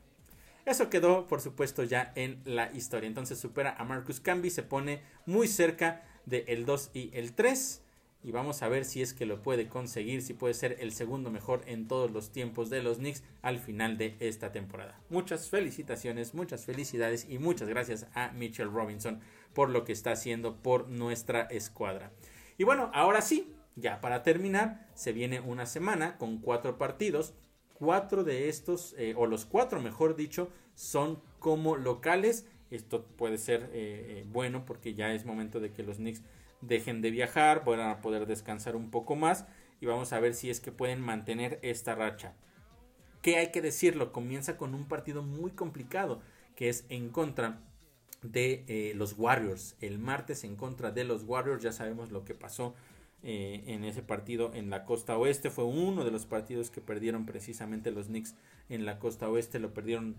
Eso 0.65 0.91
quedó, 0.91 1.29
por 1.29 1.41
supuesto, 1.41 1.85
ya 1.85 2.13
en 2.17 2.41
la 2.45 2.73
historia. 2.73 3.07
Entonces 3.07 3.39
supera 3.39 3.77
a 3.79 3.85
Marcus 3.85 4.19
Camby, 4.19 4.51
se 4.51 4.65
pone 4.65 5.03
muy 5.27 5.47
cerca 5.47 6.03
del 6.27 6.45
el 6.47 6.67
2 6.67 6.91
y 6.93 7.11
el 7.15 7.33
3. 7.33 7.83
Y 8.23 8.33
vamos 8.33 8.63
a 8.63 8.69
ver 8.69 8.85
si 8.85 9.03
es 9.03 9.15
que 9.15 9.25
lo 9.25 9.41
puede 9.41 9.69
conseguir, 9.69 10.21
si 10.21 10.35
puede 10.35 10.53
ser 10.55 10.77
el 10.81 10.93
segundo 10.93 11.31
mejor 11.31 11.63
en 11.67 11.87
todos 11.87 12.11
los 12.11 12.31
tiempos 12.33 12.71
de 12.71 12.83
los 12.83 12.99
Knicks 12.99 13.23
al 13.41 13.61
final 13.61 13.99
de 13.99 14.17
esta 14.19 14.51
temporada. 14.51 15.01
Muchas 15.11 15.49
felicitaciones, 15.49 16.35
muchas 16.35 16.65
felicidades 16.65 17.27
y 17.29 17.39
muchas 17.39 17.69
gracias 17.69 18.09
a 18.15 18.33
Mitchell 18.33 18.73
Robinson 18.73 19.21
por 19.55 19.71
lo 19.71 19.85
que 19.85 19.93
está 19.93 20.11
haciendo 20.13 20.57
por 20.57 20.89
nuestra 20.89 21.43
escuadra. 21.43 22.11
Y 22.59 22.65
bueno, 22.65 22.91
ahora 22.93 23.23
sí, 23.23 23.55
ya 23.77 24.01
para 24.01 24.23
terminar, 24.23 24.89
se 24.95 25.13
viene 25.13 25.41
una 25.41 25.67
semana 25.67 26.17
con 26.19 26.39
cuatro 26.39 26.79
partidos. 26.79 27.35
Cuatro 27.75 28.25
de 28.25 28.49
estos, 28.49 28.95
eh, 28.97 29.15
o 29.17 29.27
los 29.27 29.45
cuatro 29.45 29.81
mejor 29.83 30.17
dicho, 30.17 30.51
son 30.75 31.21
como 31.39 31.77
locales. 31.77 32.47
Esto 32.71 33.05
puede 33.05 33.39
ser 33.39 33.71
eh, 33.73 34.21
eh, 34.21 34.25
bueno 34.31 34.65
porque 34.65 34.95
ya 34.95 35.13
es 35.13 35.25
momento 35.25 35.61
de 35.61 35.73
que 35.73 35.83
los 35.83 35.97
Knicks 35.97 36.23
dejen 36.61 37.03
de 37.03 37.11
viajar, 37.11 37.65
puedan 37.65 37.91
a 37.91 38.01
poder 38.01 38.27
descansar 38.27 38.77
un 38.77 38.91
poco 38.91 39.17
más 39.17 39.47
y 39.81 39.87
vamos 39.87 40.13
a 40.13 40.21
ver 40.21 40.35
si 40.35 40.51
es 40.51 40.61
que 40.61 40.73
pueden 40.73 41.01
mantener 41.01 41.59
esta 41.63 41.95
racha. 41.95 42.35
Que 43.23 43.37
hay 43.37 43.51
que 43.51 43.63
decirlo, 43.63 44.13
comienza 44.13 44.57
con 44.57 44.75
un 44.75 44.87
partido 44.87 45.23
muy 45.23 45.51
complicado 45.51 46.21
que 46.55 46.69
es 46.69 46.87
en 46.89 47.11
contra 47.11 47.61
de 48.23 48.93
los 48.97 49.15
Warriors. 49.19 49.77
El 49.81 49.99
martes 49.99 50.45
en 50.45 50.57
contra 50.57 50.91
de 50.91 51.05
los 51.05 51.25
Warriors, 51.25 51.63
ya 51.63 51.73
sabemos 51.73 52.11
lo 52.11 52.25
que 52.25 52.35
pasó 52.35 52.75
eh, 53.29 53.65
en 53.67 53.83
ese 53.83 54.03
partido 54.03 54.53
en 54.55 54.71
la 54.71 54.85
costa 54.85 55.19
oeste. 55.19 55.51
Fue 55.51 55.65
uno 55.65 56.05
de 56.05 56.13
los 56.13 56.27
partidos 56.27 56.71
que 56.71 56.81
perdieron 56.81 57.27
precisamente 57.27 57.91
los 57.91 58.07
Knicks 58.07 58.37
en 58.69 58.85
la 58.85 59.01
costa 59.01 59.29
oeste. 59.29 59.59
Lo 59.59 59.75
perdieron 59.75 60.17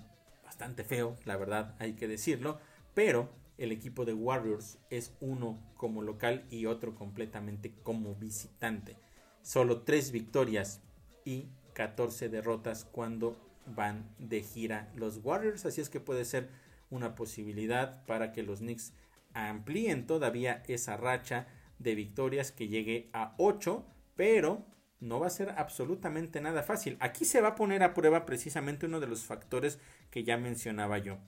bastante 0.47 0.85
feo, 0.85 1.17
la 1.25 1.35
verdad, 1.35 1.75
hay 1.77 1.93
que 1.93 2.07
decirlo. 2.07 2.57
Pero 2.93 3.29
el 3.57 3.73
equipo 3.73 4.05
de 4.05 4.13
Warriors 4.13 4.79
es 4.89 5.11
uno 5.19 5.59
como 5.75 6.01
local 6.01 6.45
y 6.49 6.67
otro 6.67 6.95
completamente 6.95 7.73
como 7.83 8.15
visitante. 8.15 8.95
Solo 9.41 9.81
tres 9.81 10.11
victorias 10.11 10.79
y 11.25 11.47
14 11.73 12.29
derrotas 12.29 12.85
cuando 12.85 13.35
van 13.65 14.09
de 14.19 14.41
gira 14.41 14.89
los 14.95 15.19
Warriors. 15.21 15.65
Así 15.65 15.81
es 15.81 15.89
que 15.89 15.99
puede 15.99 16.23
ser 16.23 16.49
una 16.89 17.13
posibilidad 17.13 18.05
para 18.05 18.31
que 18.31 18.41
los 18.41 18.59
Knicks 18.59 18.93
amplíen 19.33 20.07
todavía 20.07 20.63
esa 20.67 20.95
racha 20.95 21.47
de 21.77 21.93
victorias 21.93 22.53
que 22.53 22.69
llegue 22.69 23.09
a 23.11 23.35
8, 23.37 23.85
pero 24.15 24.65
no 24.99 25.19
va 25.19 25.27
a 25.27 25.31
ser 25.31 25.53
absolutamente 25.57 26.41
nada 26.41 26.63
fácil. 26.63 26.97
Aquí 26.99 27.25
se 27.25 27.41
va 27.41 27.49
a 27.49 27.55
poner 27.55 27.83
a 27.83 27.93
prueba 27.93 28.25
precisamente 28.25 28.85
uno 28.85 28.99
de 28.99 29.07
los 29.07 29.25
factores 29.25 29.79
que 30.17 30.23
ya 30.23 30.37
mencionaba 30.37 30.97
yo. 30.97 31.19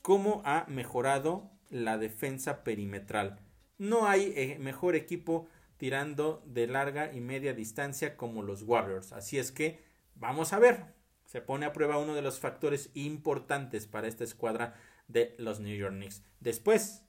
¿Cómo 0.00 0.42
ha 0.44 0.64
mejorado 0.68 1.50
la 1.70 1.98
defensa 1.98 2.62
perimetral? 2.62 3.40
No 3.78 4.06
hay 4.06 4.32
eh, 4.36 4.58
mejor 4.60 4.94
equipo 4.94 5.48
tirando 5.76 6.40
de 6.46 6.68
larga 6.68 7.12
y 7.12 7.20
media 7.20 7.52
distancia 7.52 8.16
como 8.16 8.44
los 8.44 8.62
Warriors. 8.62 9.10
Así 9.10 9.38
es 9.38 9.50
que 9.50 9.82
vamos 10.14 10.52
a 10.52 10.60
ver. 10.60 10.84
Se 11.26 11.40
pone 11.40 11.66
a 11.66 11.72
prueba 11.72 11.98
uno 11.98 12.14
de 12.14 12.22
los 12.22 12.38
factores 12.38 12.90
importantes 12.94 13.88
para 13.88 14.06
esta 14.06 14.22
escuadra 14.22 14.76
de 15.08 15.34
los 15.38 15.58
New 15.58 15.76
York 15.76 15.96
Knicks. 15.96 16.22
Después, 16.38 17.02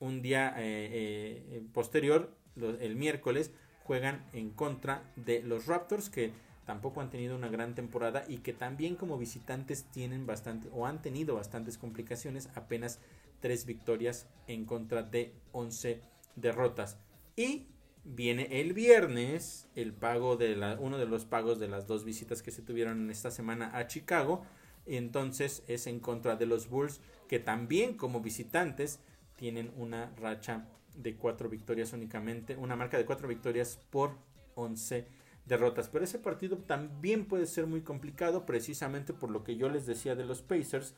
un 0.00 0.20
día 0.20 0.52
eh, 0.58 1.46
eh, 1.48 1.62
posterior, 1.72 2.36
el 2.56 2.94
miércoles, 2.94 3.52
juegan 3.84 4.28
en 4.34 4.50
contra 4.50 5.10
de 5.16 5.42
los 5.42 5.64
Raptors 5.64 6.10
que 6.10 6.34
tampoco 6.64 7.00
han 7.00 7.10
tenido 7.10 7.36
una 7.36 7.48
gran 7.48 7.74
temporada 7.74 8.24
y 8.28 8.38
que 8.38 8.52
también 8.52 8.96
como 8.96 9.18
visitantes 9.18 9.84
tienen 9.84 10.26
bastante 10.26 10.68
o 10.72 10.86
han 10.86 11.02
tenido 11.02 11.34
bastantes 11.34 11.78
complicaciones, 11.78 12.48
apenas 12.54 13.00
tres 13.40 13.66
victorias 13.66 14.28
en 14.46 14.64
contra 14.64 15.02
de 15.02 15.34
11 15.52 16.00
derrotas. 16.36 16.96
Y 17.36 17.66
viene 18.04 18.60
el 18.60 18.72
viernes 18.72 19.68
el 19.74 19.92
pago 19.92 20.36
de 20.36 20.56
la, 20.56 20.78
uno 20.80 20.98
de 20.98 21.06
los 21.06 21.24
pagos 21.24 21.58
de 21.58 21.68
las 21.68 21.86
dos 21.86 22.04
visitas 22.04 22.42
que 22.42 22.50
se 22.50 22.62
tuvieron 22.62 23.00
en 23.02 23.10
esta 23.10 23.30
semana 23.30 23.76
a 23.76 23.86
Chicago. 23.86 24.44
Entonces 24.86 25.62
es 25.68 25.86
en 25.86 26.00
contra 26.00 26.36
de 26.36 26.46
los 26.46 26.68
Bulls 26.68 27.00
que 27.28 27.38
también 27.38 27.96
como 27.96 28.20
visitantes 28.20 29.00
tienen 29.36 29.72
una 29.76 30.12
racha 30.16 30.66
de 30.94 31.16
cuatro 31.16 31.48
victorias 31.48 31.92
únicamente, 31.92 32.56
una 32.56 32.76
marca 32.76 32.98
de 32.98 33.06
cuatro 33.06 33.26
victorias 33.26 33.78
por 33.90 34.16
11 34.54 35.06
derrotas. 35.46 35.88
Pero 35.88 36.04
ese 36.04 36.18
partido 36.18 36.58
también 36.58 37.26
puede 37.26 37.46
ser 37.46 37.66
muy 37.66 37.82
complicado 37.82 38.46
precisamente 38.46 39.12
por 39.12 39.30
lo 39.30 39.44
que 39.44 39.56
yo 39.56 39.68
les 39.68 39.86
decía 39.86 40.14
de 40.14 40.24
los 40.24 40.42
Pacers, 40.42 40.94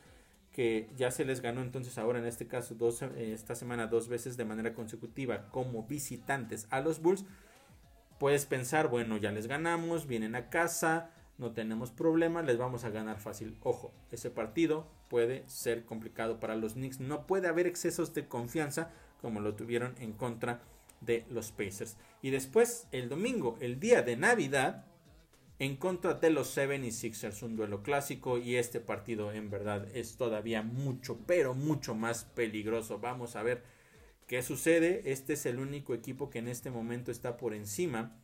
que 0.51 0.89
ya 0.95 1.11
se 1.11 1.25
les 1.25 1.41
ganó 1.41 1.61
entonces 1.61 1.97
ahora 1.97 2.19
en 2.19 2.25
este 2.25 2.47
caso 2.47 2.75
eh, 3.15 3.31
esta 3.33 3.55
semana 3.55 3.87
dos 3.87 4.07
veces 4.07 4.37
de 4.37 4.45
manera 4.45 4.73
consecutiva 4.73 5.49
como 5.49 5.83
visitantes 5.83 6.67
a 6.69 6.79
los 6.79 7.01
Bulls. 7.01 7.25
Puedes 8.19 8.45
pensar, 8.45 8.87
bueno, 8.87 9.17
ya 9.17 9.31
les 9.31 9.47
ganamos, 9.47 10.07
vienen 10.07 10.35
a 10.35 10.49
casa, 10.49 11.11
no 11.37 11.51
tenemos 11.51 11.91
problema, 11.91 12.41
les 12.41 12.57
vamos 12.57 12.85
a 12.85 12.89
ganar 12.89 13.19
fácil. 13.19 13.57
Ojo, 13.61 13.91
ese 14.11 14.29
partido 14.29 14.87
puede 15.09 15.43
ser 15.49 15.83
complicado 15.83 16.39
para 16.39 16.55
los 16.55 16.73
Knicks. 16.73 17.01
No 17.01 17.27
puede 17.27 17.49
haber 17.49 17.67
excesos 17.67 18.13
de 18.13 18.27
confianza 18.27 18.91
como 19.21 19.41
lo 19.41 19.55
tuvieron 19.55 19.95
en 19.99 20.13
contra 20.13 20.53
de 20.53 20.74
los 21.29 21.51
Pacers. 21.51 21.97
Y 22.21 22.29
después, 22.29 22.87
el 22.91 23.09
domingo, 23.09 23.57
el 23.59 23.79
día 23.79 24.01
de 24.01 24.17
Navidad, 24.17 24.85
en 25.59 25.77
contra 25.77 26.15
de 26.15 26.29
los 26.29 26.55
76ers, 26.57 27.41
un 27.43 27.55
duelo 27.55 27.81
clásico 27.81 28.37
y 28.37 28.55
este 28.57 28.79
partido 28.81 29.31
en 29.31 29.49
verdad 29.49 29.87
es 29.93 30.17
todavía 30.17 30.61
mucho, 30.63 31.19
pero 31.25 31.53
mucho 31.53 31.95
más 31.95 32.25
peligroso. 32.25 32.99
Vamos 32.99 33.35
a 33.35 33.43
ver 33.43 33.63
qué 34.27 34.43
sucede. 34.43 35.03
Este 35.05 35.33
es 35.33 35.45
el 35.45 35.59
único 35.59 35.93
equipo 35.93 36.29
que 36.29 36.39
en 36.39 36.49
este 36.49 36.71
momento 36.71 37.11
está 37.11 37.37
por 37.37 37.53
encima 37.53 38.17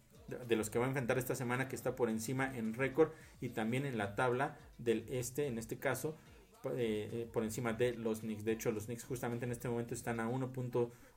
de 0.47 0.55
los 0.55 0.69
que 0.69 0.79
va 0.79 0.85
a 0.85 0.87
enfrentar 0.87 1.17
esta 1.17 1.35
semana 1.35 1.67
que 1.67 1.75
está 1.75 1.95
por 1.95 2.09
encima 2.09 2.55
en 2.55 2.73
récord 2.73 3.11
y 3.41 3.49
también 3.49 3.85
en 3.85 3.97
la 3.97 4.15
tabla 4.15 4.57
del 4.77 5.05
este 5.09 5.47
en 5.47 5.57
este 5.57 5.77
caso 5.77 6.17
eh, 6.63 7.09
eh, 7.11 7.29
por 7.31 7.43
encima 7.43 7.73
de 7.73 7.93
los 7.93 8.21
Knicks 8.21 8.45
de 8.45 8.53
hecho 8.53 8.71
los 8.71 8.85
Knicks 8.85 9.03
justamente 9.03 9.45
en 9.45 9.51
este 9.51 9.67
momento 9.67 9.93
están 9.93 10.19
a 10.19 10.27
1. 10.29 10.53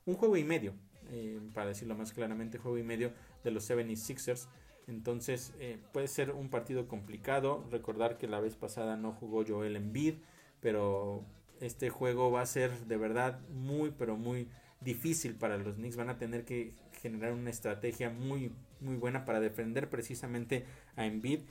un 0.05 0.15
juego 0.15 0.35
y 0.35 0.43
medio 0.43 0.73
eh, 1.11 1.39
para 1.53 1.67
decirlo 1.67 1.95
más 1.95 2.13
claramente 2.13 2.57
juego 2.57 2.77
y 2.77 2.83
medio 2.83 3.11
de 3.43 3.51
los 3.51 3.69
76ers 3.69 4.47
entonces 4.87 5.51
puede 5.93 6.07
ser 6.07 6.29
un 6.29 6.51
partido 6.51 6.87
complicado. 6.87 7.65
Recordar 7.71 8.19
que 8.19 8.27
la 8.27 8.39
vez 8.39 8.55
pasada 8.55 8.95
no 8.95 9.13
jugó 9.13 9.43
Joel 9.43 9.75
Embiid 9.75 10.17
pero 10.65 11.23
este 11.59 11.89
juego 11.89 12.31
va 12.31 12.41
a 12.41 12.45
ser 12.45 12.71
de 12.87 12.97
verdad 12.97 13.39
muy 13.49 13.91
pero 13.91 14.17
muy 14.17 14.47
difícil 14.81 15.35
para 15.35 15.57
los 15.57 15.75
Knicks. 15.75 15.95
Van 15.95 16.09
a 16.09 16.17
tener 16.17 16.45
que 16.45 16.73
generar 17.01 17.33
una 17.33 17.49
estrategia 17.49 18.09
muy 18.09 18.51
muy 18.79 18.95
buena 18.95 19.25
para 19.25 19.39
defender 19.39 19.89
precisamente 19.89 20.65
a 20.95 21.05
Embiid. 21.05 21.41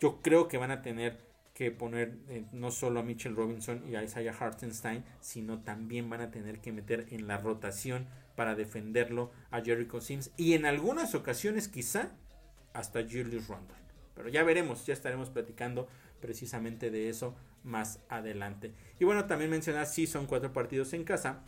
Yo 0.00 0.20
creo 0.22 0.48
que 0.48 0.56
van 0.56 0.70
a 0.70 0.82
tener 0.82 1.18
que 1.54 1.70
poner 1.70 2.16
eh, 2.28 2.44
no 2.52 2.70
solo 2.70 3.00
a 3.00 3.02
Mitchell 3.02 3.36
Robinson 3.36 3.82
y 3.86 3.94
a 3.94 4.02
Isaiah 4.02 4.34
Hartenstein, 4.38 5.04
sino 5.20 5.60
también 5.60 6.08
van 6.08 6.22
a 6.22 6.30
tener 6.30 6.60
que 6.60 6.72
meter 6.72 7.06
en 7.10 7.26
la 7.26 7.36
rotación 7.36 8.06
para 8.40 8.54
defenderlo 8.54 9.30
a 9.50 9.60
Jericho 9.60 10.00
Sims 10.00 10.30
y 10.38 10.54
en 10.54 10.64
algunas 10.64 11.14
ocasiones 11.14 11.68
quizá 11.68 12.08
hasta 12.72 13.02
Julius 13.02 13.48
Randle. 13.48 13.76
Pero 14.14 14.30
ya 14.30 14.42
veremos, 14.44 14.86
ya 14.86 14.94
estaremos 14.94 15.28
platicando 15.28 15.88
precisamente 16.22 16.90
de 16.90 17.10
eso 17.10 17.36
más 17.64 18.00
adelante. 18.08 18.72
Y 18.98 19.04
bueno, 19.04 19.26
también 19.26 19.50
mencionar, 19.50 19.86
sí 19.86 20.06
son 20.06 20.24
cuatro 20.24 20.54
partidos 20.54 20.94
en 20.94 21.04
casa, 21.04 21.42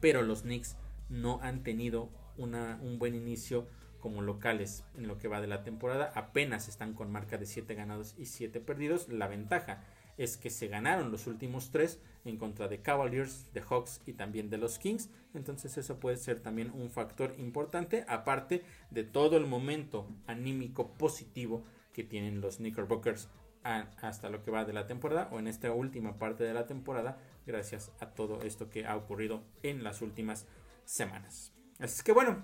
pero 0.00 0.22
los 0.22 0.42
Knicks 0.42 0.74
no 1.08 1.38
han 1.42 1.62
tenido 1.62 2.10
una, 2.36 2.80
un 2.82 2.98
buen 2.98 3.14
inicio 3.14 3.68
como 4.00 4.20
locales 4.20 4.82
en 4.96 5.06
lo 5.06 5.18
que 5.18 5.28
va 5.28 5.40
de 5.40 5.46
la 5.46 5.62
temporada. 5.62 6.10
Apenas 6.16 6.66
están 6.66 6.94
con 6.94 7.12
marca 7.12 7.38
de 7.38 7.46
7 7.46 7.72
ganados 7.76 8.16
y 8.18 8.26
7 8.26 8.58
perdidos. 8.58 9.08
La 9.10 9.28
ventaja 9.28 9.84
es 10.16 10.36
que 10.36 10.50
se 10.50 10.68
ganaron 10.68 11.10
los 11.10 11.26
últimos 11.26 11.70
tres 11.70 12.00
en 12.24 12.38
contra 12.38 12.68
de 12.68 12.80
Cavaliers, 12.80 13.52
de 13.52 13.62
Hawks 13.62 14.00
y 14.06 14.14
también 14.14 14.50
de 14.50 14.58
los 14.58 14.78
Kings. 14.78 15.10
Entonces 15.34 15.76
eso 15.78 16.00
puede 16.00 16.16
ser 16.16 16.40
también 16.40 16.70
un 16.72 16.90
factor 16.90 17.34
importante, 17.38 18.04
aparte 18.08 18.64
de 18.90 19.04
todo 19.04 19.36
el 19.36 19.46
momento 19.46 20.08
anímico 20.26 20.92
positivo 20.92 21.64
que 21.92 22.04
tienen 22.04 22.40
los 22.40 22.56
Knickerbockers 22.56 23.28
hasta 23.62 24.30
lo 24.30 24.42
que 24.42 24.50
va 24.52 24.64
de 24.64 24.72
la 24.72 24.86
temporada 24.86 25.28
o 25.32 25.40
en 25.40 25.48
esta 25.48 25.72
última 25.72 26.18
parte 26.18 26.44
de 26.44 26.54
la 26.54 26.66
temporada 26.66 27.18
gracias 27.46 27.90
a 27.98 28.06
todo 28.06 28.42
esto 28.42 28.70
que 28.70 28.86
ha 28.86 28.96
ocurrido 28.96 29.42
en 29.64 29.82
las 29.82 30.02
últimas 30.02 30.46
semanas. 30.84 31.52
Así 31.80 32.02
que 32.04 32.12
bueno, 32.12 32.42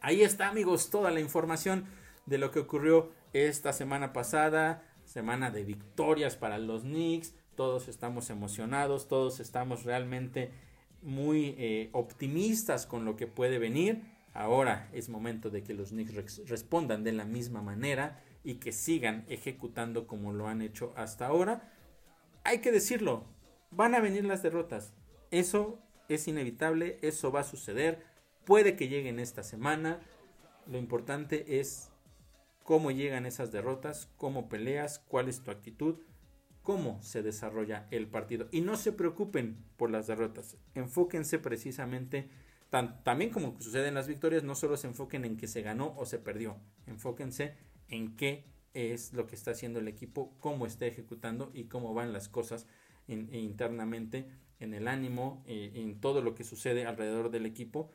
ahí 0.00 0.22
está 0.22 0.48
amigos 0.48 0.88
toda 0.90 1.10
la 1.10 1.20
información 1.20 1.84
de 2.24 2.38
lo 2.38 2.50
que 2.50 2.60
ocurrió 2.60 3.12
esta 3.32 3.72
semana 3.72 4.12
pasada, 4.12 4.82
semana 5.16 5.50
de 5.50 5.64
victorias 5.64 6.36
para 6.36 6.58
los 6.58 6.82
Knicks, 6.82 7.32
todos 7.54 7.88
estamos 7.88 8.28
emocionados, 8.28 9.08
todos 9.08 9.40
estamos 9.40 9.84
realmente 9.84 10.50
muy 11.00 11.54
eh, 11.56 11.88
optimistas 11.92 12.84
con 12.84 13.06
lo 13.06 13.16
que 13.16 13.26
puede 13.26 13.58
venir. 13.58 14.02
Ahora 14.34 14.90
es 14.92 15.08
momento 15.08 15.48
de 15.48 15.62
que 15.62 15.72
los 15.72 15.88
Knicks 15.88 16.46
respondan 16.46 17.02
de 17.02 17.12
la 17.12 17.24
misma 17.24 17.62
manera 17.62 18.22
y 18.44 18.56
que 18.56 18.72
sigan 18.72 19.24
ejecutando 19.30 20.06
como 20.06 20.34
lo 20.34 20.48
han 20.48 20.60
hecho 20.60 20.92
hasta 20.96 21.26
ahora. 21.26 21.72
Hay 22.44 22.58
que 22.58 22.70
decirlo, 22.70 23.24
van 23.70 23.94
a 23.94 24.00
venir 24.00 24.26
las 24.26 24.42
derrotas. 24.42 24.92
Eso 25.30 25.78
es 26.10 26.28
inevitable, 26.28 26.98
eso 27.00 27.32
va 27.32 27.40
a 27.40 27.44
suceder. 27.44 28.04
Puede 28.44 28.76
que 28.76 28.88
lleguen 28.88 29.18
esta 29.18 29.42
semana. 29.42 29.98
Lo 30.66 30.76
importante 30.76 31.58
es 31.58 31.90
cómo 32.66 32.90
llegan 32.90 33.24
esas 33.24 33.50
derrotas, 33.50 34.10
cómo 34.16 34.50
peleas, 34.50 34.98
cuál 34.98 35.30
es 35.30 35.42
tu 35.42 35.50
actitud 35.50 36.00
cómo 36.66 37.00
se 37.00 37.22
desarrolla 37.22 37.86
el 37.92 38.08
partido. 38.08 38.48
Y 38.50 38.60
no 38.60 38.76
se 38.76 38.90
preocupen 38.90 39.64
por 39.76 39.88
las 39.88 40.08
derrotas, 40.08 40.56
enfóquense 40.74 41.38
precisamente, 41.38 42.28
también 43.04 43.30
como 43.30 43.58
sucede 43.60 43.86
en 43.86 43.94
las 43.94 44.08
victorias, 44.08 44.42
no 44.42 44.56
solo 44.56 44.76
se 44.76 44.88
enfoquen 44.88 45.24
en 45.24 45.36
que 45.36 45.46
se 45.46 45.62
ganó 45.62 45.94
o 45.96 46.06
se 46.06 46.18
perdió, 46.18 46.56
enfóquense 46.86 47.54
en 47.86 48.16
qué 48.16 48.46
es 48.74 49.12
lo 49.12 49.28
que 49.28 49.36
está 49.36 49.52
haciendo 49.52 49.78
el 49.78 49.86
equipo, 49.86 50.36
cómo 50.40 50.66
está 50.66 50.86
ejecutando 50.86 51.52
y 51.54 51.66
cómo 51.66 51.94
van 51.94 52.12
las 52.12 52.28
cosas 52.28 52.66
internamente 53.06 54.26
en 54.58 54.74
el 54.74 54.88
ánimo, 54.88 55.44
eh, 55.46 55.70
en 55.76 56.00
todo 56.00 56.20
lo 56.20 56.34
que 56.34 56.42
sucede 56.42 56.84
alrededor 56.84 57.30
del 57.30 57.46
equipo. 57.46 57.92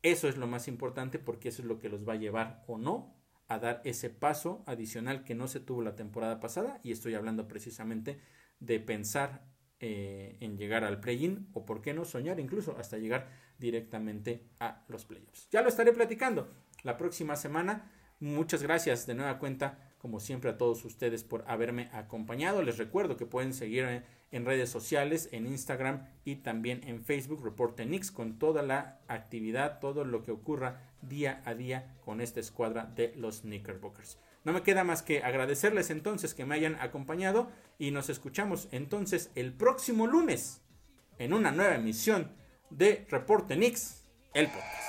Eso 0.00 0.28
es 0.30 0.38
lo 0.38 0.46
más 0.46 0.66
importante 0.66 1.18
porque 1.18 1.50
eso 1.50 1.60
es 1.60 1.68
lo 1.68 1.78
que 1.78 1.90
los 1.90 2.08
va 2.08 2.14
a 2.14 2.16
llevar 2.16 2.64
o 2.66 2.78
no 2.78 3.13
a 3.48 3.58
dar 3.58 3.82
ese 3.84 4.10
paso 4.10 4.62
adicional 4.66 5.24
que 5.24 5.34
no 5.34 5.48
se 5.48 5.60
tuvo 5.60 5.82
la 5.82 5.96
temporada 5.96 6.40
pasada 6.40 6.80
y 6.82 6.92
estoy 6.92 7.14
hablando 7.14 7.46
precisamente 7.46 8.20
de 8.60 8.80
pensar 8.80 9.46
eh, 9.80 10.38
en 10.40 10.56
llegar 10.56 10.84
al 10.84 11.00
play-in 11.00 11.48
o 11.52 11.66
por 11.66 11.82
qué 11.82 11.92
no 11.92 12.04
soñar 12.04 12.40
incluso 12.40 12.76
hasta 12.78 12.96
llegar 12.96 13.28
directamente 13.58 14.48
a 14.60 14.84
los 14.88 15.04
playoffs. 15.04 15.48
Ya 15.50 15.62
lo 15.62 15.68
estaré 15.68 15.92
platicando 15.92 16.52
la 16.82 16.96
próxima 16.96 17.36
semana. 17.36 17.90
Muchas 18.20 18.62
gracias 18.62 19.06
de 19.06 19.14
nueva 19.14 19.38
cuenta 19.38 19.93
como 20.04 20.20
siempre 20.20 20.50
a 20.50 20.58
todos 20.58 20.84
ustedes 20.84 21.24
por 21.24 21.46
haberme 21.48 21.88
acompañado. 21.94 22.62
Les 22.62 22.76
recuerdo 22.76 23.16
que 23.16 23.24
pueden 23.24 23.54
seguirme 23.54 24.02
en 24.32 24.44
redes 24.44 24.68
sociales, 24.68 25.30
en 25.32 25.46
Instagram 25.46 26.06
y 26.26 26.36
también 26.36 26.82
en 26.84 27.02
Facebook, 27.02 27.42
Reporte 27.42 27.86
Nix, 27.86 28.10
con 28.10 28.38
toda 28.38 28.62
la 28.62 29.00
actividad, 29.08 29.80
todo 29.80 30.04
lo 30.04 30.22
que 30.22 30.30
ocurra 30.30 30.82
día 31.00 31.40
a 31.46 31.54
día 31.54 31.96
con 32.04 32.20
esta 32.20 32.38
escuadra 32.38 32.84
de 32.84 33.14
los 33.16 33.40
Knickerbockers. 33.40 34.18
No 34.44 34.52
me 34.52 34.62
queda 34.62 34.84
más 34.84 35.00
que 35.00 35.22
agradecerles 35.22 35.88
entonces 35.88 36.34
que 36.34 36.44
me 36.44 36.56
hayan 36.56 36.74
acompañado 36.80 37.48
y 37.78 37.90
nos 37.90 38.10
escuchamos 38.10 38.68
entonces 38.72 39.30
el 39.34 39.54
próximo 39.54 40.06
lunes 40.06 40.60
en 41.18 41.32
una 41.32 41.50
nueva 41.50 41.76
emisión 41.76 42.30
de 42.68 43.06
Reporte 43.08 43.56
Nix, 43.56 44.04
el 44.34 44.48
podcast. 44.48 44.83